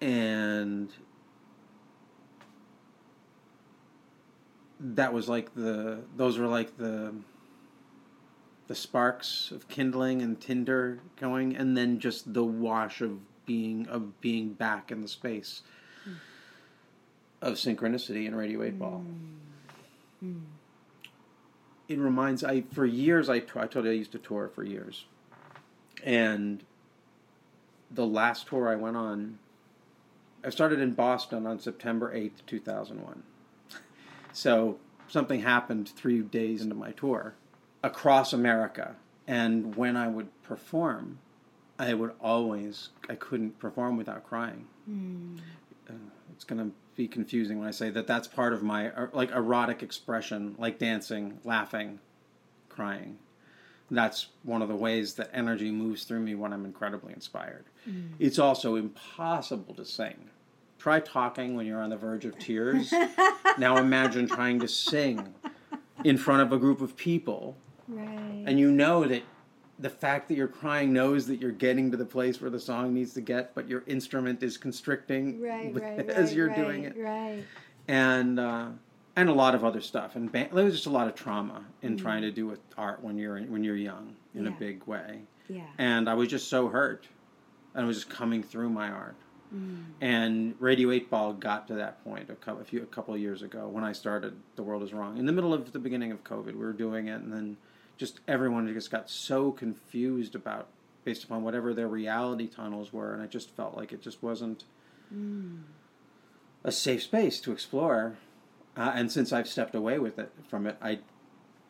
And 0.01 0.91
that 4.81 5.13
was 5.13 5.29
like 5.29 5.55
the 5.55 5.99
those 6.17 6.39
were 6.39 6.47
like 6.47 6.77
the 6.79 7.13
the 8.69 8.75
sparks 8.75 9.51
of 9.51 9.67
kindling 9.69 10.23
and 10.23 10.41
tinder 10.41 11.01
going 11.19 11.57
and 11.57 11.77
then 11.77 11.99
just 11.99 12.33
the 12.33 12.45
wash 12.45 13.01
of 13.01 13.19
being 13.49 13.89
of 13.89 14.21
being 14.21 14.53
back 14.53 14.93
in 14.93 15.01
the 15.01 15.09
space 15.09 15.63
hmm. 16.05 16.13
of 17.43 17.55
synchronicity 17.55 18.27
in 18.27 18.35
Radio 18.37 18.63
8 18.63 18.79
Ball. 18.79 18.99
Hmm. 20.21 20.29
Hmm. 20.29 20.39
It 21.89 21.99
reminds 21.99 22.45
I 22.45 22.61
for 22.73 22.85
years 22.85 23.31
I 23.31 23.37
I 23.37 23.67
told 23.67 23.87
you 23.87 23.91
I 23.91 23.95
used 23.95 24.13
to 24.13 24.19
tour 24.19 24.51
for 24.55 24.63
years, 24.63 25.07
and 26.05 26.63
the 27.91 28.07
last 28.07 28.47
tour 28.47 28.69
I 28.69 28.77
went 28.77 28.99
on, 28.99 29.39
I 30.45 30.51
started 30.51 30.81
in 30.81 30.93
Boston 30.93 31.47
on 31.47 31.59
September 31.59 32.13
eighth, 32.13 32.45
two 32.47 32.61
thousand 32.61 33.03
one. 33.03 33.25
So 34.31 34.79
something 35.09 35.41
happened 35.41 35.89
three 35.89 36.21
days 36.21 36.61
into 36.61 36.75
my 36.75 36.93
tour 36.93 37.35
across 37.83 38.35
America, 38.35 38.97
and 39.27 39.75
when 39.75 39.97
I 39.97 40.07
would 40.07 40.29
perform, 40.43 41.19
I 41.79 41.95
would 41.95 42.13
always 42.21 42.91
I 43.09 43.15
couldn't 43.15 43.59
perform 43.59 43.97
without 43.97 44.25
crying. 44.25 44.67
Uh, 45.89 45.93
it's 46.33 46.45
gonna 46.45 46.71
be 46.97 47.07
confusing 47.09 47.59
when 47.59 47.69
I 47.69 47.73
say 47.73 47.91
that. 47.91 48.07
That's 48.07 48.27
part 48.29 48.53
of 48.53 48.63
my 48.63 48.91
uh, 48.91 49.07
like 49.13 49.31
erotic 49.31 49.83
expression, 49.83 50.55
like 50.59 50.79
dancing, 50.79 51.39
laughing, 51.45 52.01
crying. 52.69 53.19
That's 53.91 54.27
one 54.43 54.61
of 54.61 54.69
the 54.69 54.77
ways 54.77 55.15
that 55.15 55.31
energy 55.33 55.71
moves 55.71 56.05
through 56.05 56.21
me 56.21 56.35
when 56.35 56.53
I'm 56.53 56.65
incredibly 56.67 57.13
inspired. 57.15 57.65
It's 58.19 58.39
also 58.39 58.77
impossible 58.77 59.73
to 59.75 59.85
sing. 59.87 60.29
Try 60.79 61.01
talking 61.01 61.57
when 61.57 61.65
you're 61.65 61.81
on 61.81 61.89
the 61.89 61.97
verge 61.97 62.27
of 62.27 62.39
tears. 62.39 62.93
now 63.59 63.79
imagine 63.79 64.29
trying 64.29 64.61
to 64.61 64.69
sing 64.69 65.35
in 66.05 66.19
front 66.19 66.43
of 66.43 66.53
a 66.53 66.59
group 66.59 66.81
of 66.83 66.97
people 66.97 67.57
Right. 67.91 68.45
and 68.47 68.59
you 68.59 68.71
know 68.71 69.07
that 69.07 69.23
the 69.79 69.91
fact 69.91 70.29
that 70.29 70.35
you're 70.35 70.49
crying 70.49 70.93
knows 70.93 71.27
that 71.29 71.37
you're 71.41 71.53
getting 71.53 71.91
to 71.93 71.97
the 71.97 72.05
place 72.05 72.41
where 72.41 72.51
the 72.51 72.59
song 72.61 72.95
needs 72.95 73.15
to 73.15 73.21
get, 73.21 73.55
but 73.55 73.69
your 73.69 73.85
instrument 73.87 74.43
is 74.43 74.57
constricting 74.57 75.41
right, 75.41 75.73
right, 75.75 76.09
as 76.11 76.29
right, 76.31 76.37
you're 76.37 76.55
doing 76.55 76.85
it, 76.85 76.97
Right. 76.97 77.45
and 77.87 78.39
uh, 78.41 78.67
and 79.17 79.29
a 79.29 79.33
lot 79.33 79.55
of 79.55 79.65
other 79.65 79.81
stuff. 79.81 80.15
And 80.17 80.31
ban- 80.31 80.51
there 80.53 80.65
was 80.65 80.75
just 80.75 80.87
a 80.87 80.91
lot 80.91 81.09
of 81.09 81.15
trauma 81.15 81.65
in 81.83 81.97
trying 81.97 82.23
to 82.23 82.31
do 82.31 82.47
with 82.47 82.61
art 82.77 83.03
when 83.03 83.19
you're 83.19 83.39
when 83.43 83.65
you're 83.65 83.77
young 83.77 84.17
in 84.35 84.47
a 84.47 84.51
Mm. 84.51 84.59
Big 84.59 84.85
way. 84.87 85.21
Yeah. 85.49 85.63
And 85.79 86.09
I 86.09 86.15
was 86.15 86.29
just 86.29 86.49
so 86.49 86.69
hurt, 86.69 87.07
and 87.75 87.85
it 87.85 87.87
was 87.87 87.97
just 87.99 88.11
coming 88.11 88.43
through 88.43 88.69
my 88.71 88.91
art. 88.91 89.17
Mm. 89.55 89.85
And 90.03 90.55
Radio 90.61 90.91
Eight 90.91 91.09
Ball 91.09 91.33
got 91.33 91.69
to 91.69 91.75
that 91.75 92.05
point 92.05 92.29
a 92.29 92.35
couple, 92.35 92.61
a 92.61 92.65
few, 92.65 92.83
a 92.83 92.87
couple 92.87 93.15
of 93.15 93.21
years 93.21 93.41
ago 93.43 93.67
when 93.69 93.83
I 93.83 93.93
started. 93.93 94.35
The 94.57 94.63
world 94.63 94.83
is 94.83 94.93
wrong 94.93 95.17
in 95.19 95.25
the 95.25 95.33
middle 95.33 95.55
of 95.55 95.73
the 95.73 95.79
beginning 95.79 96.13
of 96.13 96.23
COVID. 96.23 96.47
We 96.47 96.53
were 96.65 96.73
doing 96.75 97.07
it, 97.09 97.21
and 97.23 97.33
then 97.33 97.57
just 97.99 98.21
everyone 98.27 98.73
just 98.73 98.91
got 98.91 99.11
so 99.11 99.53
confused 99.53 100.35
about 100.35 100.69
based 101.05 101.25
upon 101.25 101.43
whatever 101.43 101.75
their 101.75 101.89
reality 101.89 102.47
tunnels 102.47 102.93
were, 102.93 103.13
and 103.13 103.23
I 103.23 103.27
just 103.27 103.51
felt 103.51 103.77
like 103.77 103.93
it 103.93 104.01
just 104.01 104.23
wasn't 104.23 104.65
a 106.65 106.73
safe 106.73 107.03
space 107.03 107.41
to 107.41 107.53
explore. 107.53 108.17
Uh, 108.77 108.93
and 108.95 109.11
since 109.11 109.33
I've 109.33 109.49
stepped 109.49 109.75
away 109.75 109.99
with 109.99 110.19
it 110.19 110.31
from 110.49 110.67
it, 110.67 110.77
I 110.81 111.01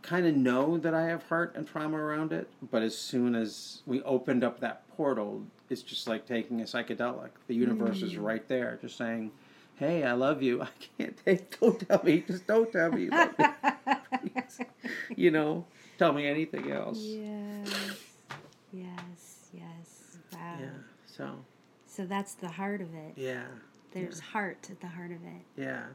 kind 0.02 0.26
of 0.26 0.36
know 0.36 0.76
that 0.78 0.94
I 0.94 1.04
have 1.06 1.22
hurt 1.24 1.54
and 1.56 1.66
trauma 1.66 1.96
around 1.96 2.32
it. 2.32 2.48
But 2.70 2.82
as 2.82 2.96
soon 2.96 3.34
as 3.34 3.82
we 3.86 4.02
opened 4.02 4.44
up 4.44 4.60
that 4.60 4.88
portal, 4.96 5.44
it's 5.70 5.82
just 5.82 6.06
like 6.08 6.26
taking 6.26 6.60
a 6.60 6.64
psychedelic. 6.64 7.30
The 7.46 7.54
universe 7.54 8.02
is 8.02 8.16
right 8.16 8.46
there, 8.48 8.78
just 8.80 8.96
saying, 8.96 9.30
"Hey, 9.76 10.04
I 10.04 10.12
love 10.12 10.42
you. 10.42 10.62
I 10.62 10.68
can't 10.98 11.16
take. 11.24 11.58
Don't 11.60 11.80
tell 11.88 12.02
me. 12.04 12.24
Just 12.26 12.46
don't 12.46 12.70
tell 12.70 12.90
me. 12.92 13.04
You, 13.04 13.10
me. 14.22 14.32
You 15.16 15.30
know, 15.30 15.64
tell 15.98 16.12
me 16.12 16.26
anything 16.26 16.70
else." 16.70 16.98
Yes. 16.98 18.00
Yes. 18.72 19.48
Yes. 19.52 20.18
Wow. 20.32 20.56
Yeah. 20.60 20.70
So. 21.06 21.44
So 21.86 22.06
that's 22.06 22.34
the 22.34 22.48
heart 22.48 22.80
of 22.80 22.94
it. 22.94 23.14
Yeah. 23.16 23.44
There's 23.92 24.20
heart 24.20 24.68
at 24.70 24.80
the 24.80 24.86
heart 24.86 25.10
of 25.10 25.24
it, 25.24 25.42
Yeah. 25.56 25.86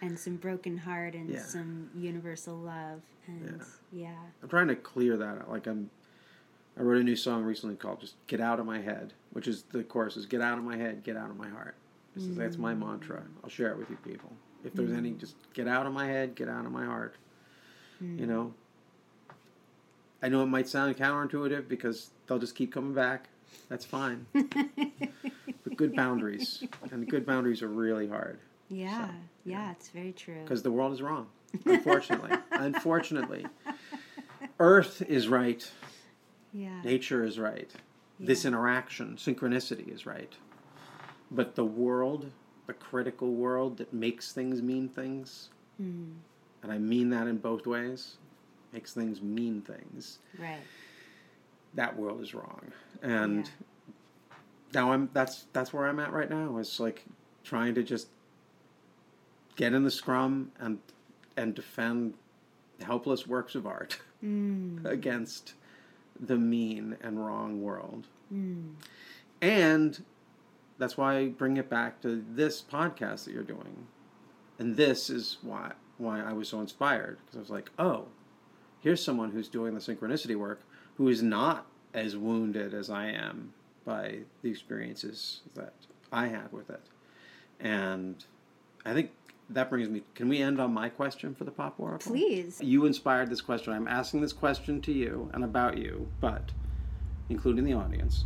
and 0.00 0.18
some 0.18 0.36
broken 0.36 0.78
heart, 0.78 1.14
and 1.14 1.28
Yeah. 1.28 1.42
some 1.42 1.90
universal 1.94 2.56
love, 2.56 3.02
and 3.26 3.62
yeah. 3.92 4.16
I'm 4.42 4.48
trying 4.48 4.68
to 4.68 4.76
clear 4.76 5.16
that 5.18 5.38
out. 5.38 5.50
Like 5.50 5.66
I'm, 5.66 5.90
I 6.76 6.82
wrote 6.82 7.00
a 7.00 7.04
new 7.04 7.14
song 7.14 7.44
recently 7.44 7.76
called 7.76 8.00
"Just 8.00 8.14
Get 8.26 8.40
Out 8.40 8.58
of 8.58 8.66
My 8.66 8.80
Head," 8.80 9.12
which 9.32 9.46
is 9.46 9.64
the 9.64 9.84
chorus 9.84 10.16
is 10.16 10.26
"Get 10.26 10.40
out 10.40 10.56
of 10.56 10.64
my 10.64 10.76
head, 10.76 11.04
get 11.04 11.16
out 11.16 11.30
of 11.30 11.36
my 11.36 11.48
heart." 11.48 11.74
This 12.14 12.24
is, 12.24 12.36
that's 12.36 12.56
my 12.56 12.74
mm. 12.74 12.78
mantra. 12.78 13.22
I'll 13.42 13.50
share 13.50 13.70
it 13.70 13.78
with 13.78 13.90
you 13.90 13.96
people. 13.96 14.32
If 14.64 14.72
there's 14.72 14.92
any, 14.92 15.10
mm. 15.10 15.18
just 15.18 15.36
get 15.52 15.68
out 15.68 15.86
of 15.86 15.92
my 15.92 16.06
head, 16.06 16.34
get 16.34 16.48
out 16.48 16.64
of 16.64 16.72
my 16.72 16.86
heart. 16.86 17.16
You 18.00 18.08
mm. 18.08 18.28
know. 18.28 18.54
I 20.24 20.28
know 20.28 20.42
it 20.42 20.46
might 20.46 20.66
sound 20.66 20.96
counterintuitive 20.96 21.68
because 21.68 22.08
they'll 22.26 22.38
just 22.38 22.54
keep 22.54 22.72
coming 22.72 22.94
back. 22.94 23.28
That's 23.68 23.84
fine. 23.84 24.24
but 24.32 25.76
good 25.76 25.94
boundaries, 25.94 26.64
and 26.90 27.06
good 27.06 27.26
boundaries 27.26 27.60
are 27.62 27.68
really 27.68 28.08
hard 28.08 28.38
Yeah, 28.70 29.10
yeah, 29.44 29.72
it's 29.72 29.90
very 29.90 30.12
true. 30.12 30.40
because 30.42 30.62
the 30.62 30.70
world 30.70 30.94
is 30.94 31.02
wrong. 31.02 31.26
Unfortunately, 31.66 32.30
unfortunately, 32.52 33.46
Earth 34.58 35.02
is 35.02 35.28
right. 35.28 35.70
Yeah, 36.54 36.80
Nature 36.82 37.22
is 37.22 37.38
right. 37.38 37.70
This 38.18 38.46
interaction, 38.46 39.16
synchronicity 39.16 39.92
is 39.92 40.06
right. 40.06 40.32
But 41.30 41.54
the 41.54 41.64
world, 41.66 42.30
the 42.66 42.72
critical 42.72 43.32
world 43.34 43.76
that 43.76 43.92
makes 43.92 44.32
things 44.32 44.62
mean 44.62 44.88
things, 44.88 45.50
Hmm. 45.76 46.12
and 46.62 46.72
I 46.72 46.78
mean 46.78 47.10
that 47.10 47.26
in 47.26 47.36
both 47.36 47.66
ways, 47.66 48.16
makes 48.74 48.92
things 48.92 49.22
mean 49.22 49.62
things. 49.62 50.18
right. 50.38 50.58
That 51.74 51.96
world 51.96 52.20
is 52.20 52.34
wrong. 52.34 52.72
And 53.02 53.46
Yeah. 53.46 53.52
now 54.74 54.92
I'm 54.92 55.08
that's 55.12 55.46
that's 55.52 55.72
where 55.72 55.86
I'm 55.86 55.98
at 56.00 56.12
right 56.12 56.28
now. 56.30 56.58
It's 56.58 56.78
like 56.78 57.04
trying 57.44 57.74
to 57.76 57.82
just 57.82 58.08
get 59.56 59.72
in 59.72 59.82
the 59.84 59.90
scrum 59.90 60.52
and 60.60 60.78
and 61.36 61.54
defend 61.54 62.14
helpless 62.82 63.26
works 63.26 63.54
of 63.54 63.66
art 63.66 64.00
Mm. 64.24 64.84
against 64.96 65.54
the 66.18 66.36
mean 66.38 66.96
and 67.02 67.24
wrong 67.24 67.60
world. 67.62 68.06
Mm. 68.32 68.74
And 69.42 70.02
that's 70.78 70.96
why 70.96 71.16
I 71.18 71.26
bring 71.28 71.56
it 71.58 71.68
back 71.68 72.00
to 72.02 72.24
this 72.34 72.62
podcast 72.62 73.24
that 73.24 73.34
you're 73.34 73.42
doing. 73.42 73.86
And 74.58 74.76
this 74.76 75.10
is 75.10 75.38
why 75.42 75.72
why 75.98 76.20
I 76.22 76.32
was 76.32 76.48
so 76.48 76.60
inspired 76.60 77.18
because 77.20 77.36
I 77.36 77.40
was 77.40 77.50
like, 77.50 77.70
"Oh, 77.78 78.06
here's 78.84 79.02
someone 79.02 79.30
who's 79.30 79.48
doing 79.48 79.74
the 79.74 79.80
synchronicity 79.80 80.36
work 80.36 80.60
who 80.96 81.08
is 81.08 81.22
not 81.22 81.66
as 81.94 82.16
wounded 82.16 82.74
as 82.74 82.90
I 82.90 83.06
am 83.06 83.54
by 83.84 84.18
the 84.42 84.50
experiences 84.50 85.40
that 85.54 85.72
I 86.12 86.28
had 86.28 86.52
with 86.52 86.70
it." 86.70 86.82
And 87.58 88.22
I 88.84 88.92
think 88.92 89.10
that 89.48 89.70
brings 89.70 89.88
me 89.88 90.02
can 90.14 90.28
we 90.28 90.38
end 90.38 90.60
on 90.60 90.72
my 90.72 90.88
question 90.88 91.34
for 91.34 91.44
the 91.44 91.50
pop 91.50 91.80
oracle? 91.80 92.12
Please. 92.12 92.60
You 92.60 92.84
inspired 92.84 93.30
this 93.30 93.40
question. 93.40 93.72
I'm 93.72 93.88
asking 93.88 94.20
this 94.20 94.32
question 94.34 94.80
to 94.82 94.92
you 94.92 95.30
and 95.32 95.42
about 95.42 95.78
you, 95.78 96.08
but 96.20 96.52
including 97.28 97.64
the 97.64 97.72
audience. 97.72 98.24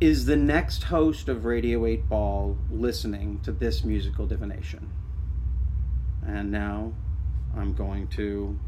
Is 0.00 0.26
the 0.26 0.36
next 0.36 0.84
host 0.84 1.28
of 1.28 1.44
Radio 1.44 1.86
8 1.86 2.08
Ball 2.08 2.58
listening 2.70 3.40
to 3.40 3.52
this 3.52 3.84
musical 3.84 4.26
divination? 4.26 4.90
And 6.26 6.50
now 6.50 6.92
I'm 7.56 7.74
going 7.74 8.08
to 8.08 8.58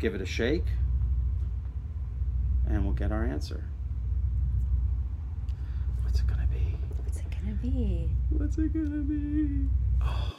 give 0.00 0.14
it 0.14 0.22
a 0.22 0.26
shake 0.26 0.64
and 2.66 2.82
we'll 2.84 2.94
get 2.94 3.12
our 3.12 3.24
answer. 3.24 3.62
What's 6.02 6.20
it 6.20 6.26
going 6.26 6.40
to 6.40 6.46
be? 6.46 6.74
What's 7.04 7.18
it 7.18 7.26
gonna 7.30 7.52
be? 7.56 8.08
What's 8.30 8.56
it 8.56 8.72
gonna 8.72 9.02
be? 9.02 9.68
Oh. 10.00 10.36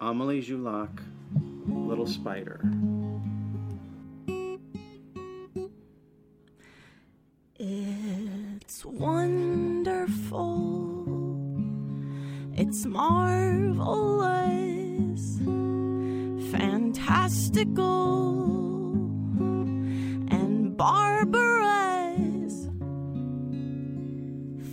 Amelie 0.00 0.42
Joulac, 0.42 1.00
Little 1.68 2.06
Spider. 2.06 2.60
It's 7.58 8.84
wonderful. 8.84 10.36
It's 12.54 12.84
marvelous. 12.84 14.35
Fantastical. 17.26 18.94
And 20.30 20.76
barbarous. 20.76 22.68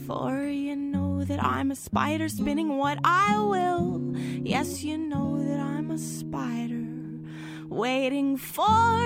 For 0.06 0.46
you 0.46 0.76
know 0.76 1.24
that 1.24 1.44
I'm 1.44 1.72
a 1.72 1.76
spider 1.76 2.30
spinning 2.30 2.78
what 2.78 3.00
I 3.04 3.40
will. 3.40 4.14
Yes, 4.44 4.84
you 4.84 5.00
know 5.00 5.44
that 5.44 5.60
I'm 5.60 5.90
a 5.90 5.98
spider 5.98 6.86
waiting 7.70 8.38
for 8.38 9.00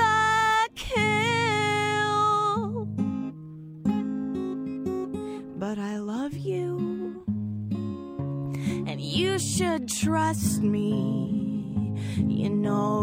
the 0.00 0.70
kill. 0.74 1.04
But 5.58 5.78
I 5.78 5.98
love 5.98 6.32
you, 6.32 7.22
and 8.88 8.98
you 8.98 9.38
should 9.38 9.90
trust 9.90 10.62
me. 10.62 11.34
You 12.44 12.50
know 12.50 12.93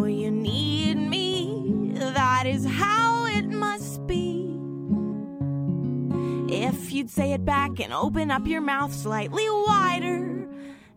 you'd 7.02 7.10
say 7.10 7.32
it 7.32 7.44
back 7.44 7.80
and 7.80 7.92
open 7.92 8.30
up 8.30 8.46
your 8.46 8.62
mouth 8.62 8.94
slightly 8.94 9.50
wider, 9.50 10.48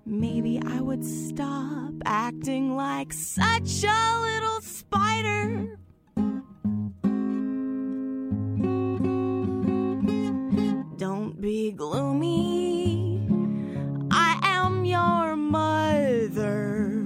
maybe 0.05 0.61
I 0.67 0.79
would 0.79 1.03
stop 1.03 1.95
acting 2.05 2.77
like 2.77 3.11
such 3.11 3.85
a 3.85 4.21
little 4.21 4.61
spider. 4.61 5.79
Don't 10.99 11.41
be 11.41 11.73
gloomy. 11.73 13.27
I 14.11 14.39
am 14.43 14.85
your 14.85 15.37
mother. 15.37 16.99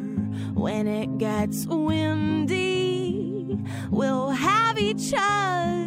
When 0.54 0.88
it 0.88 1.18
gets 1.18 1.68
windy, 1.68 3.60
we'll 3.92 4.30
have 4.30 4.76
each 4.76 5.14
other. 5.16 5.77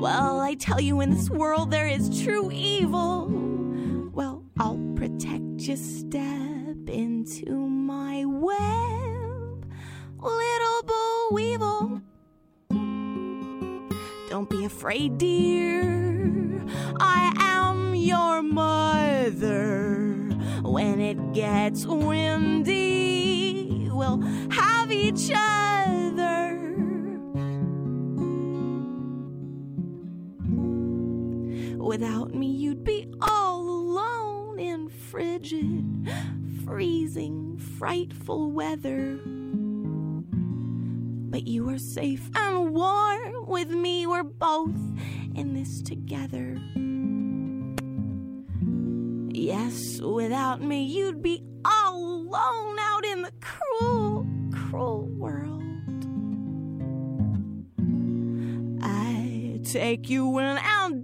Well, 0.00 0.40
I 0.40 0.54
tell 0.54 0.80
you, 0.80 1.02
in 1.02 1.10
this 1.10 1.28
world 1.28 1.70
there 1.70 1.86
is 1.86 2.22
true 2.22 2.50
evil. 2.50 3.28
Well, 4.14 4.42
I'll 4.58 4.80
protect 4.96 5.60
you. 5.60 5.76
Step 5.76 6.88
into 6.88 7.54
my 7.54 8.24
web, 8.24 9.70
little 10.18 10.82
Bo 10.86 11.28
Weevil. 11.32 12.00
Don't 14.30 14.48
be 14.48 14.64
afraid, 14.64 15.18
dear. 15.18 16.64
I 16.98 17.34
am 17.38 17.94
your 17.94 18.40
mother. 18.40 20.14
When 20.62 21.02
it 21.02 21.34
gets 21.34 21.84
windy, 21.84 23.90
we'll 23.92 24.22
have 24.50 24.90
each 24.90 25.30
other. 25.34 26.59
Without 31.90 32.32
me, 32.32 32.46
you'd 32.46 32.84
be 32.84 33.12
all 33.20 33.68
alone 33.68 34.60
in 34.60 34.88
frigid, 34.88 36.08
freezing, 36.64 37.58
frightful 37.58 38.52
weather. 38.52 39.18
But 41.32 41.48
you 41.48 41.68
are 41.68 41.78
safe 41.78 42.30
and 42.36 42.72
warm 42.72 43.44
with 43.48 43.70
me. 43.70 44.06
We're 44.06 44.22
both 44.22 44.78
in 45.34 45.52
this 45.54 45.82
together. 45.82 46.60
Yes, 49.34 50.00
without 50.00 50.62
me, 50.62 50.84
you'd 50.84 51.22
be 51.22 51.42
all 51.64 52.04
alone 52.04 52.78
out 52.78 53.04
in 53.04 53.22
the 53.22 53.32
cruel, 53.40 54.28
cruel 54.52 55.08
world. 55.08 55.49
Take 59.72 60.10
you 60.10 60.38
and 60.38 60.58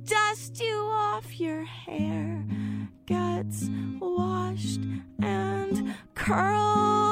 dust 0.05 0.61
you 0.61 0.75
off 0.91 1.39
your 1.39 1.63
hair. 1.65 2.45
Gets 3.07 3.71
washed 4.01 4.81
and 5.21 5.95
curled. 6.17 7.06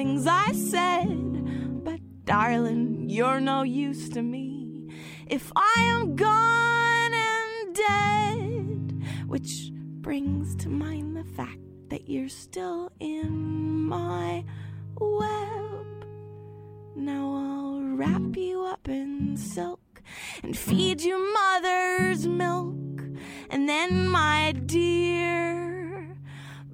Things 0.00 0.26
I 0.26 0.52
said. 0.52 1.84
But, 1.84 2.00
darling, 2.24 3.10
you're 3.10 3.38
no 3.38 3.64
use 3.64 4.08
to 4.10 4.22
me 4.22 4.88
if 5.26 5.52
I 5.54 5.74
am 5.92 6.16
gone 6.16 7.12
and 7.12 7.76
dead. 7.76 9.04
Which 9.26 9.70
brings 10.00 10.56
to 10.62 10.70
mind 10.70 11.18
the 11.18 11.24
fact 11.24 11.60
that 11.90 12.08
you're 12.08 12.30
still 12.30 12.90
in 12.98 13.84
my 13.94 14.42
web. 14.98 16.06
Now 16.96 17.24
I'll 17.44 17.82
wrap 17.82 18.34
you 18.38 18.64
up 18.64 18.88
in 18.88 19.36
silk 19.36 20.00
and 20.42 20.56
feed 20.56 21.02
you 21.02 21.16
mother's 21.34 22.26
milk. 22.26 23.02
And 23.50 23.68
then, 23.68 24.08
my 24.08 24.54
dear, 24.64 26.16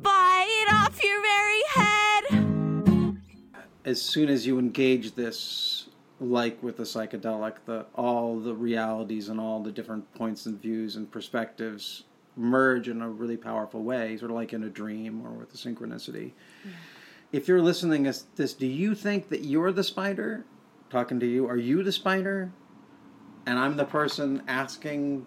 bite 0.01 0.69
off 0.71 1.03
your 1.03 1.21
very 1.21 1.63
head. 1.71 2.06
As 3.87 4.03
soon 4.03 4.29
as 4.29 4.45
you 4.45 4.59
engage 4.59 5.15
this 5.15 5.89
like 6.21 6.61
with 6.63 6.77
the 6.77 6.83
psychedelic 6.83 7.55
the 7.67 7.87
all 7.95 8.39
the 8.39 8.55
realities 8.55 9.29
and 9.29 9.41
all 9.41 9.63
the 9.63 9.71
different 9.71 10.13
points 10.15 10.45
and 10.47 10.61
views 10.61 10.97
and 10.97 11.11
perspectives 11.11 12.05
merge 12.37 12.89
in 12.89 13.01
a 13.01 13.09
really 13.09 13.37
powerful 13.37 13.83
way 13.83 14.17
sort 14.19 14.31
of 14.31 14.35
like 14.35 14.53
in 14.53 14.65
a 14.65 14.69
dream 14.69 15.25
or 15.25 15.31
with 15.31 15.55
a 15.55 15.57
synchronicity. 15.57 16.33
If 17.33 17.49
you're 17.49 17.63
listening 17.63 18.05
to 18.05 18.15
this 18.35 18.53
do 18.53 18.67
you 18.67 18.95
think 18.95 19.29
that 19.29 19.45
you're 19.45 19.73
the 19.73 19.85
spider? 19.85 20.45
Talking 20.91 21.21
to 21.21 21.27
you 21.27 21.47
are 21.47 21.57
you 21.57 21.83
the 21.83 21.93
spider? 21.93 22.53
And 23.47 23.59
i'm 23.59 23.77
the 23.77 23.85
person 23.85 24.43
asking 24.49 25.27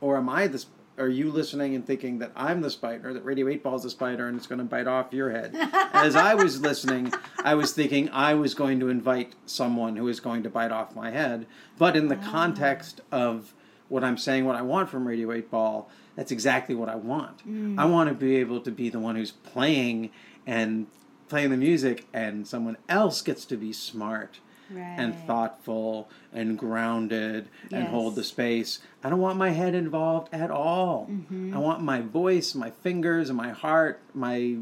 or 0.00 0.16
am 0.16 0.28
i 0.28 0.48
the 0.48 0.64
are 1.02 1.08
you 1.08 1.32
listening 1.32 1.74
and 1.74 1.84
thinking 1.84 2.20
that 2.20 2.30
I'm 2.36 2.60
the 2.60 2.70
spider, 2.70 3.12
that 3.12 3.24
Radio 3.24 3.48
8 3.48 3.64
Ball 3.64 3.74
is 3.74 3.82
the 3.82 3.90
spider 3.90 4.28
and 4.28 4.36
it's 4.36 4.46
going 4.46 4.60
to 4.60 4.64
bite 4.64 4.86
off 4.86 5.12
your 5.12 5.30
head? 5.30 5.52
As 5.92 6.14
I 6.14 6.34
was 6.34 6.60
listening, 6.60 7.12
I 7.42 7.56
was 7.56 7.72
thinking 7.72 8.08
I 8.10 8.34
was 8.34 8.54
going 8.54 8.78
to 8.78 8.88
invite 8.88 9.34
someone 9.44 9.96
who 9.96 10.06
is 10.06 10.20
going 10.20 10.44
to 10.44 10.50
bite 10.50 10.70
off 10.70 10.94
my 10.94 11.10
head. 11.10 11.46
But 11.76 11.96
in 11.96 12.06
the 12.06 12.18
ah. 12.22 12.30
context 12.30 13.00
of 13.10 13.52
what 13.88 14.04
I'm 14.04 14.16
saying, 14.16 14.44
what 14.44 14.54
I 14.54 14.62
want 14.62 14.90
from 14.90 15.08
Radio 15.08 15.32
8 15.32 15.50
Ball, 15.50 15.90
that's 16.14 16.30
exactly 16.30 16.76
what 16.76 16.88
I 16.88 16.94
want. 16.94 17.46
Mm. 17.48 17.80
I 17.80 17.84
want 17.86 18.08
to 18.08 18.14
be 18.14 18.36
able 18.36 18.60
to 18.60 18.70
be 18.70 18.88
the 18.88 19.00
one 19.00 19.16
who's 19.16 19.32
playing 19.32 20.10
and 20.46 20.86
playing 21.28 21.50
the 21.50 21.56
music, 21.56 22.06
and 22.12 22.46
someone 22.46 22.76
else 22.88 23.22
gets 23.22 23.44
to 23.46 23.56
be 23.56 23.72
smart 23.72 24.38
and 24.76 25.14
thoughtful 25.26 26.08
and 26.32 26.58
grounded 26.58 27.48
and 27.70 27.88
hold 27.88 28.14
the 28.14 28.24
space. 28.24 28.80
I 29.02 29.10
don't 29.10 29.20
want 29.20 29.38
my 29.38 29.50
head 29.50 29.74
involved 29.74 30.32
at 30.32 30.50
all. 30.50 31.08
Mm-hmm. 31.10 31.54
I 31.54 31.58
want 31.58 31.82
my 31.82 32.00
voice, 32.00 32.54
my 32.54 32.70
fingers, 32.70 33.28
and 33.28 33.36
my 33.36 33.50
heart, 33.50 34.00
my 34.14 34.56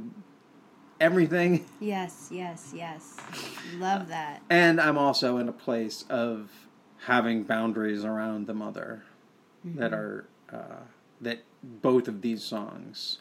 everything. 1.00 1.66
Yes, 1.80 2.28
yes, 2.30 2.72
yes. 2.74 3.16
Love 3.78 4.08
that. 4.08 4.42
And 4.50 4.80
I'm 4.80 4.98
also 4.98 5.38
in 5.38 5.48
a 5.48 5.52
place 5.52 6.04
of 6.08 6.50
having 7.04 7.44
boundaries 7.44 8.04
around 8.04 8.46
the 8.46 8.54
mother 8.54 9.04
that 9.64 9.92
are 9.92 10.26
uh, 10.52 10.84
that 11.20 11.44
both 11.62 12.08
of 12.08 12.22
these 12.22 12.42
songs 12.42 13.18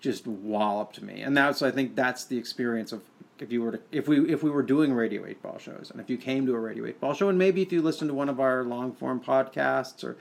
just 0.00 0.26
walloped 0.26 1.00
me, 1.00 1.20
and 1.22 1.36
that's 1.36 1.62
I 1.62 1.70
think 1.70 1.94
that's 1.94 2.24
the 2.24 2.38
experience 2.38 2.92
of 2.92 3.02
if 3.42 3.50
you 3.50 3.60
were 3.60 3.72
to 3.72 3.80
if 3.90 4.06
we 4.08 4.32
if 4.32 4.42
we 4.42 4.50
were 4.50 4.62
doing 4.62 4.92
Radio 4.92 5.26
Eight 5.26 5.42
Ball 5.42 5.58
shows, 5.58 5.90
and 5.90 6.00
if 6.00 6.08
you 6.08 6.16
came 6.16 6.46
to 6.46 6.54
a 6.54 6.60
Radio 6.60 6.86
Eight 6.86 7.00
Ball 7.00 7.12
show, 7.12 7.28
and 7.28 7.38
maybe 7.38 7.60
if 7.60 7.72
you 7.72 7.82
listen 7.82 8.08
to 8.08 8.14
one 8.14 8.28
of 8.28 8.40
our 8.40 8.62
long 8.62 8.92
form 8.92 9.20
podcasts, 9.20 10.04
or 10.04 10.16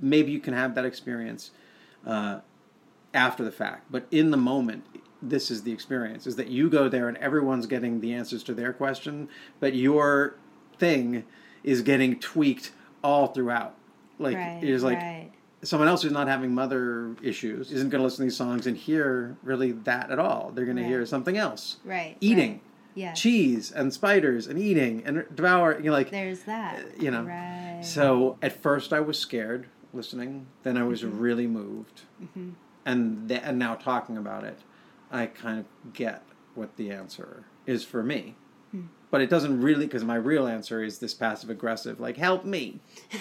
maybe 0.00 0.32
you 0.32 0.40
can 0.40 0.54
have 0.54 0.74
that 0.74 0.84
experience 0.84 1.50
uh, 2.06 2.40
after 3.12 3.44
the 3.44 3.52
fact, 3.52 3.86
but 3.90 4.06
in 4.10 4.30
the 4.30 4.36
moment. 4.36 4.84
This 5.20 5.50
is 5.50 5.64
the 5.64 5.72
experience: 5.72 6.28
is 6.28 6.36
that 6.36 6.46
you 6.46 6.70
go 6.70 6.88
there 6.88 7.08
and 7.08 7.16
everyone's 7.16 7.66
getting 7.66 8.00
the 8.00 8.14
answers 8.14 8.44
to 8.44 8.54
their 8.54 8.72
question, 8.72 9.28
but 9.58 9.74
your 9.74 10.36
thing 10.78 11.24
is 11.64 11.82
getting 11.82 12.20
tweaked 12.20 12.70
all 13.02 13.26
throughout. 13.26 13.74
Like 14.20 14.36
right. 14.36 14.60
it 14.62 14.68
is 14.68 14.84
like 14.84 14.98
right. 14.98 15.32
Someone 15.62 15.88
else 15.88 16.02
who's 16.02 16.12
not 16.12 16.28
having 16.28 16.54
mother 16.54 17.16
issues 17.22 17.72
isn't 17.72 17.88
going 17.90 18.00
to 18.00 18.04
listen 18.04 18.18
to 18.18 18.22
these 18.24 18.36
songs 18.36 18.66
and 18.66 18.76
hear 18.76 19.36
really 19.42 19.72
that 19.72 20.10
at 20.10 20.18
all. 20.18 20.50
They're 20.54 20.64
going 20.64 20.76
to 20.76 20.84
hear 20.84 21.04
something 21.06 21.36
else. 21.36 21.78
Right. 21.84 22.16
Eating, 22.20 22.52
Right. 22.52 22.60
Yeah. 22.94 23.12
cheese 23.12 23.70
and 23.72 23.92
spiders 23.92 24.46
and 24.46 24.58
eating 24.58 25.02
and 25.04 25.24
devour. 25.34 25.76
You 25.78 25.86
know, 25.86 25.92
like 25.92 26.10
There's 26.10 26.42
that. 26.44 27.00
you 27.00 27.10
know. 27.10 27.22
Right. 27.24 27.80
So 27.82 28.38
at 28.42 28.60
first 28.60 28.92
I 28.92 29.00
was 29.00 29.18
scared 29.18 29.66
listening. 29.92 30.46
Then 30.64 30.76
I 30.76 30.82
was 30.84 31.02
Mm-hmm. 31.02 31.18
really 31.18 31.46
moved, 31.46 32.02
and 32.84 33.28
th- 33.28 33.40
and 33.44 33.58
now 33.58 33.74
talking 33.74 34.16
about 34.16 34.44
it, 34.44 34.58
I 35.10 35.26
kind 35.26 35.58
of 35.60 35.92
get 35.92 36.22
what 36.54 36.76
the 36.76 36.90
answer 36.90 37.44
is 37.66 37.84
for 37.84 38.02
me. 38.02 38.34
Hmm. 38.72 38.82
But 39.10 39.20
it 39.22 39.30
doesn't 39.30 39.60
really, 39.62 39.86
because 39.86 40.04
my 40.04 40.16
real 40.16 40.46
answer 40.46 40.82
is 40.82 40.98
this 40.98 41.14
passive 41.14 41.50
aggressive, 41.50 41.98
like 42.00 42.16
help 42.16 42.44
me. 42.44 42.80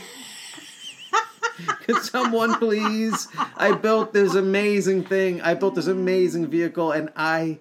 Could 1.86 1.98
someone 2.04 2.56
please? 2.56 3.28
I 3.56 3.72
built 3.74 4.14
this 4.14 4.36
amazing 4.36 5.04
thing. 5.06 5.42
I 5.42 5.54
built 5.54 5.76
this 5.76 5.88
amazing 5.88 6.48
vehicle, 6.48 6.92
and 6.92 7.12
I, 7.16 7.60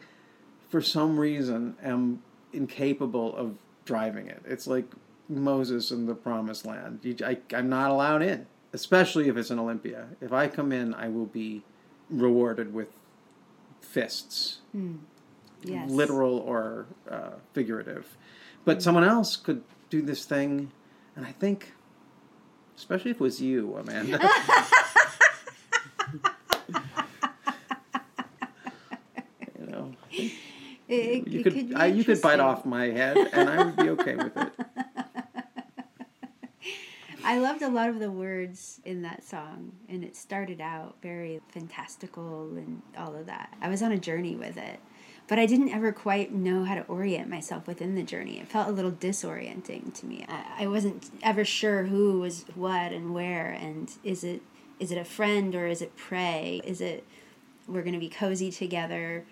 for 0.69 0.81
some 0.83 1.19
reason, 1.19 1.77
am 1.83 2.23
incapable 2.53 3.35
of 3.37 3.57
driving 3.85 4.27
it. 4.29 4.43
It's 4.45 4.67
like 4.67 4.87
Moses 5.29 5.91
in 5.91 6.07
the 6.07 6.15
promised 6.15 6.67
land. 6.67 7.01
You, 7.03 7.17
I, 7.25 7.39
I'm 7.55 7.69
not 7.69 7.91
allowed 7.91 8.23
in, 8.23 8.47
especially 8.73 9.29
if 9.29 9.37
it's 9.37 9.51
an 9.51 9.59
Olympia. 9.59 10.09
If 10.21 10.33
I 10.33 10.49
come 10.49 10.73
in, 10.73 10.95
I 10.95 11.09
will 11.09 11.27
be 11.27 11.63
rewarded 12.11 12.73
with 12.75 12.89
fists, 13.81 14.59
Yes. 15.65 15.91
literal 15.91 16.39
or 16.39 16.87
uh, 17.11 17.31
figurative. 17.53 18.17
But 18.65 18.83
someone 18.83 19.05
else 19.05 19.37
could 19.37 19.63
do 19.91 20.03
this 20.03 20.25
thing, 20.25 20.71
and 21.17 21.25
I 21.27 21.33
think, 21.33 21.73
especially 22.77 23.11
if 23.13 23.17
it 23.17 23.23
was 23.23 23.41
you, 23.41 23.75
Amanda. 23.77 24.21
you 29.59 29.67
know, 29.67 29.93
It, 30.89 31.27
you 31.29 31.41
it 31.41 31.43
could, 31.43 31.55
be 31.55 31.75
I, 31.75 31.87
you 31.87 32.05
could 32.05 32.21
bite 32.23 32.39
off 32.41 32.65
my 32.65 32.87
head, 32.87 33.17
and 33.33 33.49
I 33.49 33.65
would 33.65 33.77
be 33.77 33.89
okay 33.91 34.15
with 34.17 34.37
it. 34.37 34.53
I 37.25 37.39
loved 37.39 37.63
a 37.63 37.69
lot 37.69 37.89
of 37.89 37.99
the 37.99 38.11
words 38.11 38.81
in 38.85 39.03
that 39.03 39.25
song, 39.25 39.73
and 39.89 40.05
it 40.05 40.15
started 40.15 40.61
out 40.61 40.95
very 41.03 41.41
fantastical 41.49 42.57
and 42.57 42.83
all 42.97 43.17
of 43.17 43.27
that. 43.27 43.53
I 43.61 43.69
was 43.69 43.83
on 43.83 43.91
a 43.91 43.99
journey 43.99 44.37
with 44.37 44.57
it, 44.57 44.79
but 45.29 45.39
I 45.39 45.47
didn't 45.47 45.71
ever 45.71 45.93
quite 45.93 46.33
know 46.33 46.65
how 46.65 46.75
to 46.75 46.83
orient 46.83 47.29
myself 47.29 47.67
within 47.67 47.95
the 47.95 48.03
journey. 48.03 48.39
It 48.39 48.49
felt 48.49 48.69
a 48.69 48.73
little 48.73 48.93
disorienting 48.93 49.93
to 49.95 50.07
me. 50.07 50.25
I, 50.29 50.65
I 50.65 50.67
wasn't 50.67 51.11
ever 51.23 51.45
sure 51.45 51.85
who 51.85 52.21
was 52.21 52.45
what 52.55 52.93
and 52.93 53.13
where, 53.13 53.51
and 53.51 53.91
is 54.05 54.25
it 54.25 54.43
is 54.79 54.93
it 54.93 54.99
a 54.99 55.05
friend 55.05 55.55
or 55.55 55.67
is 55.67 55.83
it 55.83 55.97
prey? 55.97 56.61
Is 56.65 56.81
it 56.81 57.05
we're 57.67 57.83
going 57.83 57.95
to 57.95 58.01
be 58.01 58.09
cozy 58.09 58.51
together, 58.51 59.25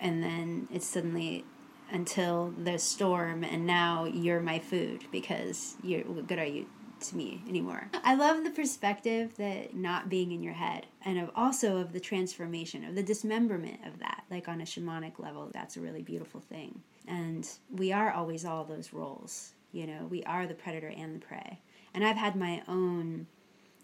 and 0.00 0.22
then 0.22 0.68
it's 0.72 0.86
suddenly 0.86 1.44
until 1.90 2.52
the 2.62 2.78
storm 2.78 3.44
and 3.44 3.66
now 3.66 4.04
you're 4.04 4.40
my 4.40 4.58
food 4.58 5.04
because 5.12 5.76
you're 5.82 6.02
what 6.02 6.26
good 6.26 6.38
are 6.38 6.44
you 6.44 6.66
to 7.10 7.16
me 7.16 7.42
anymore. 7.48 7.88
I 8.04 8.14
love 8.14 8.44
the 8.44 8.50
perspective 8.50 9.36
that 9.36 9.74
not 9.74 10.08
being 10.08 10.32
in 10.32 10.42
your 10.42 10.54
head 10.54 10.86
and 11.04 11.18
of 11.18 11.30
also 11.34 11.78
of 11.78 11.92
the 11.92 12.00
transformation 12.00 12.84
of 12.84 12.94
the 12.94 13.02
dismemberment 13.02 13.80
of 13.86 13.98
that 14.00 14.24
like 14.30 14.48
on 14.48 14.60
a 14.60 14.64
shamanic 14.64 15.18
level 15.18 15.50
that's 15.52 15.76
a 15.76 15.80
really 15.80 16.02
beautiful 16.02 16.40
thing. 16.40 16.80
And 17.08 17.48
we 17.70 17.92
are 17.92 18.10
always 18.10 18.44
all 18.44 18.64
those 18.64 18.92
roles 18.92 19.52
you 19.76 19.86
know? 19.86 20.06
We 20.08 20.24
are 20.24 20.46
the 20.46 20.54
predator 20.54 20.92
and 20.96 21.14
the 21.14 21.24
prey. 21.24 21.60
And 21.94 22.04
i've 22.04 22.16
had 22.16 22.34
my 22.34 22.62
own 22.66 23.26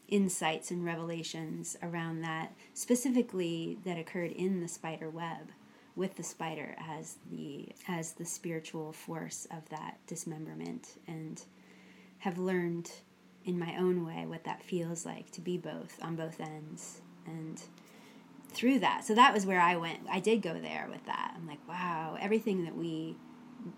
insights 0.09 0.71
and 0.71 0.85
revelations 0.85 1.77
around 1.83 2.23
that 2.23 2.53
specifically 2.75 3.79
that 3.85 3.99
occurred 3.99 4.33
in 4.33 4.61
the 4.61 4.69
spider 4.69 5.09
web 5.09 5.51
with 5.95 6.17
the 6.17 6.23
spider 6.23 6.75
as 6.79 7.17
the 7.31 7.69
as 7.89 8.13
the 8.13 8.25
spiritual 8.25 8.93
force 8.93 9.47
of 9.51 9.69
that 9.69 9.99
dismemberment 10.07 10.99
and 11.07 11.45
have 12.19 12.39
learned 12.39 12.91
in 13.45 13.59
my 13.59 13.77
own 13.77 14.05
way 14.07 14.25
what 14.27 14.45
that 14.45 14.63
feels 14.63 15.05
like 15.05 15.31
to 15.31 15.41
be 15.41 15.57
both 15.59 15.99
on 16.03 16.15
both 16.17 16.41
ends 16.41 17.01
and 17.27 17.63
through 18.51 18.79
that 18.79 19.05
so 19.05 19.15
that 19.15 19.33
was 19.33 19.47
where 19.47 19.61
i 19.61 19.75
went 19.77 19.99
i 20.11 20.21
did 20.21 20.43
go 20.43 20.55
there 20.61 20.87
with 20.91 21.05
that 21.07 21.33
i'm 21.37 21.47
like 21.47 21.67
wow 21.69 22.17
everything 22.21 22.65
that 22.65 22.77
we 22.77 23.17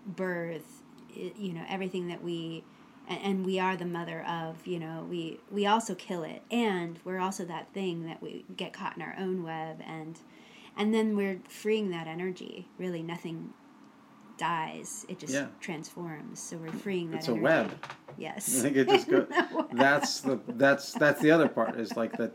birth 0.05 0.81
you 1.15 1.53
know 1.53 1.63
everything 1.69 2.07
that 2.07 2.21
we 2.23 2.63
and, 3.07 3.19
and 3.23 3.45
we 3.45 3.59
are 3.59 3.77
the 3.77 3.85
mother 3.85 4.23
of 4.27 4.65
you 4.67 4.79
know 4.79 5.05
we 5.09 5.39
we 5.51 5.65
also 5.65 5.95
kill 5.95 6.23
it 6.23 6.41
and 6.51 6.99
we're 7.05 7.19
also 7.19 7.45
that 7.45 7.71
thing 7.73 8.05
that 8.05 8.21
we 8.21 8.43
get 8.57 8.73
caught 8.73 8.95
in 8.95 9.01
our 9.01 9.15
own 9.17 9.43
web 9.43 9.81
and 9.87 10.19
and 10.77 10.93
then 10.93 11.15
we're 11.15 11.39
freeing 11.47 11.89
that 11.91 12.05
energy 12.07 12.67
really 12.77 13.01
nothing 13.01 13.53
dies 14.37 15.05
it 15.07 15.19
just 15.19 15.33
Yeah. 15.33 15.47
transforms 15.61 16.39
so 16.41 16.57
we're 16.57 16.71
freeing 16.71 17.11
that 17.11 17.17
It's 17.19 17.27
a 17.29 17.31
energy. 17.31 17.43
web. 17.43 17.71
Yes 18.17 18.59
I 18.59 18.63
think 18.63 18.77
it 18.77 18.87
just 18.89 19.09
go. 19.09 19.25
That's 19.73 20.21
the 20.21 20.39
that's 20.47 20.93
that's 20.93 21.21
the 21.21 21.31
other 21.31 21.47
part 21.49 21.79
is 21.79 21.95
like 21.95 22.13
that. 22.17 22.31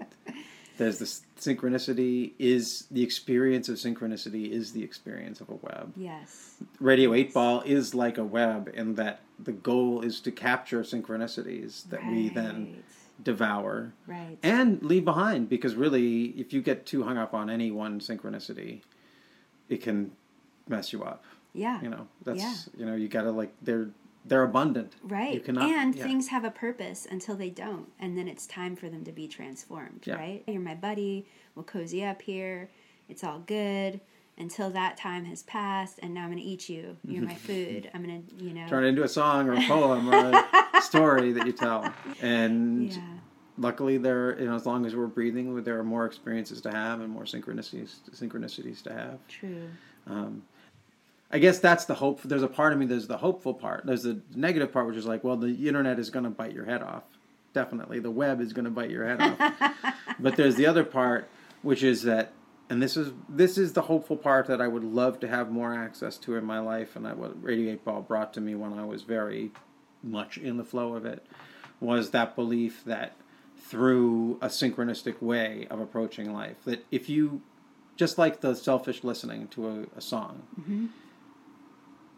There's 0.76 0.99
this 0.99 1.22
synchronicity 1.39 2.33
is 2.39 2.87
the 2.91 3.03
experience 3.03 3.68
of 3.68 3.76
synchronicity 3.76 4.51
is 4.51 4.72
the 4.72 4.83
experience 4.83 5.41
of 5.43 5.49
a 5.51 5.55
web. 5.57 5.93
yes 5.97 6.55
Radio 6.81 7.12
Eight 7.14 7.35
Ball 7.35 7.61
is 7.62 7.95
like 7.95 8.16
a 8.18 8.24
web 8.24 8.70
in 8.72 8.95
that 8.95 9.20
the 9.39 9.53
goal 9.53 10.01
is 10.03 10.20
to 10.20 10.31
capture 10.33 10.81
synchronicities 10.83 11.89
that 11.91 12.07
we 12.07 12.28
then 12.31 12.83
devour 13.22 13.93
right 14.07 14.39
and 14.43 14.83
leave 14.83 15.05
behind 15.05 15.49
because 15.51 15.74
really 15.74 16.26
if 16.39 16.53
you 16.55 16.62
get 16.62 16.87
too 16.87 17.03
hung 17.03 17.18
up 17.18 17.35
on 17.35 17.51
any 17.51 17.70
one 17.70 18.01
synchronicity 18.01 18.81
it 19.68 19.83
can 19.83 20.11
mess 20.68 20.91
you 20.93 21.03
up 21.05 21.22
yeah 21.53 21.81
you 21.83 21.89
know 21.91 22.07
that's 22.24 22.41
Yeah. 22.41 22.55
you 22.78 22.87
know 22.87 22.95
you 22.95 23.09
gotta 23.09 23.31
like 23.31 23.53
they're 23.61 23.91
they're 24.24 24.42
abundant 24.42 24.94
Right. 25.02 25.34
you 25.34 25.40
cannot 25.40 25.64
and 25.68 25.94
yeah. 25.94 26.02
things 26.04 26.28
have 26.28 26.44
a 26.44 26.50
purpose 26.50 27.06
until 27.10 27.36
they 27.36 27.50
don't. 27.50 27.88
And 27.98 28.16
then 28.18 28.28
it's 28.28 28.46
time 28.46 28.76
for 28.76 28.88
them 28.88 29.04
to 29.04 29.12
be 29.12 29.26
transformed, 29.26 30.04
Yeah. 30.06 30.14
right? 30.16 30.44
You're 30.46 30.60
my 30.60 30.74
buddy. 30.74 31.26
We'll 31.54 31.64
cozy 31.64 32.04
up 32.04 32.22
here. 32.22 32.68
It's 33.08 33.24
all 33.24 33.40
good 33.40 34.00
until 34.38 34.70
that 34.70 34.96
time 34.96 35.24
has 35.24 35.42
passed. 35.42 35.98
And 36.02 36.14
now 36.14 36.22
I'm 36.22 36.30
going 36.30 36.38
to 36.38 36.44
eat 36.44 36.68
you. 36.68 36.96
You're 37.04 37.22
my 37.24 37.34
food. 37.48 37.90
I'm 37.94 38.04
going 38.04 38.26
to, 38.26 38.44
you 38.44 38.52
know. 38.54 38.66
turn 38.68 38.84
it 38.84 38.88
into 38.88 39.02
a 39.04 39.08
song 39.08 39.48
or 39.48 39.54
a 39.54 39.62
poem 39.66 40.08
or 40.08 40.30
a 40.76 40.80
story 40.82 41.32
that 41.32 41.46
you 41.46 41.52
tell 41.52 41.92
and 42.22 42.92
yeah. 42.92 43.00
luckily 43.58 43.98
there 43.98 44.38
you 44.40 44.46
know 44.46 44.54
as 44.54 44.64
long 44.64 44.86
as 44.86 44.96
we're 44.96 45.06
breathing 45.06 45.62
there 45.62 45.78
are 45.78 45.84
more 45.84 46.06
experiences 46.06 46.60
to 46.62 46.70
have 46.70 47.00
and 47.00 47.10
more 47.10 47.24
synchronicities 47.24 47.96
synchronicities 48.12 48.82
to 48.82 48.90
have 48.92 49.18
True. 49.28 49.68
um, 50.06 50.42
I 51.33 51.39
guess 51.39 51.59
that's 51.61 51.85
the 51.85 51.95
hope. 51.95 52.22
There's 52.22 52.43
a 52.43 52.49
part 52.49 52.72
of 52.72 52.78
me. 52.78 52.87
There's 52.87 53.07
the 53.07 53.18
hopeful 53.18 53.55
part. 53.55 53.87
There's 53.87 54.03
the 54.03 54.20
negative 54.35 54.72
part, 54.72 54.87
which 54.87 54.97
is 54.97 55.07
like, 55.07 55.22
well, 55.22 55.37
the 55.37 55.68
internet 55.68 55.99
is 55.99 56.11
going 56.11 56.24
to 56.24 56.31
bite 56.31 56.53
your 56.53 56.64
head 56.64 56.83
off. 56.83 57.05
Definitely, 57.53 58.01
the 58.01 58.11
web 58.11 58.41
is 58.41 58.53
going 58.53 58.64
to 58.64 58.70
bite 58.70 58.91
your 58.91 59.07
head 59.07 59.20
off. 59.20 59.74
but 60.20 60.37
there's 60.37 60.57
the 60.57 60.66
other 60.66 60.85
part, 60.85 61.28
which 61.62 61.83
is 61.83 62.03
that, 62.03 62.33
and 62.68 62.83
this 62.83 62.97
is 62.97 63.12
this 63.28 63.59
is 63.59 63.72
the 63.72 63.83
hopeful 63.83 64.16
part 64.16 64.47
that 64.47 64.61
I 64.61 64.68
would 64.68 64.85
love 64.85 65.20
to 65.20 65.28
have 65.28 65.51
more 65.51 65.74
access 65.74 66.16
to 66.18 66.37
in 66.37 66.45
my 66.45 66.61
life, 66.61 66.97
and 66.97 67.05
that 67.07 67.16
what 67.16 67.43
Radio 67.43 67.72
Eight 67.72 67.85
Ball 67.85 68.03
brought 68.03 68.33
to 68.35 68.41
me 68.41 68.55
when 68.55 68.72
I 68.72 68.85
was 68.85 69.03
very 69.03 69.53
much 70.03 70.39
in 70.39 70.57
the 70.57 70.64
flow 70.64 70.95
of 70.95 71.05
it, 71.05 71.26
was 71.81 72.11
that 72.11 72.35
belief 72.35 72.85
that 72.85 73.16
through 73.59 74.39
a 74.41 74.47
synchronistic 74.47 75.20
way 75.20 75.66
of 75.70 75.81
approaching 75.81 76.33
life, 76.33 76.57
that 76.64 76.85
if 76.91 77.09
you 77.09 77.43
just 78.01 78.16
like 78.16 78.41
the 78.41 78.55
selfish 78.55 79.05
listening 79.05 79.47
to 79.49 79.68
a, 79.68 79.99
a 79.99 80.01
song. 80.01 80.43
Mm-hmm. 80.59 80.87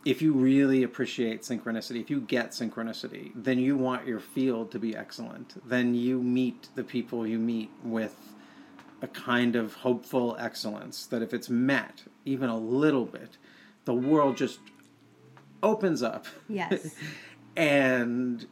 If 0.05 0.21
you 0.21 0.33
really 0.33 0.83
appreciate 0.83 1.43
synchronicity, 1.43 2.01
if 2.01 2.11
you 2.11 2.21
get 2.21 2.51
synchronicity, 2.51 3.31
then 3.37 3.59
you 3.59 3.77
want 3.77 4.07
your 4.07 4.19
field 4.19 4.73
to 4.73 4.79
be 4.79 4.97
excellent. 4.97 5.67
Then 5.69 5.95
you 5.95 6.21
meet 6.21 6.69
the 6.75 6.83
people 6.83 7.27
you 7.27 7.39
meet 7.39 7.71
with 7.85 8.17
a 9.01 9.09
kind 9.09 9.57
of 9.57 9.75
hopeful 9.75 10.37
excellence 10.39 11.07
that 11.07 11.23
if 11.23 11.33
it's 11.33 11.49
met 11.49 12.03
even 12.25 12.49
a 12.49 12.57
little 12.57 13.05
bit, 13.05 13.37
the 13.85 13.95
world 13.95 14.37
just 14.37 14.59
opens 15.63 16.03
up. 16.03 16.27
Yes. 16.49 16.95
and 17.57 18.47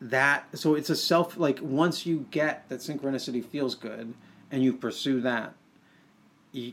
that 0.00 0.46
so 0.58 0.74
it's 0.74 0.90
a 0.90 0.96
self 0.96 1.36
like 1.36 1.60
once 1.62 2.04
you 2.04 2.26
get 2.32 2.68
that 2.68 2.80
synchronicity 2.80 3.44
feels 3.44 3.76
good 3.76 4.12
and 4.50 4.60
you 4.64 4.72
pursue 4.72 5.20
that 5.20 5.54
you, 6.50 6.72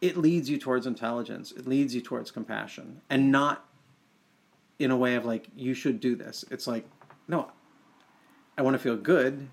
it 0.00 0.16
leads 0.16 0.48
you 0.48 0.58
towards 0.58 0.86
intelligence. 0.86 1.52
It 1.52 1.66
leads 1.66 1.94
you 1.94 2.00
towards 2.00 2.30
compassion. 2.30 3.00
And 3.10 3.30
not 3.30 3.66
in 4.78 4.90
a 4.90 4.96
way 4.96 5.14
of 5.14 5.24
like 5.26 5.48
you 5.56 5.74
should 5.74 6.00
do 6.00 6.16
this. 6.16 6.44
It's 6.50 6.66
like 6.66 6.86
no 7.28 7.50
i 8.56 8.62
want 8.62 8.74
to 8.74 8.78
feel 8.78 8.96
good. 8.96 9.48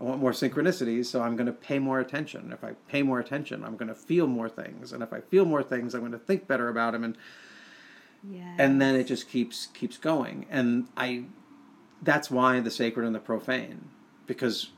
I 0.00 0.02
want 0.04 0.20
more 0.20 0.32
synchronicities 0.32 1.06
so 1.06 1.20
i'm 1.22 1.36
going 1.36 1.46
to 1.46 1.52
pay 1.52 1.78
more 1.78 2.00
attention. 2.00 2.50
If 2.52 2.64
i 2.64 2.72
pay 2.88 3.02
more 3.02 3.20
attention 3.20 3.62
i'm 3.64 3.76
going 3.76 3.88
to 3.88 3.94
feel 3.94 4.26
more 4.26 4.48
things. 4.48 4.92
And 4.92 5.02
if 5.02 5.12
i 5.12 5.20
feel 5.20 5.44
more 5.44 5.62
things 5.62 5.94
i'm 5.94 6.00
going 6.00 6.12
to 6.12 6.18
think 6.18 6.46
better 6.48 6.68
about 6.68 6.92
them 6.92 7.04
and 7.04 7.16
Yeah. 8.28 8.54
and 8.58 8.80
then 8.80 8.94
it 8.94 9.04
just 9.04 9.28
keeps 9.28 9.66
keeps 9.66 9.98
going. 9.98 10.46
And 10.50 10.88
i 10.96 11.24
that's 12.02 12.30
why 12.30 12.60
the 12.60 12.70
sacred 12.70 13.04
and 13.04 13.14
the 13.14 13.20
profane 13.20 13.90
because 14.26 14.70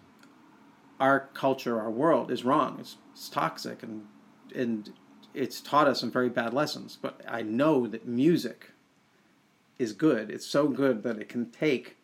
our 0.98 1.28
culture 1.34 1.80
our 1.80 1.90
world 1.90 2.30
is 2.32 2.44
wrong. 2.44 2.78
It's, 2.80 2.96
it's 3.12 3.28
toxic 3.28 3.84
and 3.84 4.06
and 4.54 4.92
it's 5.34 5.60
taught 5.60 5.86
us 5.88 6.00
some 6.00 6.10
very 6.10 6.28
bad 6.28 6.52
lessons 6.52 6.98
but 7.00 7.20
i 7.28 7.42
know 7.42 7.86
that 7.86 8.06
music 8.06 8.70
is 9.78 9.92
good 9.92 10.30
it's 10.30 10.46
so 10.46 10.68
good 10.68 11.02
that 11.02 11.18
it 11.18 11.28
can 11.28 11.50
take 11.50 11.96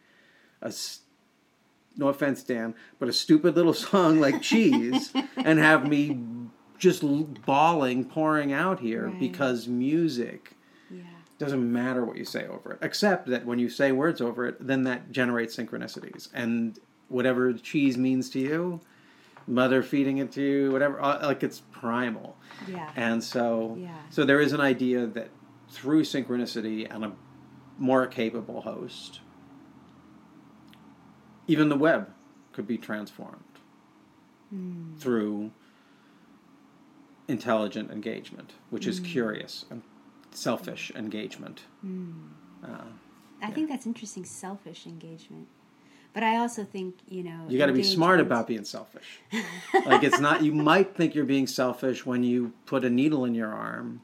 a 0.63 0.73
no 1.97 2.09
offense 2.09 2.43
dan 2.43 2.75
but 2.99 3.09
a 3.09 3.13
stupid 3.13 3.55
little 3.57 3.75
song 3.89 4.21
like 4.21 4.41
cheese 4.53 5.13
and 5.37 5.59
have 5.59 5.89
me 5.89 6.19
just 6.79 7.03
bawling 7.45 8.05
pouring 8.05 8.53
out 8.53 8.81
here 8.81 9.09
Right. 9.09 9.19
because 9.21 9.67
music 9.69 10.53
yeah. 10.91 11.03
doesn't 11.39 11.73
matter 11.73 12.05
what 12.05 12.17
you 12.17 12.25
say 12.25 12.47
over 12.47 12.73
it 12.73 12.79
except 12.83 13.27
that 13.29 13.45
when 13.45 13.59
you 13.59 13.69
say 13.69 13.91
words 13.93 14.21
over 14.21 14.47
it 14.47 14.65
then 14.65 14.85
that 14.85 15.11
generates 15.11 15.57
synchronicities 15.57 16.29
and 16.33 16.79
whatever 17.09 17.55
cheese 17.55 17.97
means 17.97 18.29
to 18.29 18.39
you, 18.39 18.81
mother 19.49 19.83
feeding 19.83 20.19
it 20.19 20.31
to 20.33 20.43
you, 20.43 20.71
whatever. 20.71 21.01
uh, 21.03 21.27
Like 21.27 21.43
it's 21.43 21.63
primal. 21.73 22.37
Yeah. 22.69 22.91
And 22.95 23.25
so, 23.25 23.77
Yeah. 23.81 23.97
so 24.11 24.25
there 24.25 24.41
is 24.41 24.53
an 24.53 24.61
idea 24.61 25.07
that 25.07 25.31
through 25.71 26.03
synchronicity 26.03 26.87
and 26.89 27.05
a 27.05 27.13
more 27.79 28.07
capable 28.07 28.61
host, 28.63 29.21
even 31.47 31.69
the 31.69 31.77
web 31.77 32.13
could 32.53 32.67
be 32.67 32.77
transformed 32.79 33.43
through 34.99 35.51
intelligent 37.29 37.91
engagement, 37.91 38.55
which 38.71 38.87
is 38.87 38.99
curious 39.01 39.67
and 39.71 39.83
selfish 40.31 40.91
engagement. 40.95 41.65
Uh, 42.65 42.69
I 43.43 43.51
think 43.51 43.69
that's 43.69 43.87
interesting, 43.87 44.25
selfish 44.25 44.87
engagement. 44.87 45.49
But 46.19 46.25
I 46.25 46.39
also 46.39 46.65
think, 46.65 46.97
you 47.09 47.23
know, 47.23 47.45
you 47.49 47.59
got 47.59 47.67
to 47.67 47.73
be 47.73 47.85
smart 47.85 48.19
about 48.19 48.49
being 48.49 48.65
selfish. 48.65 49.21
like 49.87 50.03
it's 50.03 50.19
not. 50.19 50.43
You 50.43 50.53
might 50.53 50.97
think 50.97 51.15
you're 51.15 51.25
being 51.25 51.47
selfish 51.47 52.05
when 52.05 52.25
you 52.25 52.55
put 52.67 52.85
a 52.85 52.91
needle 52.91 53.25
in 53.25 53.37
your 53.37 53.53
arm. 53.53 54.01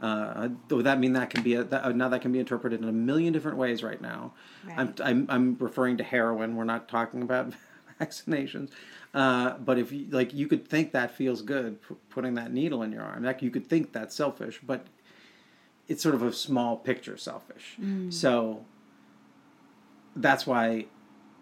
Uh, 0.00 0.50
though 0.68 0.82
that 0.82 1.00
mean 1.00 1.14
that 1.14 1.30
can 1.30 1.42
be 1.42 1.54
a, 1.54 1.64
that, 1.64 1.84
uh, 1.84 1.90
now 1.90 2.08
that 2.10 2.22
can 2.22 2.30
be 2.30 2.38
interpreted 2.38 2.80
in 2.80 2.88
a 2.88 2.92
million 2.92 3.32
different 3.32 3.56
ways 3.58 3.82
right 3.82 4.00
now. 4.00 4.34
I'm, 4.76 4.94
I'm 5.02 5.26
I'm 5.28 5.56
referring 5.58 5.96
to 5.96 6.04
heroin. 6.04 6.54
We're 6.54 6.62
not 6.62 6.88
talking 6.88 7.22
about 7.22 7.52
vaccinations. 8.00 8.70
Uh, 9.12 9.58
but 9.58 9.80
if 9.80 9.90
you 9.90 10.06
like, 10.10 10.32
you 10.32 10.46
could 10.46 10.68
think 10.68 10.92
that 10.92 11.10
feels 11.10 11.42
good 11.42 11.82
p- 11.82 11.96
putting 12.08 12.34
that 12.34 12.52
needle 12.52 12.84
in 12.84 12.92
your 12.92 13.02
arm. 13.02 13.24
Like 13.24 13.42
you 13.42 13.50
could 13.50 13.66
think 13.66 13.90
that's 13.90 14.14
selfish, 14.14 14.60
but 14.62 14.86
it's 15.88 16.04
sort 16.04 16.14
of 16.14 16.22
a 16.22 16.32
small 16.32 16.76
picture 16.76 17.16
selfish. 17.16 17.76
So 18.10 18.64
that's 20.14 20.46
why 20.46 20.86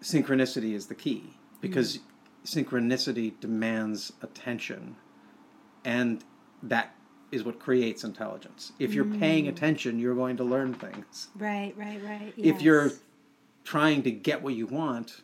synchronicity 0.01 0.73
is 0.73 0.87
the 0.87 0.95
key 0.95 1.33
because 1.61 1.97
mm-hmm. 1.97 2.59
synchronicity 2.59 3.39
demands 3.39 4.13
attention 4.21 4.95
and 5.85 6.23
that 6.63 6.93
is 7.31 7.43
what 7.43 7.59
creates 7.59 8.03
intelligence. 8.03 8.71
If 8.79 8.93
you're 8.93 9.05
paying 9.05 9.45
mm. 9.45 9.49
attention 9.49 9.99
you're 9.99 10.15
going 10.15 10.37
to 10.37 10.43
learn 10.43 10.73
things. 10.73 11.27
Right, 11.35 11.73
right, 11.75 12.01
right. 12.03 12.33
if 12.37 12.61
you're 12.61 12.91
trying 13.63 14.03
to 14.03 14.11
get 14.11 14.41
what 14.41 14.53
you 14.53 14.65
want 14.67 15.21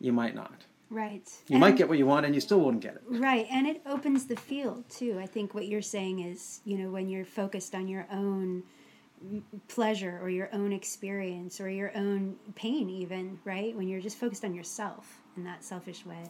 you 0.00 0.12
might 0.12 0.34
not. 0.34 0.64
Right, 0.90 1.28
you 1.48 1.58
might 1.58 1.76
get 1.76 1.88
what 1.88 1.98
you 1.98 2.06
want 2.06 2.26
and 2.26 2.34
you 2.34 2.40
still 2.40 2.60
wouldn't 2.60 2.82
get 2.82 2.94
it. 2.94 3.02
Right, 3.08 3.46
and 3.50 3.66
it 3.66 3.82
opens 3.84 4.26
the 4.26 4.36
field 4.36 4.88
too. 4.88 5.18
I 5.20 5.26
think 5.26 5.54
what 5.54 5.66
you're 5.66 5.82
saying 5.82 6.20
is, 6.20 6.60
you 6.64 6.78
know, 6.78 6.90
when 6.90 7.08
you're 7.08 7.24
focused 7.24 7.74
on 7.74 7.88
your 7.88 8.06
own 8.12 8.62
pleasure 9.68 10.18
or 10.22 10.28
your 10.28 10.48
own 10.52 10.72
experience 10.72 11.60
or 11.60 11.68
your 11.68 11.96
own 11.96 12.36
pain, 12.54 12.88
even, 12.90 13.38
right? 13.44 13.76
When 13.76 13.88
you're 13.88 14.00
just 14.00 14.18
focused 14.18 14.44
on 14.44 14.54
yourself 14.54 15.20
in 15.36 15.44
that 15.44 15.64
selfish 15.64 16.04
way, 16.06 16.24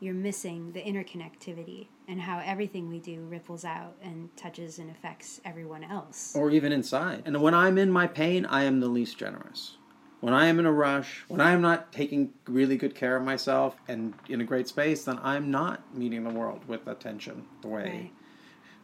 you're 0.00 0.14
missing 0.14 0.72
the 0.72 0.80
interconnectivity 0.80 1.88
and 2.06 2.20
how 2.20 2.40
everything 2.44 2.88
we 2.88 3.00
do 3.00 3.20
ripples 3.22 3.64
out 3.64 3.96
and 4.02 4.34
touches 4.36 4.78
and 4.78 4.90
affects 4.90 5.40
everyone 5.44 5.82
else. 5.84 6.34
or 6.36 6.50
even 6.50 6.72
inside. 6.72 7.22
And 7.24 7.42
when 7.42 7.54
I'm 7.54 7.78
in 7.78 7.90
my 7.90 8.06
pain, 8.06 8.46
I 8.46 8.64
am 8.64 8.80
the 8.80 8.88
least 8.88 9.18
generous. 9.18 9.76
When 10.20 10.34
I 10.34 10.46
am 10.46 10.58
in 10.58 10.66
a 10.66 10.72
rush, 10.72 11.24
when 11.28 11.40
I 11.40 11.52
am 11.52 11.60
not 11.60 11.92
taking 11.92 12.32
really 12.46 12.76
good 12.76 12.94
care 12.96 13.16
of 13.16 13.22
myself 13.22 13.76
and 13.86 14.14
in 14.28 14.40
a 14.40 14.44
great 14.44 14.66
space, 14.66 15.04
then 15.04 15.18
I'm 15.22 15.50
not 15.50 15.94
meeting 15.96 16.24
the 16.24 16.30
world 16.30 16.66
with 16.66 16.88
attention 16.88 17.46
the 17.62 17.68
way 17.68 17.82
Right. 17.82 18.12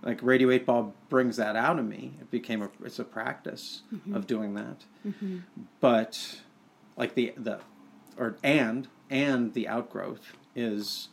Like 0.04 0.22
Radio 0.22 0.50
8 0.50 0.66
Ball 0.66 0.94
brings 1.08 1.36
that 1.36 1.56
out 1.56 1.78
of 1.78 1.86
me. 1.86 2.12
It 2.20 2.30
became 2.30 2.62
a 2.62 2.70
it's 2.84 2.98
a 2.98 3.04
practice 3.04 3.82
mm-hmm. 3.92 4.14
of 4.14 4.26
doing 4.26 4.54
that. 4.54 4.84
Mm-hmm. 5.06 5.38
But 5.80 6.40
like 6.96 7.14
the 7.14 7.32
the 7.36 7.60
or 8.16 8.36
and 8.44 8.86
and 9.10 9.54
the 9.54 9.66
outgrowth 9.66 10.36
is 10.54 11.08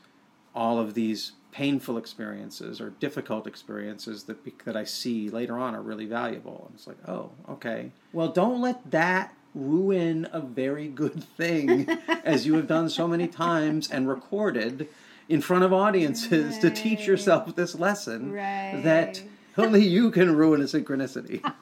all 0.53 0.77
of 0.77 0.93
these 0.93 1.31
painful 1.51 1.97
experiences 1.97 2.79
or 2.79 2.91
difficult 2.91 3.47
experiences 3.47 4.23
that 4.25 4.37
that 4.65 4.75
I 4.75 4.83
see 4.83 5.29
later 5.29 5.57
on 5.57 5.73
are 5.73 5.81
really 5.81 6.05
valuable. 6.05 6.65
And 6.67 6.75
it's 6.75 6.87
like, 6.87 6.97
oh, 7.07 7.31
okay. 7.49 7.91
Well, 8.11 8.29
don't 8.29 8.61
let 8.61 8.91
that 8.91 9.33
ruin 9.53 10.27
a 10.31 10.39
very 10.39 10.87
good 10.87 11.23
thing, 11.23 11.87
as 12.23 12.45
you 12.45 12.55
have 12.55 12.67
done 12.67 12.89
so 12.89 13.07
many 13.07 13.27
times 13.27 13.89
and 13.91 14.07
recorded 14.07 14.87
in 15.31 15.39
front 15.39 15.63
of 15.63 15.71
audiences 15.71 16.57
to 16.59 16.69
teach 16.69 17.07
yourself 17.07 17.55
this 17.55 17.73
lesson 17.73 18.33
that 18.33 19.23
only 19.57 19.85
you 19.85 20.11
can 20.11 20.35
ruin 20.35 20.61
a 20.61 20.65
synchronicity. 20.65 21.41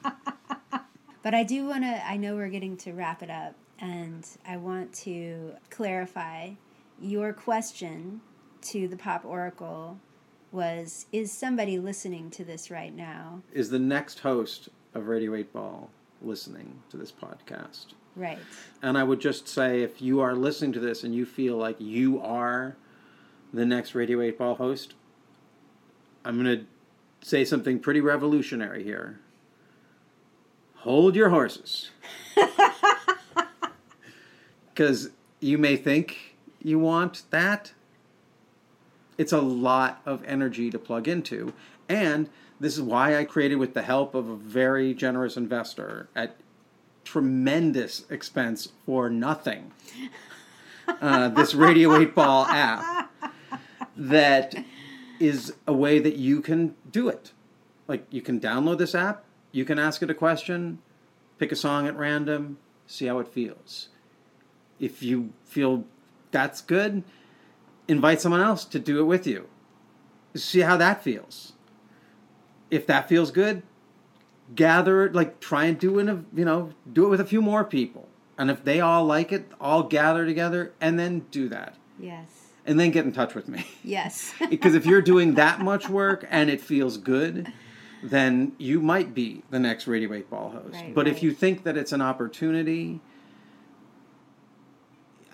But 1.22 1.34
I 1.34 1.42
do 1.42 1.66
want 1.66 1.84
to, 1.84 2.06
I 2.06 2.16
know 2.16 2.34
we're 2.34 2.48
getting 2.48 2.78
to 2.78 2.92
wrap 2.94 3.22
it 3.22 3.28
up, 3.28 3.54
and 3.78 4.26
I 4.46 4.56
want 4.56 4.94
to 5.04 5.52
clarify 5.68 6.52
your 6.98 7.34
question 7.34 8.22
to 8.62 8.88
the 8.88 8.96
Pop 8.96 9.26
Oracle 9.26 9.98
was 10.50 11.04
Is 11.12 11.30
somebody 11.30 11.78
listening 11.78 12.30
to 12.30 12.44
this 12.44 12.70
right 12.70 12.96
now? 12.96 13.42
Is 13.52 13.68
the 13.68 13.78
next 13.78 14.20
host 14.20 14.70
of 14.94 15.08
Radio 15.08 15.34
8 15.34 15.52
Ball 15.52 15.90
listening 16.22 16.80
to 16.88 16.96
this 16.96 17.12
podcast? 17.12 17.88
Right. 18.16 18.38
And 18.80 18.96
I 18.96 19.04
would 19.04 19.20
just 19.20 19.46
say 19.46 19.82
if 19.82 20.00
you 20.00 20.20
are 20.20 20.34
listening 20.34 20.72
to 20.72 20.80
this 20.80 21.04
and 21.04 21.14
you 21.14 21.26
feel 21.26 21.58
like 21.58 21.76
you 21.78 22.18
are 22.22 22.76
the 23.52 23.66
next 23.66 23.94
Radio 23.94 24.20
8 24.20 24.38
Ball 24.38 24.54
host, 24.54 24.94
I'm 26.24 26.42
going 26.42 26.58
to 26.58 26.66
say 27.26 27.44
something 27.44 27.78
pretty 27.78 28.00
revolutionary 28.00 28.84
here. 28.84 29.20
Hold 30.76 31.16
your 31.16 31.30
horses. 31.30 31.90
Because 34.72 35.10
you 35.40 35.58
may 35.58 35.76
think 35.76 36.36
you 36.62 36.78
want 36.78 37.24
that. 37.28 37.72
It's 39.18 39.32
a 39.32 39.40
lot 39.40 40.00
of 40.06 40.24
energy 40.24 40.70
to 40.70 40.78
plug 40.78 41.06
into. 41.06 41.52
And 41.86 42.30
this 42.58 42.76
is 42.76 42.82
why 42.82 43.18
I 43.18 43.24
created, 43.24 43.56
with 43.56 43.74
the 43.74 43.82
help 43.82 44.14
of 44.14 44.30
a 44.30 44.36
very 44.36 44.94
generous 44.94 45.36
investor 45.36 46.08
at 46.16 46.36
tremendous 47.04 48.04
expense 48.08 48.68
for 48.86 49.10
nothing, 49.10 49.72
uh, 50.88 51.28
this 51.28 51.54
Radio 51.54 51.94
8 51.96 52.14
Ball 52.14 52.46
app 52.46 53.09
that 53.96 54.64
is 55.18 55.52
a 55.66 55.72
way 55.72 55.98
that 55.98 56.16
you 56.16 56.40
can 56.40 56.74
do 56.90 57.08
it. 57.08 57.32
Like 57.86 58.06
you 58.10 58.22
can 58.22 58.40
download 58.40 58.78
this 58.78 58.94
app, 58.94 59.24
you 59.52 59.64
can 59.64 59.78
ask 59.78 60.02
it 60.02 60.10
a 60.10 60.14
question, 60.14 60.78
pick 61.38 61.52
a 61.52 61.56
song 61.56 61.86
at 61.86 61.96
random, 61.96 62.58
see 62.86 63.06
how 63.06 63.18
it 63.18 63.28
feels. 63.28 63.88
If 64.78 65.02
you 65.02 65.32
feel 65.44 65.84
that's 66.30 66.60
good, 66.60 67.02
invite 67.88 68.20
someone 68.20 68.40
else 68.40 68.64
to 68.66 68.78
do 68.78 69.00
it 69.00 69.04
with 69.04 69.26
you. 69.26 69.48
See 70.34 70.60
how 70.60 70.76
that 70.76 71.02
feels. 71.02 71.54
If 72.70 72.86
that 72.86 73.08
feels 73.08 73.30
good, 73.30 73.62
gather 74.54 75.12
like 75.12 75.40
try 75.40 75.64
and 75.64 75.78
do 75.78 75.98
it, 75.98 76.02
in 76.02 76.08
a, 76.08 76.24
you 76.34 76.44
know, 76.44 76.72
do 76.90 77.06
it 77.06 77.08
with 77.08 77.20
a 77.20 77.24
few 77.24 77.42
more 77.42 77.64
people. 77.64 78.08
And 78.38 78.50
if 78.50 78.64
they 78.64 78.80
all 78.80 79.04
like 79.04 79.32
it, 79.32 79.50
all 79.60 79.82
gather 79.82 80.24
together 80.24 80.72
and 80.80 80.98
then 80.98 81.26
do 81.30 81.48
that. 81.48 81.74
Yes. 81.98 82.39
And 82.70 82.78
then 82.78 82.92
get 82.92 83.04
in 83.04 83.10
touch 83.10 83.34
with 83.34 83.48
me. 83.48 83.66
Yes. 83.82 84.32
because 84.50 84.76
if 84.76 84.86
you're 84.86 85.02
doing 85.02 85.34
that 85.34 85.60
much 85.60 85.88
work 85.88 86.24
and 86.30 86.48
it 86.48 86.60
feels 86.60 86.98
good, 86.98 87.52
then 88.00 88.52
you 88.58 88.80
might 88.80 89.12
be 89.12 89.42
the 89.50 89.58
next 89.58 89.88
Radio 89.88 90.12
8 90.12 90.30
Ball 90.30 90.50
host. 90.50 90.74
Right, 90.74 90.94
but 90.94 91.08
if 91.08 91.20
you 91.20 91.32
think 91.32 91.64
that 91.64 91.76
it's 91.76 91.90
an 91.90 92.00
opportunity, 92.00 93.00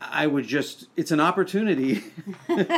I 0.00 0.26
would 0.26 0.46
just, 0.46 0.86
it's 0.96 1.10
an 1.10 1.20
opportunity. 1.20 2.04
but 2.48 2.70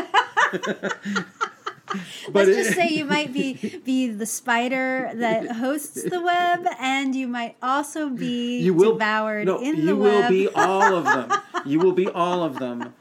Let's 2.33 2.57
just 2.57 2.75
say 2.75 2.89
you 2.89 3.05
might 3.05 3.33
be 3.33 3.81
be 3.85 4.09
the 4.09 4.27
spider 4.27 5.13
that 5.15 5.53
hosts 5.53 6.03
the 6.03 6.21
web, 6.21 6.67
and 6.81 7.15
you 7.15 7.29
might 7.29 7.55
also 7.63 8.09
be 8.09 8.61
you 8.61 8.75
will 8.75 8.95
devoured 8.95 9.47
no, 9.47 9.63
in 9.63 9.87
the 9.87 9.95
web. 9.95 10.11
you 10.13 10.21
will 10.21 10.29
be 10.29 10.49
all 10.55 10.97
of 10.97 11.05
them. 11.05 11.33
You 11.65 11.79
will 11.79 11.93
be 11.93 12.09
all 12.09 12.43
of 12.43 12.59
them, 12.59 12.93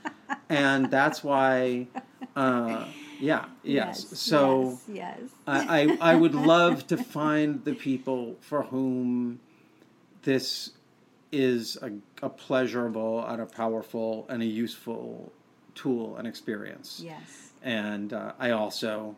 and 0.49 0.89
that's 0.89 1.23
why. 1.23 1.88
Uh, 2.36 2.86
yeah. 3.19 3.45
Yes. 3.63 4.19
so. 4.19 4.80
yes, 4.88 5.19
yes. 5.19 5.30
I, 5.47 5.97
I, 6.01 6.11
I 6.11 6.15
would 6.15 6.36
love 6.36 6.88
to 6.88 6.97
find 6.97 7.63
the 7.63 7.73
people 7.73 8.36
for 8.41 8.63
whom 8.63 9.39
this 10.23 10.71
is 11.32 11.78
a, 11.82 11.91
a 12.21 12.30
pleasurable 12.30 13.25
and 13.25 13.41
a 13.41 13.45
powerful 13.45 14.25
and 14.30 14.41
a 14.41 14.45
useful 14.45 15.32
tool 15.75 16.17
and 16.17 16.28
experience. 16.28 17.01
yes. 17.03 17.51
And 17.63 18.13
uh, 18.13 18.34
I 18.39 18.51
also 18.51 19.15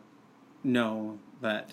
know 0.64 1.18
that 1.40 1.72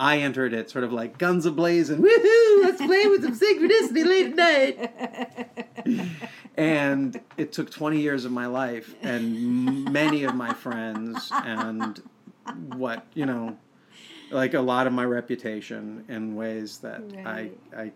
I 0.00 0.16
entered 0.20 0.54
it 0.54 0.70
sort 0.70 0.82
of 0.82 0.94
like 0.94 1.18
guns 1.18 1.44
ablaze 1.44 1.90
and 1.90 2.02
woohoo, 2.02 2.62
let's 2.62 2.80
play 2.80 3.06
with 3.06 3.22
some 3.22 3.38
synchronicity 3.38 4.06
late 4.06 4.38
at 4.38 5.86
night. 5.86 6.08
and 6.56 7.20
it 7.36 7.52
took 7.52 7.70
20 7.70 8.00
years 8.00 8.24
of 8.24 8.32
my 8.32 8.46
life 8.46 8.94
and 9.02 9.84
many 9.92 10.24
of 10.24 10.34
my 10.34 10.54
friends 10.54 11.28
and 11.30 12.02
what, 12.76 13.04
you 13.12 13.26
know, 13.26 13.58
like 14.30 14.54
a 14.54 14.60
lot 14.60 14.86
of 14.86 14.94
my 14.94 15.04
reputation 15.04 16.06
in 16.08 16.34
ways 16.34 16.78
that 16.78 17.02
Right. 17.14 17.52
I, 17.76 17.76
I 17.76 17.82
I 17.82 17.92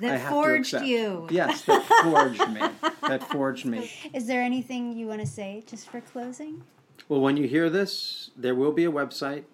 That 0.00 0.20
have 0.20 0.30
forged 0.30 0.74
accept. 0.74 0.86
you. 0.86 1.26
Yes, 1.30 1.62
that 1.62 1.82
forged 2.02 2.48
me. 2.50 2.60
That 3.08 3.22
forged 3.30 3.64
me. 3.64 3.90
Is 4.12 4.26
there 4.26 4.42
anything 4.42 4.92
you 4.92 5.06
want 5.06 5.20
to 5.20 5.26
say 5.26 5.62
just 5.66 5.88
for 5.88 6.02
closing? 6.02 6.64
Well, 7.08 7.20
when 7.20 7.36
you 7.38 7.46
hear 7.48 7.70
this, 7.70 8.30
there 8.36 8.54
will 8.54 8.72
be 8.72 8.84
a 8.84 8.92
website 8.92 9.44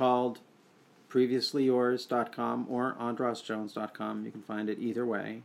called 0.00 0.40
previouslyyours.com 1.10 2.66
or 2.70 2.96
andrasjones.com. 2.98 4.24
You 4.24 4.30
can 4.30 4.40
find 4.40 4.70
it 4.70 4.78
either 4.78 5.04
way. 5.04 5.42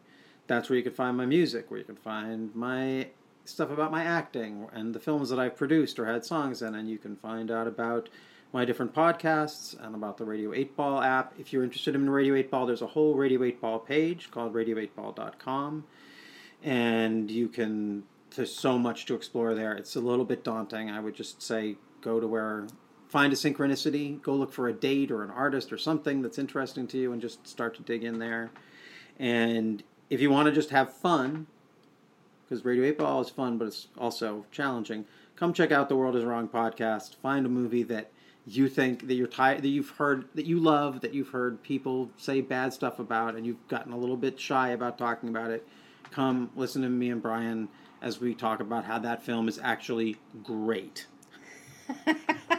That's 0.48 0.70
where 0.70 0.78
you 0.78 0.84
can 0.84 0.94
find 0.94 1.18
my 1.18 1.26
music, 1.26 1.70
where 1.70 1.80
you 1.80 1.86
can 1.86 1.98
find 1.98 2.56
my 2.56 3.08
stuff 3.44 3.70
about 3.70 3.92
my 3.92 4.06
acting 4.06 4.68
and 4.72 4.96
the 4.96 5.00
films 5.02 5.30
that 5.30 5.40
I've 5.40 5.58
produced 5.58 6.00
or 6.00 6.06
had 6.06 6.24
songs 6.24 6.62
in, 6.62 6.74
and 6.74 6.90
you 6.90 6.98
can 6.98 7.18
find 7.18 7.52
out 7.52 7.68
about 7.68 8.08
my 8.54 8.64
different 8.64 8.94
podcasts 8.94 9.76
and 9.86 9.94
about 9.94 10.18
the 10.18 10.24
Radio 10.24 10.54
8 10.54 10.78
Ball 10.78 11.02
app. 11.02 11.34
If 11.38 11.52
you're 11.52 11.66
interested 11.66 11.94
in 11.94 12.10
Radio 12.10 12.36
8 12.36 12.50
Ball, 12.50 12.66
there's 12.66 12.82
a 12.82 12.88
whole 12.88 13.16
Radio 13.16 13.44
8 13.44 13.60
Ball 13.60 13.80
page 13.80 14.32
called 14.32 14.54
radio8ball.com, 14.54 15.84
and 16.64 17.30
you 17.30 17.50
can. 17.50 18.04
There's 18.34 18.56
so 18.56 18.78
much 18.78 19.06
to 19.08 19.16
explore 19.16 19.54
there. 19.54 19.74
It's 19.74 19.98
a 19.98 20.00
little 20.00 20.26
bit 20.26 20.46
daunting. 20.46 20.90
I 20.90 21.02
would 21.02 21.16
just 21.16 21.42
say 21.42 21.76
go 22.00 22.22
to 22.22 22.28
where 22.28 22.68
find 23.16 23.32
a 23.32 23.36
synchronicity, 23.38 24.22
go 24.22 24.34
look 24.34 24.52
for 24.52 24.68
a 24.68 24.74
date 24.74 25.10
or 25.10 25.24
an 25.24 25.32
artist 25.32 25.72
or 25.72 25.78
something 25.78 26.22
that's 26.22 26.38
interesting 26.38 26.86
to 26.86 26.98
you, 26.98 27.14
and 27.14 27.22
just 27.22 27.48
start 27.48 27.74
to 27.74 27.82
dig 27.82 28.04
in 28.04 28.20
there. 28.20 28.52
And 29.18 29.82
if 30.10 30.20
you 30.20 30.30
want 30.30 30.48
to 30.48 30.52
just 30.52 30.72
have 30.72 30.92
fun, 30.92 31.48
because 32.44 32.66
Radio 32.66 32.84
8 32.84 32.98
Ball 32.98 33.22
is 33.22 33.30
fun, 33.30 33.58
but 33.58 33.70
it's 33.70 33.88
also 33.98 34.46
challenging, 34.52 35.06
come 35.38 35.54
check 35.54 35.72
out 35.72 35.88
the 35.88 35.96
World 35.96 36.18
is 36.18 36.26
Wrong 36.26 36.50
podcast. 36.50 37.16
Find 37.16 37.46
a 37.46 37.50
movie 37.50 37.84
that 37.84 38.12
you 38.46 38.68
think 38.68 39.08
that 39.08 39.14
you're 39.14 39.28
tired, 39.28 39.62
that 39.62 39.70
you've 39.70 39.92
heard, 39.92 40.26
that 40.36 40.46
you 40.46 40.60
love, 40.60 41.00
that 41.00 41.14
you've 41.14 41.30
heard 41.30 41.64
people 41.64 42.10
say 42.18 42.42
bad 42.42 42.74
stuff 42.74 43.00
about, 43.00 43.36
and 43.36 43.46
you've 43.46 43.66
gotten 43.70 43.94
a 43.94 43.98
little 43.98 44.18
bit 44.18 44.38
shy 44.38 44.72
about 44.72 44.98
talking 44.98 45.30
about 45.30 45.52
it. 45.52 45.66
Come 46.12 46.50
listen 46.54 46.82
to 46.82 46.90
me 46.90 47.12
and 47.12 47.22
Brian 47.22 47.70
as 48.02 48.20
we 48.20 48.36
talk 48.36 48.60
about 48.60 48.84
how 48.84 49.00
that 49.00 49.24
film 49.24 49.48
is 49.48 49.58
actually 49.64 50.18
great. 50.44 51.08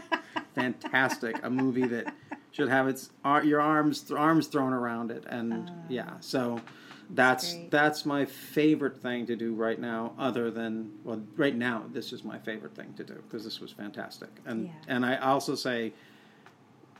Fantastic. 0.56 1.38
A 1.44 1.50
movie 1.50 1.86
that 1.86 2.12
should 2.50 2.68
have 2.68 2.88
its 2.88 3.10
your 3.44 3.60
arms 3.60 4.10
arms 4.10 4.46
thrown 4.46 4.72
around 4.72 5.10
it 5.10 5.24
and 5.28 5.70
yeah 5.90 6.12
so 6.20 6.58
that's 7.10 7.52
great. 7.52 7.70
that's 7.70 8.06
my 8.06 8.24
favorite 8.24 8.96
thing 8.96 9.26
to 9.26 9.36
do 9.36 9.52
right 9.54 9.78
now 9.78 10.14
other 10.18 10.50
than 10.50 10.90
well 11.04 11.20
right 11.36 11.54
now 11.54 11.84
this 11.92 12.14
is 12.14 12.24
my 12.24 12.38
favorite 12.38 12.74
thing 12.74 12.94
to 12.96 13.04
do 13.04 13.12
because 13.28 13.44
this 13.44 13.60
was 13.60 13.70
fantastic 13.70 14.30
and 14.46 14.64
Yeah. 14.64 14.70
and 14.88 15.04
i 15.04 15.16
also 15.18 15.54
say 15.54 15.92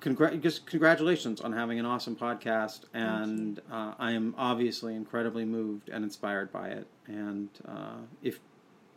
congr- 0.02 0.40
just 0.42 0.66
congratulations 0.66 1.40
on 1.40 1.52
having 1.54 1.78
an 1.78 1.86
awesome 1.86 2.16
podcast 2.16 2.80
and 2.92 3.61
uh, 3.72 3.94
i 3.98 4.12
am 4.12 4.34
obviously 4.36 4.94
incredibly 4.94 5.46
moved 5.46 5.88
and 5.88 6.04
inspired 6.04 6.52
by 6.52 6.68
it 6.68 6.86
and 7.07 7.48
uh, 7.66 7.96
if 8.22 8.40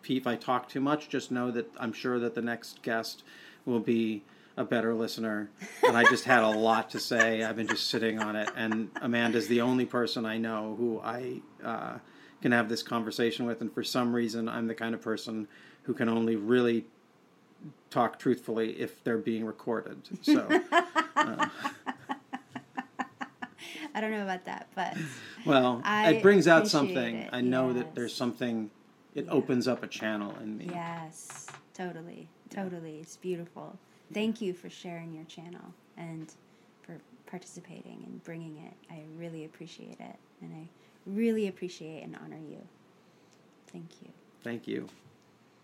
if 0.10 0.28
i 0.28 0.36
talk 0.36 0.68
too 0.68 0.82
much 0.82 1.08
just 1.08 1.32
know 1.32 1.52
that 1.52 1.72
i'm 1.80 1.94
sure 1.94 2.20
that 2.20 2.36
the 2.36 2.42
next 2.42 2.82
guest 2.82 3.24
will 3.66 3.80
be 3.80 4.24
a 4.60 4.64
better 4.66 4.94
listener 4.94 5.50
and 5.88 5.96
i 5.96 6.04
just 6.04 6.26
had 6.26 6.44
a 6.44 6.48
lot 6.50 6.90
to 6.90 7.00
say. 7.00 7.44
I've 7.44 7.56
been 7.56 7.68
just 7.68 7.88
sitting 7.88 8.20
on 8.20 8.36
it. 8.36 8.50
And 8.58 8.90
amanda's 9.02 9.48
the 9.48 9.62
only 9.62 9.86
person 9.86 10.26
i 10.26 10.38
know 10.38 10.76
who 10.78 11.00
i 11.00 11.40
uh, 11.64 11.98
can 12.42 12.52
have 12.52 12.68
this 12.70 12.84
conversation 12.84 13.46
with. 13.46 13.62
And 13.62 13.74
for 13.74 13.84
some 13.84 14.14
reason 14.14 14.50
i'm 14.50 14.68
the 14.68 14.76
kind 14.76 14.94
of 14.94 15.02
person 15.02 15.48
who 15.84 15.94
can 15.94 16.10
only 16.10 16.36
really 16.36 16.86
talk 17.90 18.20
truthfully 18.20 18.72
if 18.80 19.02
they're 19.04 19.18
being 19.18 19.46
recorded. 19.46 19.98
So 20.22 20.46
I 23.96 24.02
don't 24.02 24.12
know 24.12 24.24
about 24.24 24.44
that, 24.46 24.68
but 24.76 24.96
well 25.46 25.82
I 25.86 26.12
it 26.12 26.22
brings 26.22 26.48
out 26.50 26.68
something. 26.68 27.16
it, 27.16 27.30
i 27.34 27.40
know 27.42 27.72
that 27.74 27.96
there's 27.96 28.14
something 28.14 28.70
it 29.16 29.26
Yeah. 29.26 29.32
opens 29.32 29.68
up 29.68 29.84
a 29.84 29.88
channel 29.88 30.36
in 30.44 30.58
me. 30.58 30.70
Yes, 30.72 31.48
totally, 31.74 32.28
totally. 32.50 33.00
It's 33.00 33.18
beautiful. 33.18 33.78
Thank 34.14 34.42
you 34.42 34.54
for 34.54 34.70
sharing 34.70 35.14
your 35.14 35.26
channel 35.26 35.74
and 35.98 36.34
for 36.82 36.98
participating 37.28 38.04
and 38.06 38.24
bringing 38.24 38.58
it. 38.58 38.74
I 38.92 39.04
really 39.18 39.46
appreciate 39.46 40.00
it, 40.00 40.16
and 40.42 40.54
I 40.54 40.68
really 41.06 41.48
appreciate 41.48 42.04
and 42.04 42.18
honor 42.24 42.40
you. 42.50 42.58
Thank 43.72 43.90
you. 44.02 44.10
Thank 44.44 44.68
you. 44.68 44.88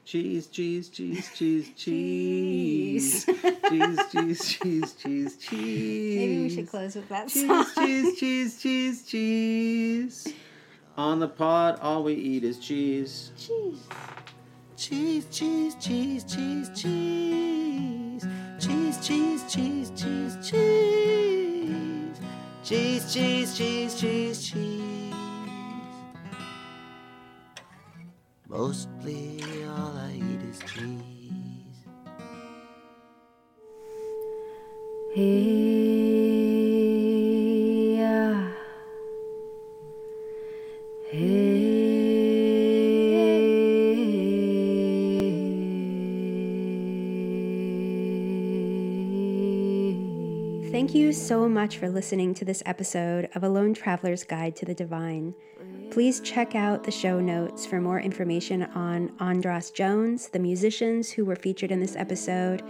Cheese, 0.06 0.46
cheese, 0.48 0.90
cheese, 0.90 1.28
cheese, 1.34 1.72
cheese. 1.76 3.26
Cheese. 3.26 4.00
cheese, 4.12 4.46
cheese, 4.52 4.96
cheese, 5.02 5.36
cheese. 5.38 6.16
Maybe 6.16 6.44
we 6.44 6.50
should 6.50 6.70
close 6.70 6.96
with 6.96 7.10
that 7.10 7.32
song. 7.32 7.66
Cheese, 7.76 8.20
cheese, 8.20 8.20
cheese, 8.20 8.62
cheese, 8.62 9.06
cheese. 9.08 10.34
On 10.98 11.20
the 11.20 11.28
pod, 11.28 11.80
all 11.82 12.04
we 12.04 12.14
eat 12.14 12.44
is 12.44 12.60
cheese. 12.60 13.32
Cheese. 13.36 13.80
Cheese, 14.78 15.26
cheese, 15.32 15.76
cheese, 15.80 16.24
cheese, 16.24 16.70
cheese. 16.76 18.05
Cheese, 18.66 18.98
cheese, 19.00 19.44
cheese, 19.48 19.92
cheese, 19.96 20.38
cheese. 20.42 22.20
Cheese, 22.64 23.14
cheese, 23.14 23.56
cheese, 23.56 24.02
cheese, 24.02 24.50
cheese. 24.50 25.14
Mostly 28.50 29.44
all 29.68 29.98
I 29.98 30.14
eat 30.16 30.42
is 30.50 30.60
cheese. 30.66 30.96
So 51.26 51.50
much 51.50 51.80
for 51.80 51.90
listening 51.90 52.36
to 52.36 52.46
this 52.46 52.62
episode 52.68 53.28
of 53.34 53.44
A 53.44 53.50
Lone 53.50 53.74
Traveler's 53.74 54.24
Guide 54.24 54.56
to 54.58 54.66
the 54.66 54.76
Divine. 54.76 55.34
Please 55.90 56.20
check 56.20 56.54
out 56.54 56.84
the 56.84 56.92
show 56.92 57.20
notes 57.20 57.66
for 57.66 57.82
more 57.82 58.00
information 58.00 58.62
on 58.76 59.12
Andras 59.20 59.72
Jones, 59.72 60.30
the 60.30 60.38
musicians 60.38 61.10
who 61.10 61.26
were 61.26 61.36
featured 61.36 61.72
in 61.72 61.80
this 61.80 61.96
episode, 61.96 62.62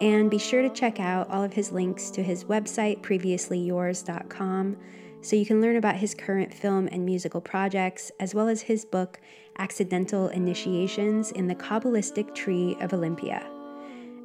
and 0.00 0.30
be 0.30 0.38
sure 0.38 0.62
to 0.62 0.70
check 0.70 0.98
out 0.98 1.28
all 1.28 1.42
of 1.44 1.52
his 1.52 1.70
links 1.70 2.08
to 2.12 2.22
his 2.22 2.44
website, 2.44 3.02
previouslyyours.com, 3.02 4.78
so 5.20 5.36
you 5.36 5.44
can 5.44 5.60
learn 5.60 5.76
about 5.76 5.96
his 5.96 6.14
current 6.14 6.54
film 6.54 6.88
and 6.90 7.04
musical 7.04 7.42
projects, 7.42 8.10
as 8.18 8.34
well 8.34 8.48
as 8.48 8.62
his 8.62 8.86
book, 8.86 9.20
Accidental 9.58 10.28
Initiations 10.28 11.30
in 11.32 11.46
the 11.46 11.54
Kabbalistic 11.54 12.34
Tree 12.34 12.74
of 12.80 12.94
Olympia. 12.94 13.46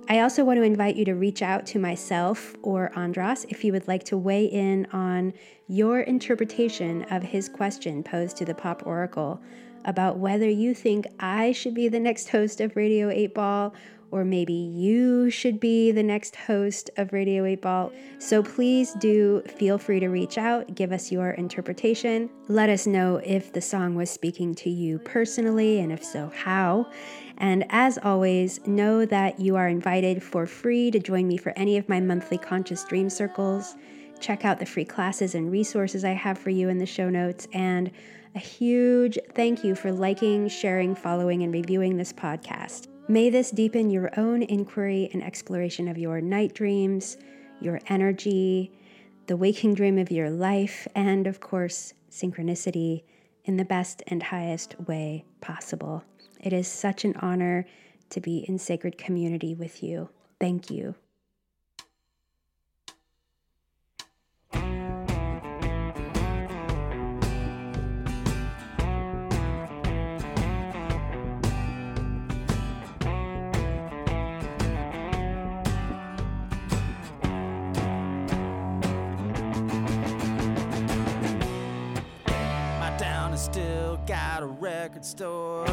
I 0.09 0.19
also 0.19 0.43
want 0.43 0.57
to 0.57 0.63
invite 0.63 0.97
you 0.97 1.05
to 1.05 1.13
reach 1.13 1.41
out 1.41 1.65
to 1.67 1.79
myself 1.79 2.55
or 2.61 2.91
Andras 2.97 3.45
if 3.49 3.63
you 3.63 3.71
would 3.71 3.87
like 3.87 4.03
to 4.05 4.17
weigh 4.17 4.45
in 4.45 4.85
on 4.91 5.33
your 5.67 6.01
interpretation 6.01 7.03
of 7.03 7.23
his 7.23 7.47
question 7.47 8.03
posed 8.03 8.35
to 8.37 8.45
the 8.45 8.53
Pop 8.53 8.85
Oracle 8.85 9.41
about 9.85 10.17
whether 10.17 10.49
you 10.49 10.73
think 10.73 11.07
I 11.19 11.53
should 11.53 11.73
be 11.73 11.87
the 11.87 11.99
next 11.99 12.29
host 12.29 12.59
of 12.59 12.75
Radio 12.75 13.09
8 13.09 13.33
Ball 13.33 13.73
or 14.13 14.23
maybe 14.23 14.53
you 14.53 15.31
should 15.31 15.59
be 15.59 15.91
the 15.91 16.03
next 16.03 16.35
host 16.35 16.91
of 16.97 17.13
Radio 17.13 17.45
8 17.45 17.61
Ball. 17.63 17.91
So 18.19 18.43
please 18.43 18.93
do 18.99 19.41
feel 19.47 19.79
free 19.79 19.99
to 20.01 20.09
reach 20.09 20.37
out, 20.37 20.75
give 20.75 20.91
us 20.91 21.11
your 21.11 21.31
interpretation. 21.31 22.29
Let 22.47 22.69
us 22.69 22.85
know 22.85 23.19
if 23.25 23.53
the 23.53 23.61
song 23.61 23.95
was 23.95 24.11
speaking 24.11 24.53
to 24.55 24.69
you 24.69 24.99
personally, 24.99 25.79
and 25.79 25.91
if 25.91 26.03
so, 26.03 26.31
how. 26.35 26.91
And 27.37 27.65
as 27.69 27.97
always, 27.97 28.65
know 28.65 29.05
that 29.05 29.39
you 29.39 29.55
are 29.55 29.67
invited 29.67 30.23
for 30.23 30.45
free 30.45 30.91
to 30.91 30.99
join 30.99 31.27
me 31.27 31.37
for 31.37 31.53
any 31.55 31.77
of 31.77 31.89
my 31.89 31.99
monthly 31.99 32.37
conscious 32.37 32.83
dream 32.83 33.09
circles. 33.09 33.75
Check 34.19 34.45
out 34.45 34.59
the 34.59 34.65
free 34.65 34.85
classes 34.85 35.35
and 35.35 35.51
resources 35.51 36.05
I 36.05 36.11
have 36.11 36.37
for 36.37 36.49
you 36.49 36.69
in 36.69 36.77
the 36.77 36.85
show 36.85 37.09
notes. 37.09 37.47
And 37.53 37.91
a 38.35 38.39
huge 38.39 39.17
thank 39.33 39.63
you 39.63 39.75
for 39.75 39.91
liking, 39.91 40.47
sharing, 40.47 40.95
following, 40.95 41.43
and 41.43 41.53
reviewing 41.53 41.97
this 41.97 42.13
podcast. 42.13 42.87
May 43.07 43.29
this 43.29 43.51
deepen 43.51 43.89
your 43.89 44.17
own 44.17 44.43
inquiry 44.43 45.09
and 45.11 45.21
exploration 45.21 45.87
of 45.87 45.97
your 45.97 46.21
night 46.21 46.53
dreams, 46.53 47.17
your 47.59 47.81
energy, 47.87 48.71
the 49.27 49.35
waking 49.35 49.73
dream 49.73 49.97
of 49.97 50.09
your 50.09 50.29
life, 50.29 50.87
and 50.95 51.27
of 51.27 51.39
course, 51.39 51.93
synchronicity 52.09 53.03
in 53.45 53.57
the 53.57 53.65
best 53.65 54.01
and 54.07 54.23
highest 54.23 54.79
way 54.87 55.25
possible. 55.41 56.03
It 56.43 56.51
is 56.51 56.67
such 56.67 57.05
an 57.05 57.15
honor 57.21 57.65
to 58.09 58.19
be 58.19 58.39
in 58.39 58.59
sacred 58.59 58.97
community 58.97 59.55
with 59.55 59.81
you. 59.81 60.09
Thank 60.41 60.69
you. 60.69 60.95
still 83.35 83.99
got 84.07 84.41
a 84.41 84.45
record 84.45 85.03
store. 85.03 85.67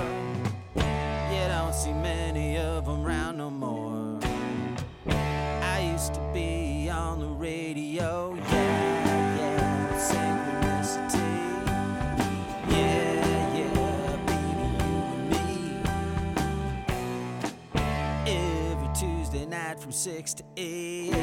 You 1.41 1.49
don't 1.49 1.75
see 1.75 1.93
many 1.95 2.59
of 2.59 2.85
them 2.85 3.03
round 3.03 3.39
no 3.39 3.49
more. 3.49 4.19
I 5.09 5.91
used 5.91 6.13
to 6.13 6.21
be 6.35 6.91
on 6.91 7.19
the 7.21 7.29
radio, 7.29 8.35
yeah, 8.35 9.37
yeah, 9.39 9.89
synchronicity. 10.11 11.33
Yeah, 12.69 13.57
yeah, 13.57 14.17
baby, 14.27 14.69
you 14.85 15.01
and 15.15 15.25
me. 15.31 15.47
Every 18.27 18.91
Tuesday 18.95 19.47
night 19.47 19.81
from 19.81 19.93
6 19.93 20.35
to 20.35 20.45
8, 20.59 21.15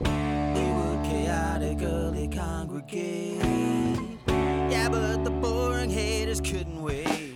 we 0.00 0.64
would 0.72 1.04
chaotically 1.04 2.26
congregate. 2.26 3.40
Yeah, 4.26 4.88
but 4.90 5.22
the 5.22 5.30
boring 5.30 5.90
haters 5.90 6.40
couldn't 6.40 6.82
wait. 6.82 7.35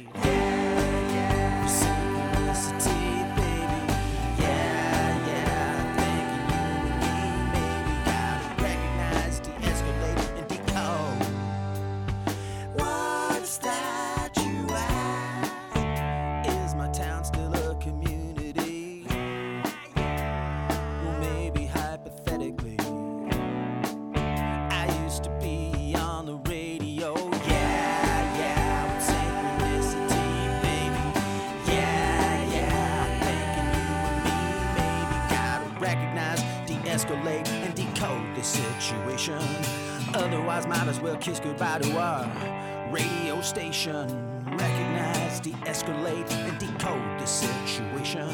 Otherwise, 40.60 40.78
might 40.78 40.90
as 40.90 41.00
well 41.00 41.16
kiss 41.16 41.40
goodbye 41.40 41.78
to 41.78 41.98
our 41.98 42.90
radio 42.92 43.40
station. 43.40 44.06
Recognize, 44.44 45.40
de-escalate, 45.40 46.30
and 46.32 46.58
decode 46.58 47.18
the 47.18 47.26
situation. 47.26 48.28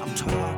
I'm 0.00 0.14
talking 0.14 0.51